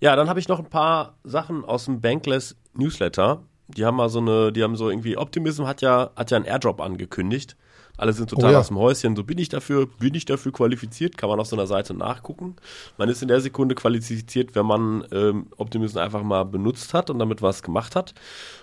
Ja, 0.00 0.14
dann 0.14 0.28
habe 0.28 0.38
ich 0.38 0.48
noch 0.48 0.58
ein 0.58 0.70
paar 0.70 1.16
Sachen 1.24 1.64
aus 1.64 1.86
dem 1.86 2.00
Bankless 2.00 2.56
Newsletter. 2.74 3.42
Die 3.66 3.84
haben 3.84 3.96
mal 3.96 4.08
so 4.08 4.20
eine, 4.20 4.52
die 4.52 4.62
haben 4.62 4.76
so 4.76 4.88
irgendwie, 4.88 5.16
Optimism 5.16 5.66
hat 5.66 5.82
ja, 5.82 6.10
hat 6.16 6.30
ja 6.30 6.36
einen 6.36 6.46
Airdrop 6.46 6.80
angekündigt. 6.80 7.56
Alle 7.98 8.12
sind 8.12 8.30
total 8.30 8.50
oh 8.50 8.52
ja. 8.52 8.60
aus 8.60 8.68
dem 8.68 8.78
Häuschen. 8.78 9.16
So 9.16 9.24
bin 9.24 9.38
ich 9.38 9.48
dafür, 9.48 9.86
bin 9.86 10.14
ich 10.14 10.24
dafür 10.24 10.52
qualifiziert, 10.52 11.18
kann 11.18 11.28
man 11.28 11.40
auf 11.40 11.48
so 11.48 11.56
einer 11.56 11.66
Seite 11.66 11.94
nachgucken. 11.94 12.56
Man 12.96 13.08
ist 13.08 13.20
in 13.22 13.28
der 13.28 13.40
Sekunde 13.40 13.74
qualifiziert, 13.74 14.54
wenn 14.54 14.64
man 14.64 15.04
ähm, 15.12 15.48
Optimism 15.56 15.98
einfach 15.98 16.22
mal 16.22 16.44
benutzt 16.44 16.94
hat 16.94 17.10
und 17.10 17.18
damit 17.18 17.42
was 17.42 17.62
gemacht 17.62 17.96
hat. 17.96 18.14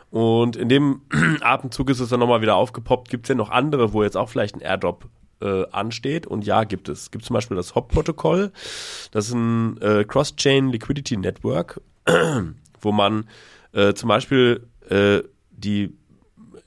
Und 0.10 0.56
in 0.56 0.70
dem 0.70 1.02
Atemzug 1.42 1.90
ist 1.90 2.00
es 2.00 2.10
dann 2.10 2.22
nochmal 2.22 2.42
wieder 2.42 2.56
aufgepoppt. 2.56 3.10
Gibt 3.10 3.26
es 3.26 3.30
ja 3.30 3.36
noch 3.36 3.50
andere, 3.50 3.92
wo 3.92 4.04
jetzt 4.04 4.16
auch 4.16 4.30
vielleicht 4.30 4.56
ein 4.56 4.62
Airdrop 4.62 5.10
äh, 5.42 5.66
ansteht. 5.72 6.26
Und 6.26 6.46
ja, 6.46 6.64
gibt 6.64 6.88
es. 6.88 7.04
Es 7.04 7.12
gibt 7.12 7.26
zum 7.26 7.34
Beispiel 7.34 7.58
das 7.58 7.76
HOP-Protokoll. 7.76 8.54
Das 9.12 9.28
ist 9.28 9.34
ein 9.34 9.82
äh, 9.82 10.06
Cross-Chain 10.06 10.70
Liquidity 10.70 11.18
Network, 11.18 11.82
wo 12.82 12.92
man 12.94 13.28
äh, 13.74 13.94
zum 13.94 14.08
Beispiel 14.08 14.66
äh, 14.90 15.22
die 15.52 15.94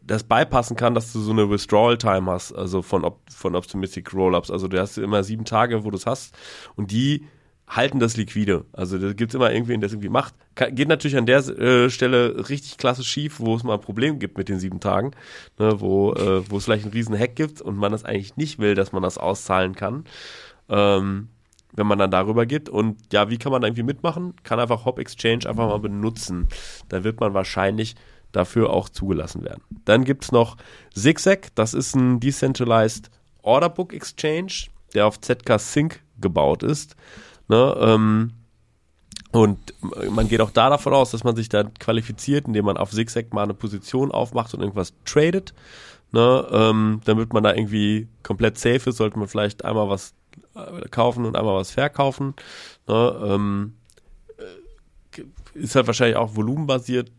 das 0.09 0.25
beipassen 0.25 0.77
kann, 0.77 0.95
dass 0.95 1.13
du 1.13 1.21
so 1.21 1.31
eine 1.31 1.49
Withdrawal-Time 1.49 2.31
hast, 2.31 2.53
also 2.53 2.83
von, 2.83 3.09
von 3.31 3.55
Optimistic 3.55 4.13
Rollups. 4.13 4.51
Also 4.51 4.67
du 4.67 4.81
hast 4.81 4.99
immer 4.99 5.23
sieben 5.23 5.45
Tage, 5.45 5.85
wo 5.85 5.91
du 5.91 5.97
es 5.97 6.07
hast 6.07 6.35
und 6.75 6.91
die 6.91 7.27
halten 7.69 8.01
das 8.01 8.17
liquide. 8.17 8.65
Also 8.73 8.99
da 8.99 9.13
gibt's 9.13 9.35
immer 9.35 9.53
irgendwen, 9.53 9.81
der 9.81 9.89
es 9.89 9.93
irgendwie 9.93 10.09
macht. 10.09 10.35
Ka- 10.55 10.71
Geht 10.71 10.89
natürlich 10.89 11.19
an 11.19 11.27
der 11.27 11.39
äh, 11.47 11.91
Stelle 11.91 12.49
richtig 12.49 12.79
klasse 12.79 13.05
schief, 13.05 13.41
wo 13.41 13.55
es 13.55 13.63
mal 13.63 13.75
ein 13.75 13.81
Problem 13.81 14.19
gibt 14.19 14.39
mit 14.39 14.49
den 14.49 14.59
sieben 14.59 14.81
Tagen, 14.81 15.11
ne, 15.59 15.79
wo, 15.79 16.15
äh, 16.15 16.43
es 16.57 16.65
vielleicht 16.65 16.85
einen 16.85 16.95
riesen 16.95 17.17
Hack 17.17 17.37
gibt 17.37 17.61
und 17.61 17.77
man 17.77 17.93
das 17.93 18.05
eigentlich 18.05 18.37
nicht 18.37 18.59
will, 18.59 18.75
dass 18.75 18.93
man 18.93 19.03
das 19.03 19.19
auszahlen 19.19 19.75
kann. 19.75 20.05
Ähm, 20.69 21.29
wenn 21.75 21.87
man 21.87 21.99
dann 21.99 22.11
darüber 22.11 22.47
geht. 22.47 22.71
Und 22.71 22.97
ja, 23.13 23.29
wie 23.29 23.37
kann 23.37 23.53
man 23.53 23.61
da 23.61 23.69
irgendwie 23.69 23.83
mitmachen? 23.83 24.35
Kann 24.43 24.59
einfach 24.59 24.87
Hop 24.87 24.99
Exchange 24.99 25.47
einfach 25.47 25.69
mal 25.69 25.79
benutzen. 25.79 26.49
Da 26.89 27.05
wird 27.05 27.21
man 27.21 27.35
wahrscheinlich 27.35 27.95
dafür 28.33 28.71
auch 28.71 28.89
zugelassen 28.89 29.45
werden. 29.45 29.63
Dann 29.85 30.05
gibt's 30.05 30.33
noch 30.33 30.57
Zigzag, 30.95 31.55
das 31.55 31.75
ist 31.75 31.95
ein 31.95 32.21
Decentralized 32.21 33.11
Order 33.43 33.71
Book 33.71 33.93
Exchange, 33.93 34.69
der 34.95 35.07
auf 35.07 35.21
ZK 35.21 35.59
Sync 35.59 36.03
gebaut 36.21 36.63
ist. 36.63 36.97
Ne, 37.49 37.77
ähm, 37.81 38.33
und 39.31 39.59
man 40.11 40.29
geht 40.29 40.41
auch 40.41 40.51
da 40.51 40.71
davon 40.71 40.95
aus, 40.95 41.11
dass 41.11 41.25
man 41.25 41.37
sich 41.37 41.49
dann 41.49 41.75
qualifiziert, 41.75 42.47
indem 42.47 42.65
man 42.65 42.77
auf 42.77 42.91
Zigzag 42.91 43.33
mal 43.33 43.43
eine 43.43 43.55
Position 43.55 44.11
aufmacht 44.11 44.55
und 44.55 44.61
irgendwas 44.61 44.95
tradet. 45.05 45.55
Ne, 46.11 46.47
ähm, 46.51 47.03
damit 47.05 47.35
man 47.35 47.43
da 47.43 47.55
irgendwie 47.55 48.09
komplett 48.23 48.59
safe 48.59 48.89
ist, 48.89 48.97
sollte 48.97 49.19
man 49.19 49.29
vielleicht 49.29 49.65
einmal 49.65 49.91
was 49.91 50.15
äh, 50.55 50.89
kaufen 50.89 51.27
und 51.27 51.37
einmal 51.37 51.55
was 51.55 51.71
verkaufen. 51.71 52.35
Ne, 52.87 53.21
ähm, 53.25 53.75
äh, 54.39 55.23
ist 55.53 55.75
halt 55.75 55.87
wahrscheinlich 55.87 56.17
auch 56.17 56.35
volumenbasiert. 56.35 57.13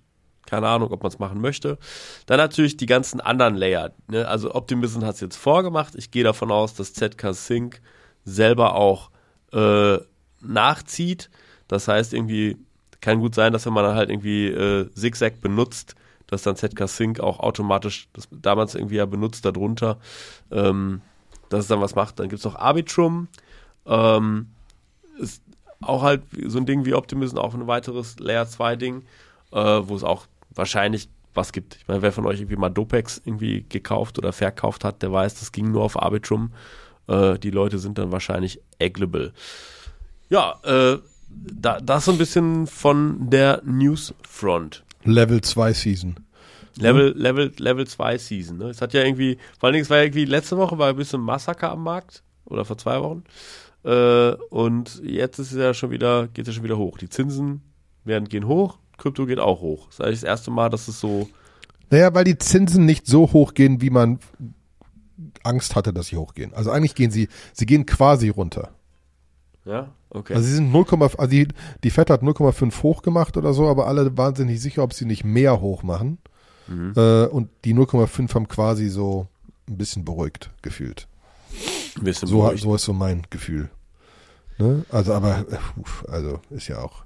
Keine 0.49 0.67
Ahnung, 0.67 0.91
ob 0.91 1.03
man 1.03 1.11
es 1.11 1.19
machen 1.19 1.41
möchte. 1.41 1.77
Dann 2.25 2.37
natürlich 2.37 2.75
die 2.75 2.87
ganzen 2.87 3.21
anderen 3.21 3.55
Layer. 3.55 3.91
Ne? 4.07 4.27
Also 4.27 4.55
Optimism 4.55 5.03
hat 5.05 5.15
es 5.15 5.21
jetzt 5.21 5.35
vorgemacht. 5.35 5.93
Ich 5.95 6.09
gehe 6.09 6.23
davon 6.23 6.49
aus, 6.49 6.73
dass 6.73 6.93
ZK 6.93 7.33
Sync 7.33 7.81
selber 8.25 8.73
auch 8.73 9.11
äh, 9.53 9.99
nachzieht. 10.41 11.29
Das 11.67 11.87
heißt, 11.87 12.15
irgendwie 12.15 12.57
kann 12.99 13.19
gut 13.19 13.35
sein, 13.35 13.53
dass 13.53 13.67
wenn 13.67 13.73
man 13.73 13.83
dann 13.83 13.95
halt 13.95 14.09
irgendwie 14.09 14.47
äh, 14.47 14.91
Zigzag 14.93 15.39
benutzt, 15.39 15.93
dass 16.25 16.41
dann 16.41 16.55
ZK 16.55 16.87
Sync 16.87 17.19
auch 17.19 17.39
automatisch, 17.39 18.09
das 18.13 18.27
damals 18.31 18.73
irgendwie 18.73 18.95
ja 18.95 19.05
benutzt 19.05 19.45
darunter, 19.45 19.99
ähm, 20.51 21.01
dass 21.49 21.61
es 21.61 21.67
dann 21.67 21.81
was 21.81 21.93
macht. 21.93 22.19
Dann 22.19 22.27
gibt 22.29 22.39
es 22.39 22.45
noch 22.45 22.55
Arbitrum, 22.55 23.27
ähm, 23.85 24.47
ist 25.19 25.43
auch 25.81 26.01
halt 26.01 26.23
so 26.47 26.57
ein 26.57 26.65
Ding 26.65 26.85
wie 26.85 26.95
Optimism, 26.95 27.37
auch 27.37 27.53
ein 27.53 27.67
weiteres 27.67 28.17
Layer 28.19 28.47
2 28.47 28.75
Ding, 28.77 29.03
äh, 29.51 29.81
wo 29.83 29.95
es 29.95 30.03
auch 30.03 30.25
wahrscheinlich 30.53 31.09
was 31.33 31.51
gibt. 31.51 31.75
Ich 31.75 31.87
meine, 31.87 32.01
wer 32.01 32.11
von 32.11 32.25
euch 32.25 32.39
irgendwie 32.39 32.55
mal 32.55 32.69
Dopex 32.69 33.21
irgendwie 33.23 33.65
gekauft 33.69 34.17
oder 34.17 34.33
verkauft 34.33 34.83
hat, 34.83 35.01
der 35.01 35.11
weiß, 35.11 35.39
das 35.39 35.51
ging 35.51 35.71
nur 35.71 35.83
auf 35.83 36.01
Arbitrum. 36.01 36.51
Äh, 37.07 37.37
die 37.39 37.51
Leute 37.51 37.79
sind 37.79 37.97
dann 37.97 38.11
wahrscheinlich 38.11 38.61
agglable. 38.81 39.33
Ja, 40.29 40.59
äh, 40.63 40.97
da, 41.29 41.79
das 41.79 42.05
so 42.05 42.11
ein 42.11 42.17
bisschen 42.17 42.67
von 42.67 43.29
der 43.29 43.61
Newsfront. 43.63 44.83
Level 45.03 45.41
2 45.41 45.73
Season. 45.73 46.15
Level, 46.77 47.13
Level, 47.15 47.51
Level 47.57 47.85
2 47.85 48.17
Season. 48.17 48.57
Ne? 48.57 48.65
Es 48.65 48.81
hat 48.81 48.93
ja 48.93 49.03
irgendwie, 49.03 49.37
vor 49.59 49.67
allen 49.67 49.73
Dingen, 49.73 49.83
es 49.83 49.89
war 49.89 49.97
ja 49.97 50.03
irgendwie, 50.03 50.25
letzte 50.25 50.57
Woche 50.57 50.77
war 50.77 50.89
ein 50.89 50.95
bisschen 50.95 51.21
Massaker 51.21 51.71
am 51.71 51.83
Markt. 51.83 52.23
Oder 52.45 52.65
vor 52.65 52.77
zwei 52.77 52.99
Wochen. 53.01 53.23
Äh, 53.83 54.31
und 54.49 55.01
jetzt 55.03 55.39
ist 55.39 55.51
es 55.51 55.57
ja 55.57 55.73
schon 55.73 55.91
wieder, 55.91 56.27
geht 56.27 56.47
es 56.47 56.47
ja 56.47 56.53
schon 56.53 56.63
wieder 56.63 56.77
hoch. 56.77 56.97
Die 56.97 57.09
Zinsen 57.09 57.61
werden, 58.03 58.27
gehen 58.27 58.47
hoch, 58.47 58.79
Krypto 58.99 59.25
geht 59.25 59.39
auch 59.39 59.61
hoch. 59.61 59.87
Das 59.87 59.95
ist 59.95 60.01
eigentlich 60.01 60.19
das 60.21 60.27
erste 60.29 60.51
Mal, 60.51 60.69
dass 60.69 60.87
es 60.87 60.99
so, 60.99 61.27
Naja, 61.89 62.13
weil 62.13 62.23
die 62.25 62.37
Zinsen 62.37 62.85
nicht 62.85 63.07
so 63.07 63.31
hoch 63.33 63.53
gehen, 63.55 63.81
wie 63.81 63.89
man 63.89 64.19
Angst 65.43 65.75
hatte, 65.75 65.91
dass 65.93 66.07
sie 66.07 66.17
hochgehen. 66.17 66.53
Also 66.53 66.71
eigentlich 66.71 66.95
gehen 66.95 67.11
sie, 67.11 67.27
sie 67.53 67.65
gehen 67.65 67.85
quasi 67.85 68.29
runter. 68.29 68.69
ja, 69.65 69.89
okay. 70.09 70.33
Also 70.35 70.47
sie 70.47 70.55
sind 70.55 70.71
0, 70.71 70.85
also 71.01 71.27
die, 71.27 71.47
die 71.83 71.89
Fed 71.89 72.09
hat 72.09 72.21
0,5 72.23 72.83
hoch 72.83 73.01
gemacht 73.01 73.35
oder 73.37 73.53
so, 73.53 73.67
aber 73.67 73.87
alle 73.87 74.17
waren 74.17 74.35
sich 74.35 74.45
nicht 74.45 74.61
sicher, 74.61 74.83
ob 74.83 74.93
sie 74.93 75.05
nicht 75.05 75.23
mehr 75.23 75.59
hoch 75.61 75.83
machen. 75.83 76.19
Mhm. 76.67 76.93
Äh, 76.95 77.25
und 77.25 77.49
die 77.65 77.73
0,5 77.73 78.33
haben 78.35 78.47
quasi 78.47 78.89
so 78.89 79.27
ein 79.67 79.77
bisschen 79.77 80.05
beruhigt 80.05 80.51
gefühlt. 80.61 81.07
ein 81.97 82.03
bisschen 82.03 82.27
So, 82.27 82.41
beruhigt. 82.41 82.61
so 82.63 82.75
ist 82.75 82.83
so 82.83 82.93
mein 82.93 83.23
Gefühl. 83.29 83.69
Ne? 84.57 84.85
Also, 84.89 85.13
aber, 85.13 85.45
äh, 85.49 86.09
also 86.11 86.39
ist 86.49 86.67
ja 86.67 86.79
auch. 86.79 87.03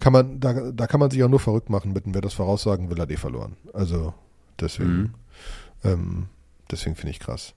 Kann 0.00 0.12
man, 0.12 0.40
da, 0.40 0.70
da 0.72 0.86
kann 0.86 1.00
man 1.00 1.10
sich 1.10 1.22
auch 1.22 1.28
nur 1.28 1.40
verrückt 1.40 1.70
machen 1.70 1.92
mit, 1.92 2.04
wer 2.06 2.20
das 2.20 2.34
voraussagen 2.34 2.90
will, 2.90 2.98
hat 3.00 3.10
eh 3.10 3.16
verloren. 3.16 3.56
Also 3.72 4.14
deswegen, 4.60 4.90
Mhm. 4.92 5.14
ähm, 5.84 6.26
deswegen 6.70 6.96
finde 6.96 7.10
ich 7.12 7.20
krass. 7.20 7.54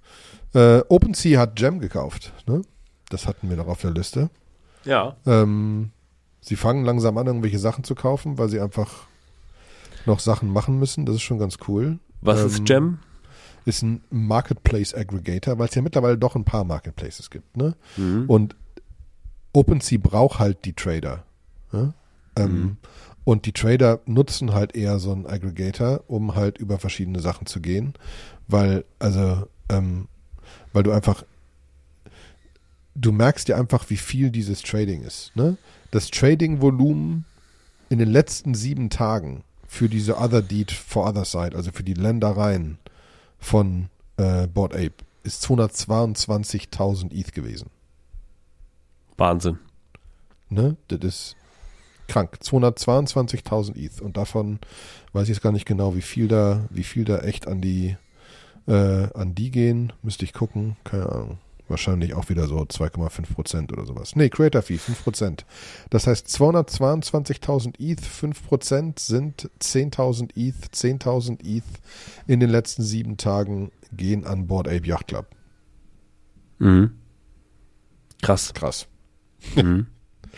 Äh, 0.54 0.80
OpenSea 0.90 1.40
hat 1.40 1.56
Gem 1.56 1.80
gekauft, 1.80 2.34
ne? 2.48 2.62
Das 3.10 3.28
hatten 3.28 3.50
wir 3.50 3.58
noch 3.58 3.68
auf 3.68 3.82
der 3.82 3.92
Liste. 3.92 4.30
Ja, 4.86 5.16
Ähm, 5.26 5.92
sie 6.42 6.56
fangen 6.56 6.86
langsam 6.86 7.18
an, 7.18 7.28
irgendwelche 7.28 7.60
Sachen 7.60 7.84
zu 7.84 7.96
kaufen, 7.96 8.38
weil 8.38 8.50
sie 8.50 8.60
einfach 8.62 9.08
noch 10.06 10.20
Sachen 10.20 10.50
machen 10.52 10.80
müssen. 10.80 11.06
Das 11.06 11.16
ist 11.16 11.22
schon 11.24 11.40
ganz 11.40 11.58
cool. 11.68 12.00
was 12.22 12.40
Ähm, 12.42 12.48
ist 12.48 12.66
Gem? 12.66 13.00
Ist 13.66 13.82
ein 13.84 14.02
Marketplace 14.10 14.94
Aggregator, 14.96 15.60
weil 15.60 15.68
es 15.68 15.76
ja 15.76 15.82
mittlerweile 15.82 16.18
doch 16.18 16.36
ein 16.36 16.46
paar 16.46 16.64
Marketplaces 16.64 17.30
gibt, 17.30 17.58
ne? 17.58 17.76
Mhm. 17.98 18.26
Und 18.28 18.56
OpenSea 19.54 19.98
braucht 20.02 20.40
halt 20.40 20.64
die 20.66 20.74
Trader. 20.74 21.24
Ne? 21.72 21.94
Ähm, 22.40 22.62
Mhm. 22.62 22.78
Und 23.26 23.46
die 23.46 23.52
Trader 23.52 24.00
nutzen 24.06 24.54
halt 24.54 24.76
eher 24.76 24.98
so 24.98 25.12
einen 25.12 25.28
Aggregator, 25.28 26.04
um 26.08 26.34
halt 26.34 26.58
über 26.58 26.80
verschiedene 26.80 27.20
Sachen 27.20 27.46
zu 27.46 27.60
gehen, 27.60 27.94
weil, 28.48 28.86
also, 28.98 29.48
ähm, 29.70 30.08
weil 30.74 30.82
du 30.82 30.92
einfach, 30.92 31.24
du 32.96 33.12
merkst 33.12 33.48
ja 33.50 33.58
einfach, 33.58 33.88
wie 33.92 33.98
viel 33.98 34.32
dieses 34.32 34.64
Trading 34.64 35.04
ist. 35.04 35.36
Ne? 35.36 35.58
Das 35.92 36.10
Trading-Volumen 36.10 37.26
in 37.90 38.00
den 38.00 38.10
letzten 38.10 38.56
sieben 38.56 38.90
Tagen 38.90 39.44
für 39.68 39.90
diese 39.90 40.18
Other 40.18 40.42
Deed 40.42 40.72
for 40.72 41.08
Other 41.08 41.26
Side, 41.26 41.56
also 41.56 41.72
für 41.72 41.84
die 41.84 41.94
Ländereien 41.94 42.80
von 43.38 43.90
äh, 44.18 44.48
Board 44.48 44.74
Ape, 44.74 44.94
ist 45.24 45.44
222.000 45.46 47.12
ETH 47.14 47.34
gewesen. 47.34 47.70
Wahnsinn. 49.18 49.60
Ne? 50.50 50.78
Das 50.88 51.00
ist 51.02 51.36
krank. 52.10 52.38
222.000 52.44 53.76
ETH. 53.78 54.02
Und 54.02 54.18
davon 54.18 54.60
weiß 55.14 55.24
ich 55.24 55.30
jetzt 55.30 55.42
gar 55.42 55.52
nicht 55.54 55.66
genau, 55.66 55.96
wie 55.96 56.02
viel 56.02 56.28
da, 56.28 56.66
wie 56.70 56.84
viel 56.84 57.06
da 57.06 57.20
echt 57.20 57.48
an 57.48 57.62
die, 57.62 57.96
äh, 58.68 59.08
an 59.14 59.36
die 59.36 59.52
gehen. 59.52 59.94
Müsste 60.04 60.26
ich 60.26 60.34
gucken. 60.34 60.76
Keine 60.84 61.08
Ahnung. 61.10 61.38
Wahrscheinlich 61.70 62.16
auch 62.16 62.30
wieder 62.30 62.48
so 62.48 62.58
2,5 62.66 63.34
Prozent 63.36 63.72
oder 63.72 63.86
sowas. 63.86 64.16
Nee, 64.16 64.30
Creator 64.30 64.64
Fee, 64.64 64.80
5 64.80 65.04
Prozent. 65.04 65.46
Das 65.92 66.08
heißt 66.08 66.28
222.000 66.28 67.76
ETH, 67.80 68.02
5 68.02 68.48
Prozent 68.48 68.98
sind 69.00 69.52
10.000 69.62 70.32
ETH. 70.36 70.56
10.000 70.74 71.44
ETH 71.46 71.64
in 72.26 72.40
den 72.40 72.50
letzten 72.50 72.82
sieben 72.82 73.18
Tagen 73.18 73.72
gehen 73.92 74.26
an 74.26 74.48
Board 74.48 74.68
Ape 74.68 74.88
Yacht 74.88 75.08
Club. 75.08 75.28
Mhm. 76.58 76.92
Krass. 78.24 78.54
Krass. 78.56 78.88
Mhm. 79.56 79.86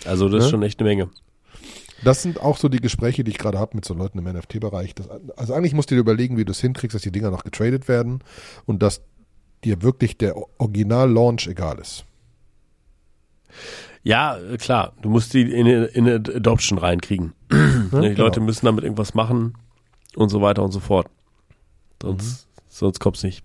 Also 0.05 0.27
das 0.29 0.39
ist 0.39 0.45
Ne? 0.47 0.51
schon 0.51 0.63
echt 0.63 0.79
eine 0.81 0.89
Menge. 0.89 1.09
Das 2.03 2.21
sind 2.21 2.41
auch 2.41 2.57
so 2.57 2.69
die 2.69 2.81
Gespräche, 2.81 3.23
die 3.23 3.31
ich 3.31 3.37
gerade 3.37 3.59
habe 3.59 3.75
mit 3.75 3.85
so 3.85 3.93
Leuten 3.93 4.17
im 4.17 4.25
NFT-Bereich. 4.25 4.95
Also 5.35 5.53
eigentlich 5.53 5.73
musst 5.73 5.91
du 5.91 5.95
dir 5.95 6.01
überlegen, 6.01 6.37
wie 6.37 6.45
du 6.45 6.51
es 6.51 6.59
hinkriegst, 6.59 6.95
dass 6.95 7.01
die 7.01 7.11
Dinger 7.11 7.31
noch 7.31 7.43
getradet 7.43 7.87
werden 7.87 8.23
und 8.65 8.81
dass 8.81 9.01
dir 9.63 9.81
wirklich 9.83 10.17
der 10.17 10.35
Original-Launch 10.59 11.47
egal 11.47 11.77
ist. 11.79 12.05
Ja, 14.03 14.37
äh, 14.37 14.57
klar. 14.57 14.93
Du 15.01 15.09
musst 15.09 15.33
die 15.33 15.41
in, 15.41 15.67
in 15.67 16.07
eine 16.07 16.15
Adoption 16.15 16.77
reinkriegen. 16.77 17.33
Ne, 17.91 18.01
die 18.01 18.09
genau. 18.09 18.23
Leute 18.23 18.39
müssen 18.39 18.65
damit 18.65 18.85
irgendwas 18.85 19.13
machen 19.15 19.57
und 20.15 20.29
so 20.29 20.41
weiter 20.41 20.63
und 20.63 20.71
so 20.71 20.79
fort. 20.79 21.07
Sonst, 22.01 22.47
sonst 22.69 23.01
kommt's 23.01 23.21
nicht. 23.21 23.43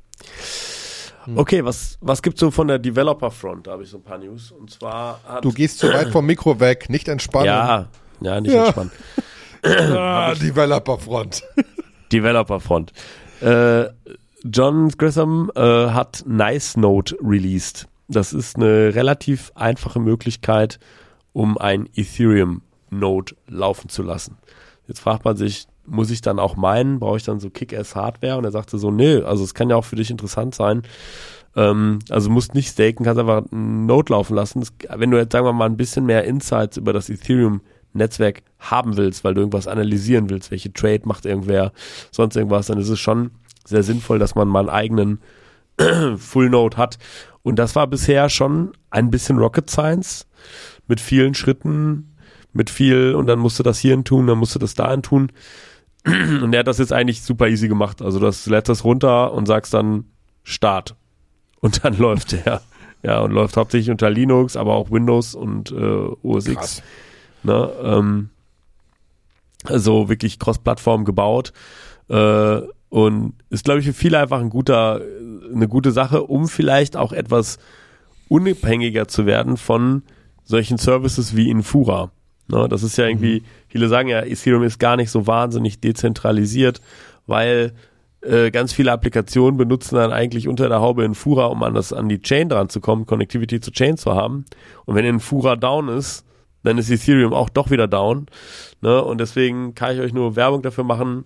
Okay, 1.35 1.65
was, 1.65 1.99
was 2.01 2.23
gibt's 2.23 2.39
so 2.39 2.53
von 2.53 2.69
der 2.69 2.79
Developer 2.79 3.33
Front? 3.33 3.67
Da 3.67 3.73
habe 3.73 3.83
ich 3.83 3.89
so 3.89 3.97
ein 3.97 4.05
paar 4.05 4.19
News. 4.19 4.53
Und 4.53 4.71
zwar 4.71 5.21
hat. 5.27 5.45
Du 5.45 5.51
gehst 5.51 5.81
zu 5.81 5.89
weit 5.89 6.11
vom 6.11 6.25
Mikro 6.25 6.61
weg, 6.61 6.89
nicht 6.89 7.09
entspannen. 7.09 7.47
ja, 7.47 7.89
ja, 8.21 8.41
nicht 8.41 8.53
Ja. 8.53 8.65
entspannt. 8.67 8.93
Ah, 9.65 10.33
Developer-Front. 10.35 11.43
Developer 12.13 12.61
Front. 12.61 12.93
Äh, 13.41 13.87
John 14.45 14.91
Grisham 14.91 15.51
äh, 15.57 15.61
hat 15.61 16.23
Nice 16.25 16.77
Note 16.77 17.17
released. 17.21 17.89
Das 18.07 18.33
ist 18.33 18.55
eine 18.57 18.95
relativ 18.95 19.51
einfache 19.57 19.99
Möglichkeit, 19.99 20.79
um 21.33 21.59
ein 21.59 21.89
Ethereum 21.97 22.63
Node 22.91 23.35
laufen 23.49 23.89
zu 23.89 24.05
lassen. 24.05 24.37
Jetzt 24.87 25.01
fragt 25.01 25.25
man 25.25 25.37
sich, 25.37 25.67
muss 25.85 26.11
ich 26.13 26.21
dann 26.21 26.39
auch 26.39 26.55
meinen, 26.55 27.01
brauche 27.01 27.17
ich 27.17 27.25
dann 27.25 27.41
so 27.41 27.51
Kick-Ass-Hardware? 27.51 28.37
Und 28.39 28.45
er 28.45 28.53
sagte 28.53 28.79
so, 28.79 28.93
nee, 28.93 29.17
also 29.23 29.43
es 29.43 29.55
kann 29.55 29.69
ja 29.69 29.75
auch 29.75 29.85
für 29.85 29.97
dich 29.97 30.13
interessant 30.13 30.55
sein. 30.55 30.83
Ähm, 31.57 31.99
also 32.11 32.31
musst 32.31 32.55
nicht 32.55 32.69
staken, 32.71 33.05
kannst 33.05 33.19
einfach 33.19 33.43
einen 33.51 33.87
Node 33.87 34.13
laufen 34.13 34.37
lassen. 34.37 34.61
Das, 34.61 34.73
wenn 35.01 35.11
du 35.11 35.17
jetzt, 35.19 35.33
sagen 35.33 35.45
wir 35.47 35.53
mal, 35.53 35.67
ein 35.67 35.77
bisschen 35.77 36.07
mehr 36.07 36.23
Insights 36.23 36.77
über 36.77 36.93
das 36.93 37.09
Ethereum-Netzwerk 37.97 38.43
haben 38.59 38.97
willst, 38.97 39.25
weil 39.25 39.35
du 39.35 39.41
irgendwas 39.41 39.67
analysieren 39.67 40.31
willst, 40.31 40.51
welche 40.51 40.73
Trade 40.73 41.03
macht 41.05 41.27
irgendwer, 41.27 41.73
sonst 42.11 42.37
irgendwas, 42.37 42.67
dann 42.67 42.79
ist 42.79 42.89
es 42.89 43.01
schon 43.01 43.31
sehr 43.65 43.83
sinnvoll, 43.83 44.19
dass 44.19 44.35
man 44.35 44.49
mal 44.49 44.61
einen 44.61 44.69
eigenen 44.69 45.21
Full 46.17 46.51
Node 46.51 46.77
hat. 46.77 46.99
Und 47.43 47.57
das 47.59 47.75
war 47.77 47.87
bisher 47.87 48.29
schon 48.29 48.73
ein 48.91 49.11
bisschen 49.11 49.39
Rocket 49.39 49.71
Science. 49.71 50.27
mit 50.89 51.01
vielen 51.01 51.35
Schritten, 51.35 52.17
mit 52.53 52.71
viel 52.71 53.15
und 53.15 53.27
dann 53.27 53.41
musst 53.41 53.59
du 53.59 53.63
das 53.63 53.79
hierhin 53.79 54.05
tun, 54.05 54.27
dann 54.27 54.39
musst 54.39 54.55
du 54.55 54.59
das 54.59 54.75
dahin 54.75 55.03
tun. 55.03 55.33
Und 56.05 56.53
er 56.53 56.61
hat 56.61 56.69
das 56.69 56.79
jetzt 56.79 56.93
eigentlich 56.93 57.23
super 57.23 57.49
easy 57.49 57.67
gemacht. 57.67 58.01
Also 58.01 58.21
das 58.21 58.47
lädst 58.47 58.69
das 58.69 58.85
runter 58.85 59.33
und 59.33 59.47
sagst 59.47 59.75
dann 59.75 60.05
Start. 60.45 60.95
Und 61.59 61.85
dann 61.85 61.99
läuft 61.99 62.31
der. 62.31 62.63
Ja, 63.03 63.21
und 63.21 63.33
läuft 63.33 63.57
hauptsächlich 63.57 63.91
unter 63.91 64.09
Linux, 64.09 64.57
aber 64.57 64.75
auch 64.75 64.91
Windows 64.93 65.35
und 65.35 65.73
äh, 65.73 66.09
OS 66.23 66.47
X. 66.47 66.83
Ne? 67.47 67.71
Ähm, 67.83 68.31
also 69.65 70.09
wirklich 70.09 70.39
Cross-Plattform 70.39 71.05
gebaut. 71.05 71.53
Äh, 72.09 72.61
und 72.89 73.35
ist, 73.51 73.65
glaube 73.65 73.81
ich, 73.81 73.87
für 73.87 73.93
viele 73.93 74.19
einfach 74.19 74.41
ein 74.41 74.51
guter, 74.51 75.01
eine 75.53 75.69
gute 75.69 75.91
Sache, 75.91 76.23
um 76.23 76.49
vielleicht 76.49 76.97
auch 76.97 77.13
etwas 77.13 77.59
unabhängiger 78.29 79.09
zu 79.09 79.27
werden 79.27 79.57
von 79.57 80.03
solchen 80.45 80.79
Services 80.79 81.35
wie 81.35 81.51
Infura. 81.51 82.11
Ne, 82.49 82.69
das 82.69 82.85
ist 82.85 82.97
ja 82.97 83.07
irgendwie, 83.07 83.43
viele 83.69 83.89
sagen 83.89 84.09
ja, 84.09 84.23
Ethereum 84.25 84.63
ist 84.63 84.79
gar 84.79 84.97
nicht 84.97 85.11
so 85.11 85.27
wahnsinnig 85.27 85.81
dezentralisiert, 85.81 86.81
weil 87.27 87.73
äh, 88.23 88.51
ganz 88.53 88.73
viele 88.73 88.93
Applikationen 88.93 89.57
benutzen 89.57 89.97
dann 89.97 90.13
eigentlich 90.13 90.47
unter 90.47 90.69
der 90.69 90.81
Haube 90.81 91.05
Infura, 91.05 91.47
um 91.47 91.63
an 91.65 91.75
das 91.75 91.93
an 91.93 92.09
die 92.09 92.21
Chain 92.21 92.49
dran 92.49 92.69
zu 92.69 92.81
kommen, 92.81 93.07
Connectivity 93.07 93.61
zu 93.61 93.73
Chain 93.73 93.97
zu 93.97 94.15
haben. 94.15 94.45
Und 94.85 94.95
wenn 94.95 95.05
Infura 95.05 95.57
down 95.57 95.89
ist, 95.89 96.25
dann 96.67 96.79
ist 96.79 96.91
Ethereum 96.91 97.33
auch 97.33 97.49
doch 97.49 97.71
wieder 97.71 97.87
down. 97.87 98.27
Ne? 98.81 99.03
Und 99.03 99.19
deswegen 99.19 99.75
kann 99.75 99.95
ich 99.95 100.01
euch 100.01 100.13
nur 100.13 100.35
Werbung 100.35 100.63
dafür 100.63 100.85
machen. 100.85 101.25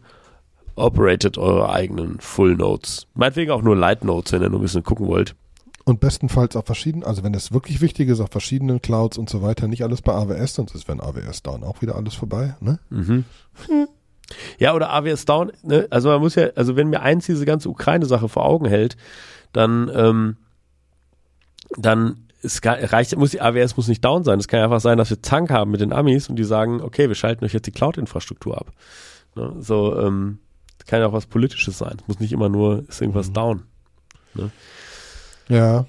Operated 0.77 1.39
eure 1.39 1.71
eigenen 1.71 2.21
Full 2.21 2.57
Nodes. 2.57 3.07
Meinetwegen 3.15 3.51
auch 3.51 3.63
nur 3.63 3.75
Light 3.75 4.05
Nodes, 4.05 4.33
wenn 4.33 4.43
ihr 4.43 4.51
nur 4.51 4.61
ein 4.61 4.63
bisschen 4.63 4.85
gucken 4.85 5.07
wollt. 5.07 5.35
Und 5.85 5.99
bestenfalls 5.99 6.57
auf 6.57 6.67
verschiedenen, 6.67 7.05
also 7.05 7.25
wenn 7.25 7.35
es 7.35 7.53
wirklich 7.53 7.81
wichtig 7.81 8.09
ist, 8.11 8.21
auf 8.21 8.31
verschiedenen 8.31 8.83
Clouds 8.83 9.17
und 9.17 9.31
so 9.31 9.43
weiter, 9.43 9.67
nicht 9.67 9.83
alles 9.83 10.03
bei 10.03 10.13
AWS, 10.13 10.55
sonst 10.55 10.75
ist, 10.75 10.89
wenn 10.89 11.01
AWS 11.01 11.43
down 11.43 11.65
auch 11.65 11.81
wieder 11.81 11.97
alles 11.97 12.15
vorbei, 12.15 12.55
ne? 12.61 12.79
Mhm. 12.91 13.25
Ja, 14.59 14.75
oder 14.75 14.91
AWS 14.93 15.25
Down, 15.25 15.51
ne? 15.63 15.89
also 15.91 16.11
man 16.11 16.21
muss 16.21 16.37
ja, 16.37 16.51
also 16.55 16.77
wenn 16.77 16.91
mir 16.91 17.01
eins 17.01 17.27
diese 17.27 17.47
ganze 17.47 17.69
Ukraine-Sache 17.69 18.29
vor 18.29 18.45
Augen 18.45 18.67
hält, 18.67 18.97
dann, 19.53 19.91
ähm, 19.93 20.37
dann 21.77 22.30
es 22.43 22.61
reicht, 22.65 23.17
muss 23.17 23.31
die 23.31 23.41
AWS 23.41 23.77
muss 23.77 23.89
nicht 23.89 24.05
down 24.05 24.25
sein. 24.25 24.39
Es 24.39 24.49
kann 24.49 24.59
ja 24.59 24.65
einfach 24.65 24.81
sein, 24.81 24.99
dass 24.99 25.11
wir 25.11 25.21
Tank 25.21 25.51
haben 25.51 25.71
mit 25.71 25.81
den 25.81 25.93
Amis 25.93 26.29
und 26.29 26.37
die 26.37 26.45
sagen, 26.45 26.81
okay, 26.81 27.09
wir 27.09 27.15
schalten 27.15 27.45
euch 27.45 27.53
jetzt 27.53 27.67
die 27.67 27.73
Cloud-Infrastruktur 27.73 28.59
ab. 28.59 28.73
Ne? 29.35 29.57
So, 29.61 29.99
ähm, 30.01 30.39
kann 30.91 31.01
ja 31.01 31.07
auch 31.07 31.13
was 31.13 31.27
Politisches 31.27 31.79
sein. 31.79 31.99
Es 32.01 32.09
muss 32.09 32.19
nicht 32.19 32.33
immer 32.33 32.49
nur, 32.49 32.85
ist 32.89 33.01
irgendwas 33.01 33.33
down. 33.33 33.63
Ja. 35.49 35.87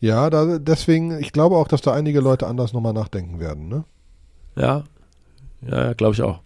Ja, 0.00 0.28
da, 0.28 0.58
deswegen, 0.58 1.18
ich 1.18 1.32
glaube 1.32 1.56
auch, 1.56 1.66
dass 1.66 1.80
da 1.80 1.94
einige 1.94 2.20
Leute 2.20 2.46
anders 2.46 2.74
nochmal 2.74 2.92
nachdenken 2.92 3.40
werden, 3.40 3.68
ne? 3.68 3.84
Ja, 4.54 4.84
ja, 5.62 5.94
glaube 5.94 6.14
ich 6.14 6.20
auch. 6.20 6.40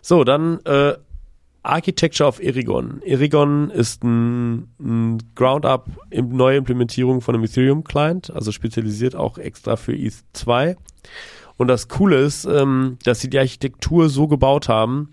So, 0.00 0.24
dann 0.24 0.60
äh, 0.64 0.94
Architecture 1.66 2.28
of 2.28 2.40
Erigon. 2.40 3.02
Erigon 3.02 3.70
ist 3.70 4.02
ein, 4.04 4.68
ein 4.78 5.18
Ground-up 5.34 5.88
neue 6.12 6.58
Implementierung 6.58 7.20
von 7.20 7.34
einem 7.34 7.44
Ethereum-Client, 7.44 8.30
also 8.30 8.52
spezialisiert 8.52 9.16
auch 9.16 9.38
extra 9.38 9.76
für 9.76 9.94
ETH 9.94 10.22
2. 10.32 10.76
Und 11.56 11.68
das 11.68 11.88
Coole 11.88 12.18
ist, 12.18 12.44
ähm, 12.44 12.98
dass 13.04 13.20
sie 13.20 13.30
die 13.30 13.38
Architektur 13.38 14.08
so 14.08 14.28
gebaut 14.28 14.68
haben, 14.68 15.10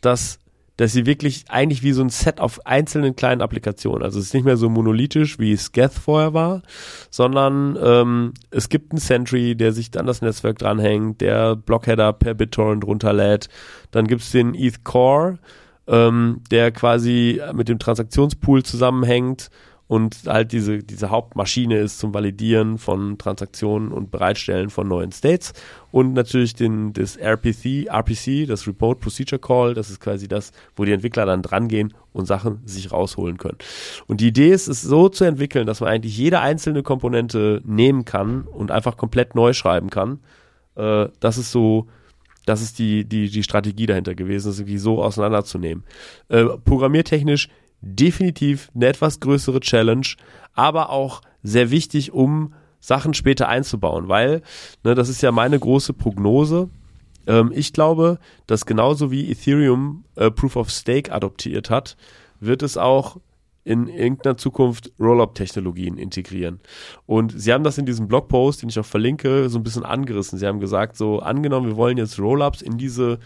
dass 0.00 0.38
dass 0.76 0.92
sie 0.92 1.06
wirklich 1.06 1.44
eigentlich 1.48 1.82
wie 1.82 1.92
so 1.92 2.02
ein 2.02 2.10
Set 2.10 2.40
auf 2.40 2.66
einzelnen 2.66 3.16
kleinen 3.16 3.40
Applikationen, 3.40 4.02
also 4.02 4.18
es 4.18 4.26
ist 4.26 4.34
nicht 4.34 4.44
mehr 4.44 4.56
so 4.56 4.68
monolithisch, 4.68 5.38
wie 5.38 5.52
es 5.52 5.72
Geth 5.72 5.94
vorher 5.94 6.34
war, 6.34 6.62
sondern 7.10 7.78
ähm, 7.82 8.34
es 8.50 8.68
gibt 8.68 8.92
einen 8.92 9.00
Sentry, 9.00 9.54
der 9.56 9.72
sich 9.72 9.98
an 9.98 10.06
das 10.06 10.20
Netzwerk 10.20 10.58
dranhängt, 10.58 11.20
der 11.20 11.56
Blockheader 11.56 12.12
per 12.12 12.34
BitTorrent 12.34 12.84
runterlädt, 12.84 13.48
dann 13.90 14.06
gibt 14.06 14.22
es 14.22 14.32
den 14.32 14.54
ETH 14.54 14.84
Core, 14.84 15.38
ähm, 15.86 16.42
der 16.50 16.72
quasi 16.72 17.40
mit 17.52 17.68
dem 17.68 17.78
Transaktionspool 17.78 18.62
zusammenhängt 18.62 19.50
und 19.88 20.22
halt 20.26 20.50
diese, 20.50 20.78
diese 20.78 21.10
Hauptmaschine 21.10 21.78
ist 21.78 22.00
zum 22.00 22.12
Validieren 22.12 22.78
von 22.78 23.18
Transaktionen 23.18 23.92
und 23.92 24.10
Bereitstellen 24.10 24.68
von 24.68 24.88
neuen 24.88 25.12
States 25.12 25.52
und 25.92 26.12
natürlich 26.12 26.54
den, 26.54 26.92
das 26.92 27.16
RPC, 27.16 27.86
RPC, 27.86 28.48
das 28.48 28.66
Remote 28.66 28.98
Procedure 29.00 29.38
Call, 29.38 29.74
das 29.74 29.90
ist 29.90 30.00
quasi 30.00 30.26
das, 30.26 30.50
wo 30.74 30.84
die 30.84 30.92
Entwickler 30.92 31.24
dann 31.24 31.42
drangehen 31.42 31.94
und 32.12 32.26
Sachen 32.26 32.62
sich 32.64 32.90
rausholen 32.90 33.38
können. 33.38 33.58
Und 34.08 34.20
die 34.20 34.28
Idee 34.28 34.50
ist, 34.50 34.66
es 34.66 34.82
so 34.82 35.08
zu 35.08 35.24
entwickeln, 35.24 35.66
dass 35.66 35.80
man 35.80 35.90
eigentlich 35.90 36.18
jede 36.18 36.40
einzelne 36.40 36.82
Komponente 36.82 37.62
nehmen 37.64 38.04
kann 38.04 38.42
und 38.42 38.72
einfach 38.72 38.96
komplett 38.96 39.36
neu 39.36 39.52
schreiben 39.52 39.90
kann. 39.90 40.18
Äh, 40.74 41.08
das 41.20 41.38
ist 41.38 41.52
so, 41.52 41.86
das 42.46 42.62
ist 42.62 42.78
die, 42.78 43.04
die, 43.04 43.28
die 43.28 43.42
Strategie 43.42 43.86
dahinter 43.86 44.14
gewesen, 44.14 44.48
das 44.48 44.58
irgendwie 44.58 44.78
so 44.78 45.02
auseinanderzunehmen. 45.02 45.84
Äh, 46.28 46.44
programmiertechnisch 46.64 47.48
definitiv 47.82 48.70
eine 48.74 48.86
etwas 48.86 49.20
größere 49.20 49.60
Challenge, 49.60 50.06
aber 50.54 50.90
auch 50.90 51.20
sehr 51.42 51.70
wichtig, 51.70 52.12
um 52.12 52.54
Sachen 52.80 53.14
später 53.14 53.48
einzubauen, 53.48 54.08
weil, 54.08 54.42
ne, 54.84 54.94
das 54.94 55.08
ist 55.08 55.22
ja 55.22 55.32
meine 55.32 55.58
große 55.58 55.92
Prognose. 55.92 56.70
Ähm, 57.26 57.52
ich 57.54 57.72
glaube, 57.72 58.18
dass 58.46 58.64
genauso 58.64 59.10
wie 59.10 59.30
Ethereum 59.30 60.04
äh, 60.14 60.30
Proof 60.30 60.56
of 60.56 60.70
Stake 60.70 61.12
adoptiert 61.12 61.68
hat, 61.68 61.96
wird 62.40 62.62
es 62.62 62.76
auch 62.76 63.18
in 63.66 63.88
irgendeiner 63.88 64.36
Zukunft 64.36 64.92
Rollup-Technologien 65.00 65.98
integrieren. 65.98 66.60
Und 67.04 67.34
sie 67.36 67.52
haben 67.52 67.64
das 67.64 67.78
in 67.78 67.84
diesem 67.84 68.06
Blogpost, 68.06 68.62
den 68.62 68.68
ich 68.68 68.78
auch 68.78 68.86
verlinke, 68.86 69.48
so 69.48 69.58
ein 69.58 69.64
bisschen 69.64 69.84
angerissen. 69.84 70.38
Sie 70.38 70.46
haben 70.46 70.60
gesagt, 70.60 70.96
so 70.96 71.18
angenommen, 71.18 71.66
wir 71.66 71.76
wollen 71.76 71.98
jetzt 71.98 72.20
Rollups 72.20 72.62
in 72.62 72.78
diese, 72.78 73.18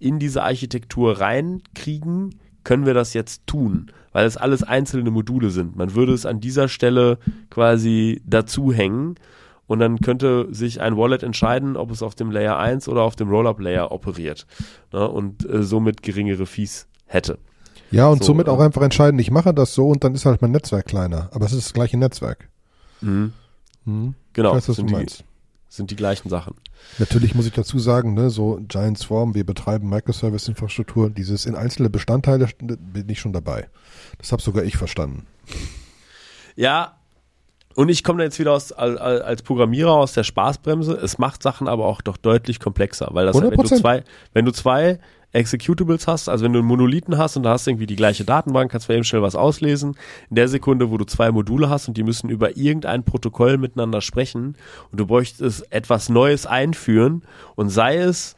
in 0.00 0.18
diese 0.18 0.42
Architektur 0.42 1.20
reinkriegen, 1.20 2.34
können 2.64 2.86
wir 2.86 2.94
das 2.94 3.14
jetzt 3.14 3.46
tun, 3.46 3.92
weil 4.10 4.26
es 4.26 4.36
alles 4.36 4.64
einzelne 4.64 5.12
Module 5.12 5.50
sind. 5.50 5.76
Man 5.76 5.94
würde 5.94 6.12
es 6.12 6.26
an 6.26 6.40
dieser 6.40 6.66
Stelle 6.66 7.18
quasi 7.48 8.20
dazu 8.26 8.72
hängen 8.72 9.14
und 9.68 9.78
dann 9.78 10.00
könnte 10.00 10.48
sich 10.52 10.80
ein 10.80 10.96
Wallet 10.96 11.22
entscheiden, 11.22 11.76
ob 11.76 11.92
es 11.92 12.02
auf 12.02 12.16
dem 12.16 12.32
Layer 12.32 12.58
1 12.58 12.88
oder 12.88 13.02
auf 13.02 13.14
dem 13.14 13.28
Rollup-Layer 13.28 13.92
operiert 13.92 14.44
ne, 14.92 15.08
und 15.08 15.48
äh, 15.48 15.62
somit 15.62 16.02
geringere 16.02 16.46
Fees 16.46 16.88
hätte. 17.06 17.38
Ja, 17.94 18.08
und 18.08 18.18
So, 18.22 18.26
somit 18.28 18.48
auch 18.48 18.60
einfach 18.60 18.82
entscheiden, 18.82 19.18
ich 19.18 19.30
mache 19.30 19.54
das 19.54 19.74
so 19.74 19.88
und 19.88 20.04
dann 20.04 20.14
ist 20.14 20.26
halt 20.26 20.42
mein 20.42 20.50
Netzwerk 20.50 20.86
kleiner. 20.86 21.28
Aber 21.32 21.46
es 21.46 21.52
ist 21.52 21.66
das 21.66 21.72
gleiche 21.72 21.96
Netzwerk. 21.96 22.48
Mhm. 23.00 23.32
Hm? 23.84 24.14
Genau, 24.32 24.50
Ich 24.50 24.56
weiß, 24.56 24.68
was 24.70 24.76
sind, 24.76 24.90
du 24.90 24.94
die, 24.94 24.98
meinst. 24.98 25.24
sind 25.68 25.90
die 25.90 25.96
gleichen 25.96 26.28
Sachen. 26.28 26.54
Natürlich 26.98 27.34
muss 27.34 27.46
ich 27.46 27.52
dazu 27.52 27.78
sagen, 27.78 28.14
ne, 28.14 28.30
so 28.30 28.58
Giant 28.68 28.98
Swarm, 28.98 29.34
wir 29.34 29.44
betreiben 29.44 29.88
Microservice-Infrastruktur, 29.88 31.10
dieses 31.10 31.46
in 31.46 31.54
einzelne 31.54 31.90
Bestandteile 31.90 32.48
bin 32.58 33.08
ich 33.08 33.20
schon 33.20 33.32
dabei. 33.32 33.68
Das 34.18 34.32
habe 34.32 34.42
sogar 34.42 34.64
ich 34.64 34.76
verstanden. 34.76 35.26
Ja, 36.56 36.96
und 37.74 37.88
ich 37.88 38.04
komme 38.04 38.18
da 38.18 38.24
jetzt 38.24 38.38
wieder 38.38 38.52
aus, 38.52 38.70
als, 38.72 39.42
Programmierer 39.42 39.92
aus 39.92 40.12
der 40.12 40.22
Spaßbremse. 40.22 40.92
Es 40.94 41.18
macht 41.18 41.42
Sachen 41.42 41.66
aber 41.66 41.86
auch 41.86 42.02
doch 42.02 42.16
deutlich 42.16 42.60
komplexer, 42.60 43.08
weil 43.12 43.26
das, 43.26 43.36
wenn 43.36 43.50
du 43.50 43.56
100%. 43.56 43.80
zwei, 43.80 44.04
wenn 44.32 44.44
du 44.44 44.52
zwei 44.52 45.00
Executables 45.34 46.06
hast, 46.06 46.28
also 46.28 46.44
wenn 46.44 46.52
du 46.52 46.60
einen 46.60 46.68
Monolithen 46.68 47.18
hast 47.18 47.36
und 47.36 47.42
da 47.42 47.50
hast 47.50 47.66
du 47.66 47.72
irgendwie 47.72 47.86
die 47.86 47.96
gleiche 47.96 48.24
Datenbank, 48.24 48.70
kannst 48.70 48.88
du 48.88 48.92
eben 48.92 49.04
schnell 49.04 49.22
was 49.22 49.34
auslesen. 49.34 49.96
In 50.30 50.36
der 50.36 50.48
Sekunde, 50.48 50.90
wo 50.90 50.96
du 50.96 51.04
zwei 51.04 51.30
Module 51.32 51.68
hast 51.68 51.88
und 51.88 51.96
die 51.96 52.04
müssen 52.04 52.30
über 52.30 52.56
irgendein 52.56 53.04
Protokoll 53.04 53.58
miteinander 53.58 54.00
sprechen 54.00 54.56
und 54.90 55.00
du 55.00 55.06
bräuchtest 55.06 55.72
etwas 55.72 56.08
Neues 56.08 56.46
einführen 56.46 57.22
und 57.56 57.68
sei 57.70 57.98
es 57.98 58.36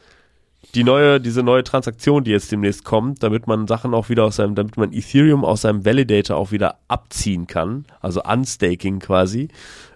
die 0.75 0.83
neue, 0.83 1.21
diese 1.21 1.43
neue 1.43 1.63
Transaktion, 1.63 2.23
die 2.23 2.31
jetzt 2.31 2.51
demnächst 2.51 2.83
kommt, 2.83 3.23
damit 3.23 3.47
man 3.47 3.67
Sachen 3.67 3.93
auch 3.93 4.09
wieder 4.09 4.25
aus 4.25 4.37
seinem, 4.37 4.55
damit 4.55 4.75
man 4.75 4.91
Ethereum 4.91 5.45
aus 5.45 5.61
seinem 5.61 5.85
Validator 5.85 6.35
auch 6.35 6.51
wieder 6.51 6.79
abziehen 6.87 7.47
kann, 7.47 7.85
also 8.01 8.21
Unstaking 8.23 8.99
quasi, 8.99 9.49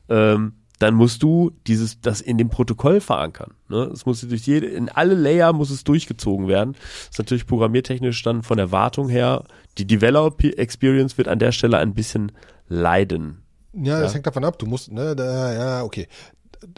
ähm, 0.08 0.54
dann 0.82 0.96
musst 0.96 1.22
du 1.24 1.52
dieses, 1.68 2.02
das 2.02 2.22
in 2.22 2.38
dem 2.38 2.50
Protokoll 2.50 3.02
verankern. 3.02 3.52
Ne? 3.70 3.90
Es 3.94 4.06
muss 4.06 4.22
durch 4.22 4.46
jede, 4.48 4.68
in 4.68 4.90
alle 4.90 5.14
Layer 5.14 5.54
muss 5.54 5.70
es 5.70 5.84
durchgezogen 5.84 6.48
werden. 6.48 6.74
Das 6.74 7.10
ist 7.12 7.20
natürlich 7.20 7.46
programmiertechnisch 7.46 8.22
dann 8.24 8.42
von 8.44 8.58
der 8.58 8.72
Wartung 8.72 9.10
her, 9.10 9.44
die 9.78 9.86
Developer 9.86 10.58
Experience 10.58 11.18
wird 11.18 11.28
an 11.28 11.40
der 11.40 11.52
Stelle 11.52 11.78
ein 11.78 11.94
bisschen 11.94 12.32
leiden. 12.68 13.44
Ja, 13.74 14.00
das 14.00 14.12
Ja. 14.12 14.16
hängt 14.16 14.28
davon 14.28 14.44
ab. 14.44 14.58
Du 14.60 14.66
musst, 14.66 14.92
ne, 14.92 15.16
da, 15.16 15.54
ja, 15.54 15.84
okay. 15.84 16.08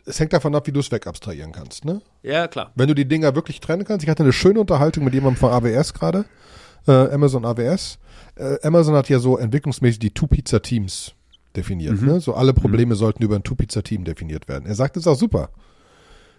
Es 0.06 0.20
hängt 0.20 0.32
davon 0.34 0.56
ab, 0.56 0.68
wie 0.68 0.72
du 0.72 0.80
es 0.80 0.91
wegabstrahieren 0.91 1.51
kannst, 1.51 1.84
ne? 1.86 2.01
Ja, 2.22 2.47
klar. 2.47 2.72
Wenn 2.76 2.88
du 2.88 2.95
die 2.95 3.08
Dinger 3.08 3.36
wirklich 3.36 3.60
trennen 3.60 3.84
kannst. 3.84 4.04
Ich 4.04 4.10
hatte 4.10 4.24
eine 4.24 4.32
schöne 4.34 4.60
Unterhaltung 4.60 5.04
mit 5.04 5.14
jemandem 5.14 5.39
von 5.39 5.51
AWS 5.51 5.93
gerade, 5.93 6.26
äh, 6.88 6.91
Amazon 6.91 7.45
AWS. 7.45 7.99
Äh, 8.36 8.58
Amazon 8.66 8.95
hat 8.95 9.10
ja 9.10 9.20
so 9.20 9.38
entwicklungsmäßig 9.38 9.99
die 9.99 10.12
Two-Pizza-Teams 10.14 11.14
definiert. 11.56 12.01
Ne? 12.01 12.20
So 12.20 12.34
alle 12.34 12.54
Probleme 12.54 12.95
sollten 12.95 13.24
über 13.24 13.36
ein 13.36 13.43
Two-Pizza-Team 13.43 14.04
definiert 14.04 14.47
werden. 14.47 14.66
Er 14.66 14.76
sagt, 14.76 14.95
das 14.95 15.04
ist 15.04 15.08
auch 15.08 15.18
super. 15.18 15.49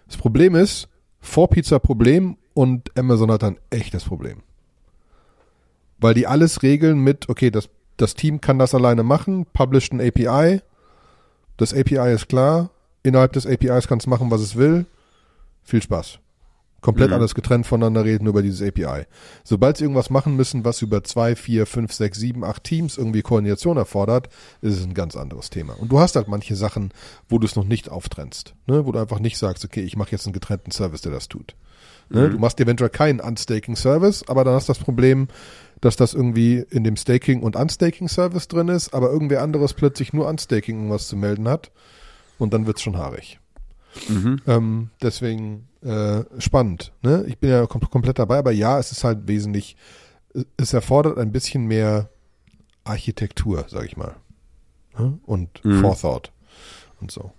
Das 0.07 0.17
Problem 0.17 0.55
ist, 0.55 0.87
Four-Pizza-Problem 1.19 2.37
und 2.53 2.97
Amazon 2.97 3.31
hat 3.31 3.43
ein 3.43 3.57
echtes 3.69 4.03
Problem. 4.03 4.43
Weil 5.97 6.13
die 6.13 6.27
alles 6.27 6.61
regeln 6.61 6.99
mit, 6.99 7.29
okay, 7.29 7.51
das, 7.51 7.69
das 7.97 8.15
Team 8.15 8.41
kann 8.41 8.59
das 8.59 8.75
alleine 8.75 9.03
machen, 9.03 9.45
published 9.53 9.93
ein 9.93 10.01
API, 10.01 10.61
das 11.57 11.73
API 11.73 12.13
ist 12.13 12.27
klar, 12.27 12.69
innerhalb 13.03 13.33
des 13.33 13.47
APIs 13.47 13.87
kann 13.87 13.99
es 13.99 14.07
machen, 14.07 14.29
was 14.29 14.41
es 14.41 14.55
will. 14.55 14.85
Viel 15.63 15.81
Spaß. 15.81 16.19
Komplett 16.85 17.09
Mhm. 17.09 17.15
alles 17.15 17.33
getrennt 17.33 17.65
voneinander 17.65 18.05
reden 18.05 18.27
über 18.27 18.43
dieses 18.43 18.61
API. 18.61 19.05
Sobald 19.43 19.77
sie 19.77 19.85
irgendwas 19.85 20.11
machen 20.11 20.35
müssen, 20.35 20.63
was 20.65 20.83
über 20.83 21.03
zwei, 21.03 21.35
vier, 21.35 21.65
fünf, 21.65 21.91
sechs, 21.93 22.19
sieben, 22.19 22.43
acht 22.43 22.63
Teams 22.63 22.95
irgendwie 22.95 23.23
Koordination 23.23 23.77
erfordert, 23.77 24.29
ist 24.61 24.77
es 24.77 24.83
ein 24.85 24.93
ganz 24.93 25.15
anderes 25.15 25.49
Thema. 25.49 25.73
Und 25.79 25.91
du 25.91 25.97
hast 25.97 26.15
halt 26.15 26.27
manche 26.27 26.55
Sachen, 26.55 26.91
wo 27.27 27.39
du 27.39 27.47
es 27.47 27.55
noch 27.55 27.63
nicht 27.65 27.89
auftrennst. 27.89 28.53
Ne? 28.67 28.85
Wo 28.85 28.91
du 28.91 28.99
einfach 28.99 29.17
nicht 29.17 29.39
sagst, 29.39 29.65
okay, 29.65 29.81
ich 29.81 29.97
mache 29.97 30.11
jetzt 30.11 30.27
einen 30.27 30.33
getrennten 30.33 30.69
Service, 30.69 31.01
der 31.01 31.11
das 31.11 31.27
tut. 31.27 31.55
Ne? 32.09 32.27
Mhm. 32.27 32.31
Du 32.33 32.37
machst 32.37 32.59
eventuell 32.59 32.91
keinen 32.91 33.19
Unstaking-Service, 33.19 34.25
aber 34.27 34.43
dann 34.43 34.53
hast 34.53 34.69
du 34.69 34.73
das 34.73 34.83
Problem, 34.83 35.27
dass 35.81 35.95
das 35.95 36.13
irgendwie 36.13 36.63
in 36.69 36.83
dem 36.83 36.97
Staking- 36.97 37.41
und 37.41 37.55
Unstaking-Service 37.55 38.47
drin 38.47 38.67
ist, 38.67 38.93
aber 38.93 39.09
irgendwer 39.09 39.41
anderes 39.41 39.73
plötzlich 39.73 40.13
nur 40.13 40.27
Unstaking 40.27 40.75
irgendwas 40.75 41.07
zu 41.07 41.17
melden 41.17 41.47
hat. 41.47 41.71
Und 42.37 42.53
dann 42.53 42.67
wird's 42.67 42.83
schon 42.83 42.97
haarig. 42.97 43.39
Mhm. 44.09 44.41
Ähm, 44.45 44.89
deswegen 45.01 45.67
äh, 45.85 46.23
spannend. 46.39 46.91
Ne? 47.03 47.23
Ich 47.27 47.37
bin 47.37 47.49
ja 47.51 47.65
kom 47.67 47.81
komplett 47.89 48.19
dabei, 48.19 48.39
aber 48.39 48.51
ja, 48.51 48.79
es 48.79 48.91
ist 48.91 49.03
halt 49.03 49.27
wesentlich, 49.27 49.77
es 50.57 50.73
erfordert 50.73 51.17
ein 51.17 51.31
bisschen 51.31 51.65
mehr 51.65 52.09
Architektur, 52.83 53.65
sag 53.67 53.85
ich 53.85 53.95
mal. 53.95 54.15
Ne? 54.97 55.19
Und 55.25 55.63
Mhm. 55.63 55.81
Forethought 55.81 56.31
und 56.99 57.11
so. 57.11 57.31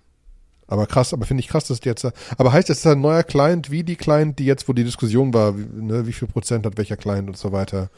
Aber 0.69 0.87
krass, 0.87 1.13
aber 1.13 1.27
finde 1.27 1.43
ich 1.43 1.49
krass, 1.49 1.67
dass 1.69 1.85
jetzt, 1.85 2.05
aber 2.39 2.53
heißt 2.53 2.69
das 2.69 2.79
ist 2.79 2.87
ein 2.87 3.01
neuer 3.01 3.23
Client, 3.23 3.71
wie 3.71 3.85
die 3.85 3.97
Client, 3.97 4.39
die 4.39 4.47
jetzt, 4.47 4.69
wo 4.69 4.73
die 4.73 4.83
Diskussion 4.85 5.33
war, 5.33 5.57
wie, 5.57 5.65
ne, 5.65 6.07
wie 6.07 6.13
viel 6.13 6.27
Prozent 6.29 6.67
hat 6.67 6.77
welcher 6.77 6.97
Client 6.97 7.29
und 7.29 7.37
so 7.37 7.53
weiter, 7.53 7.89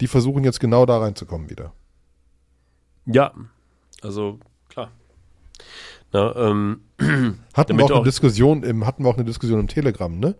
die 0.00 0.06
versuchen 0.06 0.44
jetzt 0.44 0.60
genau 0.60 0.86
da 0.86 0.98
reinzukommen 0.98 1.50
wieder. 1.50 1.72
Ja, 3.06 3.32
also 4.02 4.38
klar. 4.68 4.90
Na, 6.12 6.34
ähm, 6.36 6.80
Hatten 7.54 7.76
wir 7.78 7.84
auch 7.84 7.88
du 7.88 7.94
eine 7.94 8.00
auch- 8.00 8.04
Diskussion 8.04 8.62
im, 8.62 8.86
hatten 8.86 9.04
wir 9.04 9.10
auch 9.10 9.16
eine 9.16 9.24
Diskussion 9.24 9.60
im 9.60 9.68
Telegram, 9.68 10.18
ne? 10.18 10.34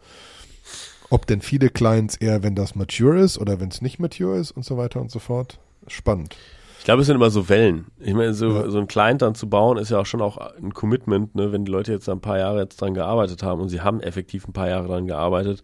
Ob 1.11 1.27
denn 1.27 1.41
viele 1.43 1.69
Clients 1.69 2.17
eher, 2.17 2.43
wenn 2.43 2.55
das 2.55 2.75
mature 2.75 3.21
ist 3.21 3.39
oder 3.39 3.61
wenn 3.61 3.69
es 3.69 3.83
nicht 3.83 3.99
mature 3.99 4.39
ist 4.39 4.51
und 4.51 4.65
so 4.65 4.77
weiter 4.79 5.01
und 5.01 5.11
so 5.11 5.19
fort. 5.19 5.59
Spannend. 5.89 6.37
ich 6.79 6.85
glaube, 6.85 7.01
es 7.03 7.07
sind 7.07 7.17
immer 7.17 7.31
so 7.31 7.49
Wellen. 7.49 7.87
Ich 8.01 8.15
meine, 8.15 8.35
so, 8.35 8.49
Ja. 8.51 8.71
so 8.71 8.79
ein 8.79 8.87
Client 8.89 9.21
dann 9.23 9.35
zu 9.35 9.49
bauen, 9.49 9.77
ist 9.79 9.91
ja 9.91 9.99
auch 10.01 10.07
schon 10.07 10.21
auch 10.23 10.37
ein 10.39 10.73
Commitment, 10.75 11.35
ne? 11.35 11.53
wenn 11.53 11.65
die 11.65 11.73
Leute 11.73 11.93
jetzt 11.93 12.09
ein 12.09 12.21
paar 12.21 12.39
Jahre 12.39 12.61
jetzt 12.61 12.81
dran 12.81 12.95
gearbeitet 12.95 13.43
haben 13.43 13.61
und 13.61 13.69
sie 13.69 13.81
haben 13.83 14.01
effektiv 14.01 14.47
ein 14.49 14.53
paar 14.53 14.69
Jahre 14.69 14.87
dran 14.89 15.07
gearbeitet. 15.07 15.63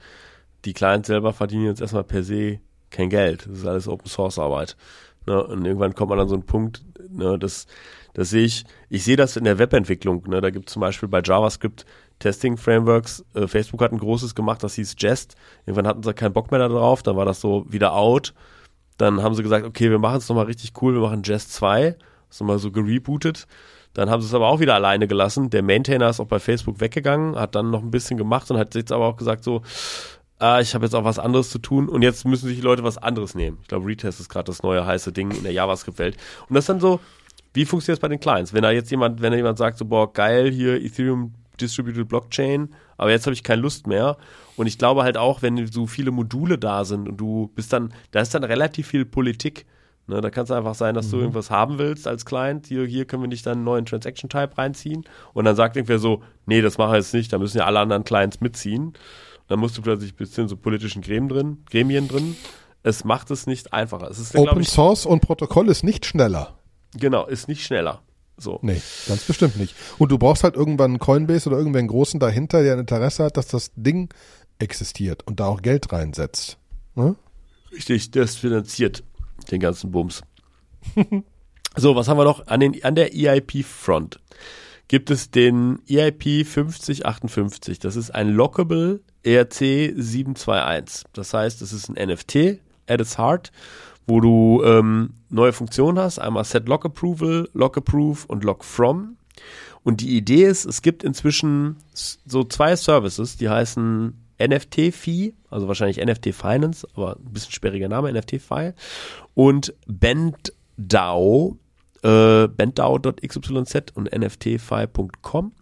Die 0.65 0.73
Clients 0.75 1.07
selber 1.07 1.33
verdienen 1.33 1.67
jetzt 1.67 1.81
erstmal 1.81 2.05
per 2.05 2.23
se 2.23 2.61
kein 2.91 3.11
Geld. 3.11 3.47
Das 3.49 3.59
ist 3.59 3.67
alles 3.67 3.89
Open 3.89 4.09
Source 4.09 4.39
Arbeit. 4.39 4.77
Ne? 5.27 5.43
Und 5.43 5.65
irgendwann 5.65 5.95
kommt 5.95 6.11
man 6.11 6.21
an 6.21 6.29
so 6.29 6.35
einen 6.35 6.47
Punkt, 6.47 6.85
ne, 7.11 7.39
das, 7.39 7.67
das 8.19 8.31
sehe 8.31 8.45
ich, 8.45 8.65
ich 8.89 9.05
sehe 9.05 9.15
das 9.15 9.37
in 9.37 9.45
der 9.45 9.61
Webentwicklung. 9.61 10.25
Ne? 10.27 10.41
Da 10.41 10.51
gibt 10.51 10.69
es 10.69 10.73
zum 10.73 10.81
Beispiel 10.81 11.09
bei 11.09 11.23
JavaScript 11.25 11.87
Testing 12.19 12.57
Frameworks. 12.57 13.25
Äh, 13.35 13.47
Facebook 13.47 13.81
hat 13.81 13.93
ein 13.93 13.99
großes 13.99 14.35
gemacht, 14.35 14.61
das 14.65 14.75
hieß 14.75 14.97
Jest. 14.99 15.37
Irgendwann 15.67 15.87
hatten 15.87 16.03
sie 16.03 16.13
keinen 16.15 16.33
Bock 16.33 16.51
mehr 16.51 16.59
darauf, 16.59 17.05
dann 17.05 17.15
war 17.15 17.25
das 17.25 17.41
so 17.41 17.65
wieder 17.69 17.93
out. 17.93 18.35
Dann 18.97 19.23
haben 19.23 19.37
sie 19.37 19.45
gesagt, 19.45 19.65
okay, 19.65 19.89
wir 19.89 20.01
machen 20.01 20.17
es 20.17 20.29
nochmal 20.29 20.47
richtig 20.47 20.73
cool, 20.83 20.95
wir 20.95 21.01
machen 21.01 21.23
Jest 21.23 21.53
2. 21.53 21.93
Das 21.93 21.99
ist 22.31 22.41
nochmal 22.41 22.59
so 22.59 22.73
gerebootet. 22.73 23.47
Dann 23.95 24.11
haben 24.11 24.21
sie 24.21 24.27
es 24.27 24.35
aber 24.35 24.49
auch 24.49 24.59
wieder 24.59 24.75
alleine 24.75 25.07
gelassen. 25.07 25.51
Der 25.51 25.63
Maintainer 25.63 26.11
ist 26.11 26.19
auch 26.19 26.27
bei 26.27 26.41
Facebook 26.41 26.81
weggegangen, 26.81 27.37
hat 27.37 27.55
dann 27.55 27.71
noch 27.71 27.83
ein 27.83 27.93
bisschen 27.93 28.17
gemacht 28.17 28.51
und 28.51 28.59
hat 28.59 28.75
jetzt 28.75 28.91
aber 28.91 29.07
auch 29.07 29.17
gesagt 29.17 29.45
so, 29.45 29.63
ah, 30.41 30.59
ich 30.59 30.75
habe 30.75 30.87
jetzt 30.87 30.95
auch 30.95 31.05
was 31.05 31.21
anderes 31.21 31.51
zu 31.51 31.61
tun 31.61 31.89
und 31.89 32.03
jetzt 32.03 32.25
müssen 32.25 32.49
sich 32.49 32.57
die 32.57 32.63
Leute 32.63 32.83
was 32.83 32.99
anderes 32.99 33.37
nehmen. 33.37 33.59
Ich 33.63 33.69
glaube, 33.69 33.87
Retest 33.87 34.19
ist 34.19 34.29
gerade 34.29 34.47
das 34.47 34.65
neue 34.65 34.85
heiße 34.85 35.13
Ding 35.13 35.31
in 35.31 35.45
der 35.45 35.53
JavaScript-Welt. 35.53 36.17
Und 36.49 36.57
das 36.57 36.67
dann 36.67 36.81
so, 36.81 36.99
wie 37.55 37.65
funktioniert 37.65 37.99
es 37.99 38.01
bei 38.01 38.09
den 38.09 38.21
Clients? 38.21 38.53
Wenn 38.53 38.63
da 38.63 38.71
jetzt 38.71 38.91
jemand, 38.91 39.21
wenn 39.21 39.33
da 39.33 39.37
jemand 39.37 39.59
sagt 39.59 39.79
so, 39.79 39.85
boah, 39.85 40.13
geil, 40.13 40.51
hier 40.51 40.83
Ethereum 40.83 41.35
Distributed 41.61 42.09
Blockchain, 42.09 42.75
aber 42.97 43.11
jetzt 43.11 43.27
habe 43.27 43.35
ich 43.35 43.43
keine 43.43 43.63
Lust 43.63 43.87
mehr. 43.87 44.17
Und 44.57 44.67
ich 44.67 44.79
glaube 44.79 45.03
halt 45.03 45.17
auch, 45.17 45.43
wenn 45.43 45.67
so 45.67 45.87
viele 45.87 46.11
Module 46.11 46.59
da 46.59 46.85
sind 46.85 47.09
und 47.09 47.17
du 47.17 47.51
bist 47.55 47.73
dann, 47.73 47.93
da 48.11 48.21
ist 48.21 48.35
dann 48.35 48.45
relativ 48.45 48.89
viel 48.89 49.05
Politik. 49.05 49.67
Ne, 50.07 50.23
da 50.23 50.31
kann 50.31 50.45
es 50.45 50.51
einfach 50.51 50.75
sein, 50.75 50.95
dass 50.95 51.11
du 51.11 51.19
irgendwas 51.19 51.51
haben 51.51 51.79
willst 51.79 52.09
als 52.09 52.25
Client. 52.25 52.67
Hier, 52.67 52.87
hier 52.87 53.05
können 53.05 53.23
wir 53.23 53.29
nicht 53.29 53.45
dann 53.45 53.59
einen 53.59 53.65
neuen 53.65 53.85
Transaction-Type 53.85 54.57
reinziehen. 54.57 55.05
Und 55.35 55.45
dann 55.45 55.55
sagt 55.55 55.77
irgendwer 55.77 55.99
so, 55.99 56.23
nee, 56.47 56.63
das 56.63 56.79
machen 56.79 56.93
wir 56.93 56.97
jetzt 56.97 57.13
nicht, 57.13 57.31
da 57.31 57.39
müssen 57.39 57.59
ja 57.59 57.67
alle 57.67 57.81
anderen 57.81 58.05
Clients 58.05 58.41
mitziehen. 58.41 58.95
Dann 59.49 59.59
musst 59.59 59.77
du 59.77 59.83
plötzlich 59.83 60.15
ein 60.15 60.17
bisschen 60.17 60.49
so 60.49 60.57
politischen 60.57 61.03
Gremien 61.03 61.29
drin, 61.29 61.59
Gremien 61.71 62.09
drin. 62.09 62.37
Es 62.83 63.05
macht 63.05 63.31
es 63.31 63.47
nicht 63.47 63.75
einfacher. 63.75 64.11
Es 64.11 64.19
ist, 64.19 64.35
Open 64.35 64.63
ich, 64.63 64.71
Source 64.71 65.05
und 65.05 65.21
Protokoll 65.21 65.69
ist 65.69 65.85
nicht 65.85 66.07
schneller. 66.07 66.58
Genau, 66.95 67.27
ist 67.27 67.49
nicht 67.49 67.65
schneller. 67.65 68.03
So. 68.37 68.61
Nee, 68.63 68.81
ganz 69.09 69.25
bestimmt 69.25 69.57
nicht. 69.57 69.75
Und 69.99 70.13
du 70.13 70.19
brauchst 70.19 70.45
halt 70.45 70.55
irgendwann 70.55 70.93
einen 70.93 70.99
Coinbase 71.01 71.49
oder 71.49 71.59
irgendwen 71.59 71.89
großen 71.89 72.21
dahinter, 72.21 72.63
der 72.63 72.75
ein 72.75 72.81
Interesse 72.81 73.25
hat, 73.25 73.37
dass 73.37 73.49
das 73.49 73.73
Ding 73.75 74.15
existiert 74.61 75.27
und 75.27 75.41
da 75.41 75.47
auch 75.47 75.63
Geld 75.63 75.93
reinsetzt. 75.93 76.57
Ne? 76.95 77.17
Richtig, 77.73 78.13
das 78.13 78.37
finanziert 78.37 79.03
den 79.51 79.61
ganzen 79.61 79.91
Bums. 79.91 80.23
so, 81.77 81.97
was 81.97 82.09
haben 82.09 82.17
wir 82.17 82.25
noch? 82.25 82.47
An, 82.47 82.61
den, 82.61 82.83
an 82.85 82.95
der 82.95 83.13
EIP-Front 83.15 84.21
gibt 84.87 85.11
es 85.11 85.31
den 85.31 85.81
EIP 85.89 86.47
5058. 86.47 87.79
Das 87.79 87.97
ist 87.97 88.11
ein 88.11 88.31
Lockable 88.31 89.01
ERC 89.23 89.59
721. 89.97 91.05
Das 91.13 91.35
heißt, 91.35 91.61
es 91.63 91.73
ist 91.73 91.89
ein 91.89 92.09
NFT 92.09 92.61
at 92.87 93.01
its 93.01 93.19
heart, 93.19 93.53
wo 94.09 94.21
du 94.21 94.63
ähm, 94.65 95.11
neue 95.29 95.53
Funktionen 95.53 95.99
hast. 95.99 96.19
Einmal 96.19 96.45
Set 96.45 96.67
Lock 96.67 96.87
Approval, 96.87 97.49
Lock 97.53 97.77
Approve 97.77 98.27
und 98.27 98.43
Lock 98.43 98.65
From. 98.65 99.17
Und 99.85 100.01
die 100.01 100.17
Idee 100.17 100.45
ist, 100.45 100.65
es 100.65 100.83
gibt 100.83 101.05
inzwischen 101.05 101.77
so 101.93 102.43
zwei 102.43 102.75
Services, 102.75 103.37
die 103.37 103.49
heißen 103.49 104.15
NFT-Fee, 104.41 105.35
also 105.51 105.69
wahrscheinlich 105.69 106.05
NFT 106.05 106.35
Finance, 106.35 106.87
aber 106.95 107.17
ein 107.17 107.33
bisschen 107.33 107.53
sperriger 107.53 107.89
Name, 107.89 108.13
NFT-File, 108.13 108.75
und 109.35 109.75
BendDAO, 109.87 111.57
äh, 112.03 112.49
benddao.xyz 112.49 113.93
und 113.95 114.13
nftfile.com. 114.13 115.53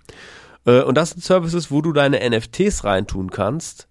Äh, 0.66 0.82
und 0.82 0.94
das 0.96 1.10
sind 1.10 1.24
Services, 1.24 1.70
wo 1.70 1.82
du 1.82 1.92
deine 1.92 2.28
NFTs 2.28 2.84
reintun 2.84 3.30
kannst 3.30 3.88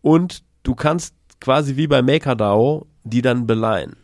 und 0.00 0.44
du 0.62 0.74
kannst 0.74 1.14
quasi 1.40 1.76
wie 1.76 1.88
bei 1.88 2.02
MakerDAO 2.02 2.86
die 3.04 3.22
dann 3.22 3.46
beleihen 3.46 3.96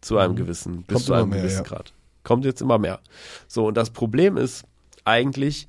zu 0.00 0.18
einem 0.18 0.36
gewissen, 0.36 0.82
bis 0.82 0.94
Kommt 0.94 1.06
zu 1.06 1.14
einem 1.14 1.28
mehr, 1.30 1.40
gewissen 1.40 1.64
ja. 1.64 1.68
Grad. 1.68 1.92
Kommt 2.24 2.44
jetzt 2.44 2.60
immer 2.60 2.78
mehr. 2.78 3.00
So, 3.48 3.66
und 3.66 3.76
das 3.76 3.90
Problem 3.90 4.36
ist 4.36 4.64
eigentlich 5.04 5.68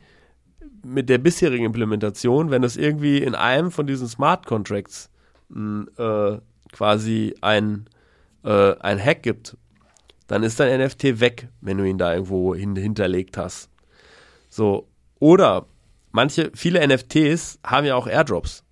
mit 0.84 1.10
der 1.10 1.18
bisherigen 1.18 1.66
Implementation, 1.66 2.52
wenn 2.52 2.64
es 2.64 2.78
irgendwie 2.78 3.20
in 3.20 3.36
einem 3.36 3.72
von 3.72 3.88
diesen 3.88 4.08
Smart 4.08 4.46
Contracts 4.46 5.10
mh, 5.50 5.86
äh, 5.98 6.40
quasi 6.72 7.36
ein, 7.42 7.86
äh, 8.44 8.76
ein 8.80 9.04
Hack 9.04 9.24
gibt, 9.24 9.58
dann 10.28 10.44
ist 10.44 10.60
dein 10.60 10.82
NFT 10.82 11.20
weg, 11.20 11.48
wenn 11.62 11.78
du 11.78 11.84
ihn 11.84 11.98
da 11.98 12.14
irgendwo 12.14 12.56
hin, 12.56 12.76
hinterlegt 12.76 13.38
hast. 13.38 13.70
So. 14.50 14.88
Oder 15.20 15.68
manche, 16.12 16.52
viele 16.54 16.86
NFTs 16.86 17.60
haben 17.66 17.86
ja 17.86 17.96
auch 17.96 18.08
Airdrops. 18.08 18.64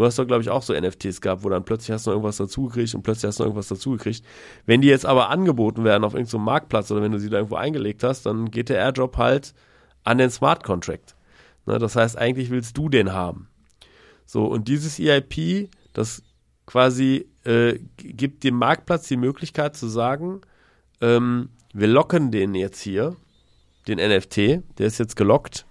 Du 0.00 0.06
hast 0.06 0.18
doch, 0.18 0.26
glaube 0.26 0.40
ich, 0.40 0.48
auch 0.48 0.62
so 0.62 0.72
NFTs 0.72 1.20
gehabt, 1.20 1.44
wo 1.44 1.50
dann 1.50 1.62
plötzlich 1.62 1.90
hast 1.90 2.06
du 2.06 2.10
noch 2.10 2.14
irgendwas 2.14 2.38
dazugekriegt 2.38 2.94
und 2.94 3.02
plötzlich 3.02 3.28
hast 3.28 3.38
du 3.38 3.42
noch 3.42 3.48
irgendwas 3.48 3.68
dazugekriegt. 3.68 4.24
Wenn 4.64 4.80
die 4.80 4.88
jetzt 4.88 5.04
aber 5.04 5.28
angeboten 5.28 5.84
werden 5.84 6.04
auf 6.04 6.14
irgendeinem 6.14 6.44
Marktplatz 6.44 6.90
oder 6.90 7.02
wenn 7.02 7.12
du 7.12 7.20
sie 7.20 7.28
da 7.28 7.36
irgendwo 7.36 7.56
eingelegt 7.56 8.02
hast, 8.02 8.24
dann 8.24 8.50
geht 8.50 8.70
der 8.70 8.78
Airdrop 8.78 9.18
halt 9.18 9.52
an 10.04 10.16
den 10.16 10.30
Smart 10.30 10.64
Contract. 10.64 11.16
Ne, 11.66 11.78
das 11.78 11.96
heißt, 11.96 12.16
eigentlich 12.16 12.48
willst 12.48 12.78
du 12.78 12.88
den 12.88 13.12
haben. 13.12 13.48
So, 14.24 14.46
und 14.46 14.68
dieses 14.68 14.98
EIP, 14.98 15.68
das 15.92 16.22
quasi 16.64 17.28
äh, 17.44 17.78
gibt 17.98 18.42
dem 18.42 18.54
Marktplatz 18.54 19.06
die 19.06 19.18
Möglichkeit 19.18 19.76
zu 19.76 19.86
sagen, 19.86 20.40
ähm, 21.02 21.50
wir 21.74 21.88
locken 21.88 22.30
den 22.30 22.54
jetzt 22.54 22.80
hier, 22.80 23.16
den 23.86 23.98
NFT, 23.98 24.62
der 24.78 24.86
ist 24.86 24.96
jetzt 24.96 25.16
gelockt, 25.16 25.66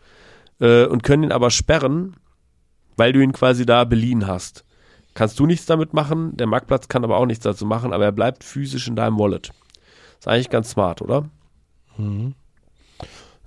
äh, 0.60 0.86
und 0.86 1.02
können 1.02 1.24
ihn 1.24 1.32
aber 1.32 1.50
sperren, 1.50 2.16
weil 3.00 3.14
du 3.14 3.22
ihn 3.22 3.32
quasi 3.32 3.66
da 3.66 3.86
beliehen 3.86 4.28
hast. 4.28 4.66
Kannst 5.16 5.40
du 5.40 5.46
nichts 5.46 5.66
damit 5.66 5.94
machen, 5.94 6.38
der 6.38 6.48
Marktplatz 6.48 6.88
kann 6.88 7.04
aber 7.04 7.18
auch 7.18 7.26
nichts 7.26 7.44
dazu 7.44 7.66
machen, 7.66 7.94
aber 7.94 8.06
er 8.06 8.12
bleibt 8.12 8.44
physisch 8.44 8.88
in 8.88 8.96
deinem 8.96 9.18
Wallet. 9.18 9.52
Ist 10.20 10.28
eigentlich 10.28 10.50
ganz 10.50 10.70
smart, 10.70 11.02
oder? 11.02 11.30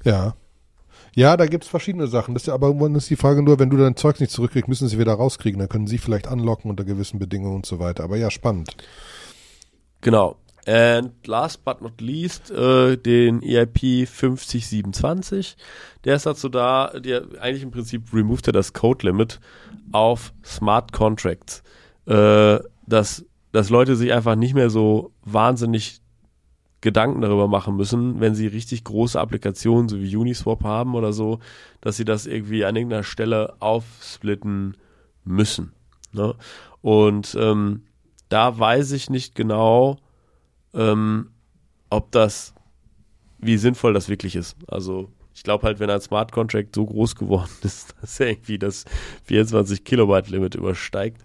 Ja. 0.04 0.34
Ja, 1.14 1.36
da 1.36 1.46
gibt's 1.46 1.68
verschiedene 1.68 2.06
Sachen. 2.06 2.34
Das 2.34 2.44
ist 2.44 2.46
ja, 2.46 2.54
aber 2.54 2.68
irgendwann 2.68 2.94
ist 2.94 3.10
die 3.10 3.16
Frage 3.16 3.42
nur, 3.42 3.58
wenn 3.58 3.70
du 3.70 3.76
dein 3.76 3.96
Zeugs 3.96 4.20
nicht 4.20 4.32
zurückkriegst, 4.32 4.68
müssen 4.68 4.88
sie 4.88 4.98
wieder 4.98 5.12
rauskriegen. 5.12 5.58
Dann 5.58 5.68
können 5.68 5.86
sie 5.86 5.98
vielleicht 5.98 6.26
anlocken 6.26 6.70
unter 6.70 6.84
gewissen 6.84 7.18
Bedingungen 7.18 7.56
und 7.56 7.66
so 7.66 7.78
weiter. 7.78 8.04
Aber 8.04 8.16
ja, 8.16 8.30
spannend. 8.30 8.76
Genau. 10.00 10.36
And 10.64 11.12
last 11.26 11.64
but 11.64 11.80
not 11.80 12.00
least, 12.00 12.50
äh, 12.52 12.96
den 12.96 13.42
EIP 13.42 14.06
5027. 14.06 15.56
Der 16.04 16.14
ist 16.14 16.26
dazu 16.26 16.48
da, 16.48 16.92
der 16.98 17.24
eigentlich 17.40 17.64
im 17.64 17.72
Prinzip 17.72 18.12
removed 18.12 18.46
er 18.46 18.52
das 18.52 18.72
Code 18.72 19.06
Limit 19.06 19.40
auf 19.90 20.32
Smart 20.44 20.92
Contracts. 20.92 21.62
Äh, 22.06 22.60
dass, 22.86 23.24
dass 23.50 23.70
Leute 23.70 23.96
sich 23.96 24.12
einfach 24.12 24.36
nicht 24.36 24.54
mehr 24.54 24.70
so 24.70 25.12
wahnsinnig 25.24 26.00
Gedanken 26.80 27.20
darüber 27.20 27.46
machen 27.46 27.76
müssen, 27.76 28.20
wenn 28.20 28.34
sie 28.34 28.48
richtig 28.48 28.84
große 28.84 29.18
Applikationen, 29.18 29.88
so 29.88 30.00
wie 30.00 30.16
Uniswap 30.16 30.64
haben 30.64 30.94
oder 30.96 31.12
so, 31.12 31.38
dass 31.80 31.96
sie 31.96 32.04
das 32.04 32.26
irgendwie 32.26 32.64
an 32.64 32.74
irgendeiner 32.74 33.04
Stelle 33.04 33.54
aufsplitten 33.60 34.76
müssen. 35.24 35.72
Ne? 36.12 36.34
Und 36.82 37.36
ähm, 37.40 37.82
da 38.28 38.58
weiß 38.58 38.92
ich 38.92 39.10
nicht 39.10 39.36
genau, 39.36 39.98
ähm, 40.74 41.30
ob 41.90 42.10
das, 42.12 42.54
wie 43.38 43.56
sinnvoll 43.56 43.92
das 43.92 44.08
wirklich 44.08 44.36
ist. 44.36 44.56
Also 44.66 45.10
ich 45.34 45.42
glaube 45.42 45.66
halt, 45.66 45.80
wenn 45.80 45.90
ein 45.90 46.00
Smart 46.00 46.32
Contract 46.32 46.74
so 46.74 46.84
groß 46.86 47.16
geworden 47.16 47.50
ist, 47.62 47.94
dass 48.00 48.20
er 48.20 48.30
irgendwie 48.30 48.58
das 48.58 48.84
24 49.24 49.84
Kilobyte 49.84 50.30
Limit 50.30 50.54
übersteigt, 50.54 51.22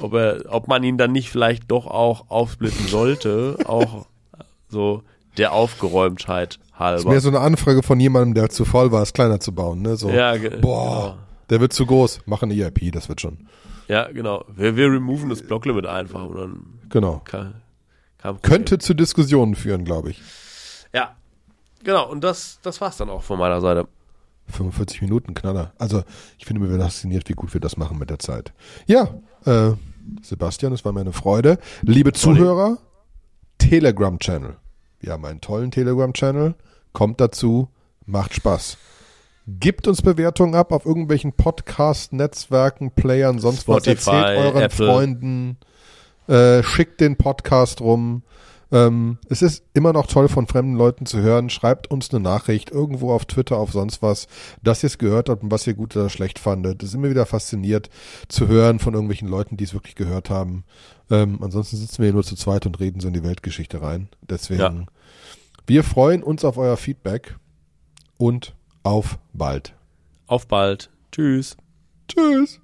ob 0.00 0.14
er, 0.14 0.42
ob 0.48 0.68
man 0.68 0.82
ihn 0.82 0.98
dann 0.98 1.12
nicht 1.12 1.30
vielleicht 1.30 1.70
doch 1.70 1.86
auch 1.86 2.30
aufsplitten 2.30 2.86
sollte, 2.86 3.56
auch 3.66 4.06
so 4.68 5.02
der 5.36 5.52
Aufgeräumtheit 5.52 6.58
halber. 6.74 6.94
Das 6.94 7.02
ist 7.02 7.08
mehr 7.08 7.20
so 7.20 7.28
eine 7.28 7.40
Anfrage 7.40 7.82
von 7.82 8.00
jemandem, 8.00 8.34
der 8.34 8.50
zu 8.50 8.64
voll 8.64 8.92
war, 8.92 9.02
es 9.02 9.12
kleiner 9.12 9.40
zu 9.40 9.52
bauen, 9.54 9.82
ne? 9.82 9.96
So, 9.96 10.10
ja, 10.10 10.32
boah, 10.32 10.38
genau. 10.38 11.18
der 11.50 11.60
wird 11.60 11.72
zu 11.72 11.86
groß, 11.86 12.22
machen 12.26 12.50
EIP, 12.50 12.92
das 12.92 13.08
wird 13.08 13.20
schon. 13.20 13.46
Ja, 13.88 14.10
genau. 14.10 14.44
Wir, 14.54 14.76
wir 14.76 14.86
removen 14.86 15.30
das 15.30 15.42
Blocklimit 15.42 15.86
einfach 15.86 16.24
und 16.24 16.36
dann 16.36 16.64
genau. 16.88 17.20
Kann 17.24 17.54
Könnte 18.42 18.78
zu 18.78 18.94
Diskussionen 18.94 19.54
führen, 19.54 19.84
glaube 19.84 20.10
ich. 20.10 20.22
Ja, 20.92 21.16
genau. 21.82 22.08
Und 22.08 22.22
das, 22.22 22.58
das 22.62 22.80
war's 22.80 22.96
dann 22.96 23.10
auch 23.10 23.22
von 23.22 23.38
meiner 23.38 23.60
Seite. 23.60 23.88
45 24.48 25.02
Minuten, 25.02 25.34
Knaller. 25.34 25.72
Also 25.78 26.02
ich 26.38 26.46
finde 26.46 26.62
mir 26.62 26.78
fasziniert, 26.78 27.28
wie 27.28 27.34
gut 27.34 27.54
wir 27.54 27.60
das 27.60 27.76
machen 27.76 27.98
mit 27.98 28.10
der 28.10 28.18
Zeit. 28.18 28.52
Ja, 28.86 29.14
äh, 29.46 29.72
Sebastian, 30.22 30.72
es 30.72 30.84
war 30.84 30.92
mir 30.92 31.00
eine 31.00 31.12
Freude. 31.12 31.58
Liebe 31.82 32.12
Zuhörer, 32.12 32.78
Telegram-Channel. 33.58 34.56
Wir 34.98 35.12
haben 35.12 35.24
einen 35.24 35.40
tollen 35.40 35.70
Telegram-Channel. 35.70 36.54
Kommt 36.92 37.20
dazu, 37.20 37.68
macht 38.06 38.34
Spaß. 38.34 38.76
Gibt 39.46 39.88
uns 39.88 40.02
Bewertungen 40.02 40.54
ab 40.54 40.72
auf 40.72 40.84
irgendwelchen 40.84 41.32
Podcast-Netzwerken, 41.32 42.90
Playern, 42.92 43.38
sonst 43.38 43.62
Spotify, 43.62 43.96
was. 43.96 44.06
Erzählt 44.06 44.38
euren 44.38 44.62
Apple. 44.62 44.86
Freunden. 44.86 45.56
Äh, 46.30 46.62
schickt 46.62 47.00
den 47.00 47.16
Podcast 47.16 47.80
rum. 47.80 48.22
Ähm, 48.72 49.18
es 49.28 49.42
ist 49.42 49.64
immer 49.74 49.92
noch 49.92 50.06
toll 50.06 50.28
von 50.28 50.46
fremden 50.46 50.76
Leuten 50.76 51.04
zu 51.04 51.18
hören. 51.20 51.50
Schreibt 51.50 51.90
uns 51.90 52.10
eine 52.10 52.20
Nachricht 52.20 52.70
irgendwo 52.70 53.12
auf 53.12 53.24
Twitter, 53.24 53.56
auf 53.56 53.72
sonst 53.72 54.00
was, 54.00 54.28
dass 54.62 54.84
ihr 54.84 54.86
es 54.86 54.98
gehört 54.98 55.28
habt 55.28 55.42
und 55.42 55.50
was 55.50 55.66
ihr 55.66 55.74
gut 55.74 55.96
oder 55.96 56.08
schlecht 56.08 56.38
fandet. 56.38 56.82
Es 56.82 56.90
ist 56.90 56.94
immer 56.94 57.10
wieder 57.10 57.26
fasziniert 57.26 57.90
zu 58.28 58.46
hören 58.46 58.78
von 58.78 58.94
irgendwelchen 58.94 59.28
Leuten, 59.28 59.56
die 59.56 59.64
es 59.64 59.74
wirklich 59.74 59.96
gehört 59.96 60.30
haben. 60.30 60.62
Ähm, 61.10 61.38
ansonsten 61.42 61.76
sitzen 61.76 61.98
wir 61.98 62.06
hier 62.06 62.14
nur 62.14 62.22
zu 62.22 62.36
zweit 62.36 62.64
und 62.64 62.78
reden 62.78 63.00
so 63.00 63.08
in 63.08 63.14
die 63.14 63.24
Weltgeschichte 63.24 63.82
rein. 63.82 64.08
Deswegen, 64.28 64.60
ja. 64.60 64.86
wir 65.66 65.82
freuen 65.82 66.22
uns 66.22 66.44
auf 66.44 66.56
euer 66.56 66.76
Feedback 66.76 67.36
und 68.18 68.54
auf 68.84 69.18
bald. 69.32 69.74
Auf 70.28 70.46
bald. 70.46 70.90
Tschüss. 71.10 71.56
Tschüss. 72.06 72.60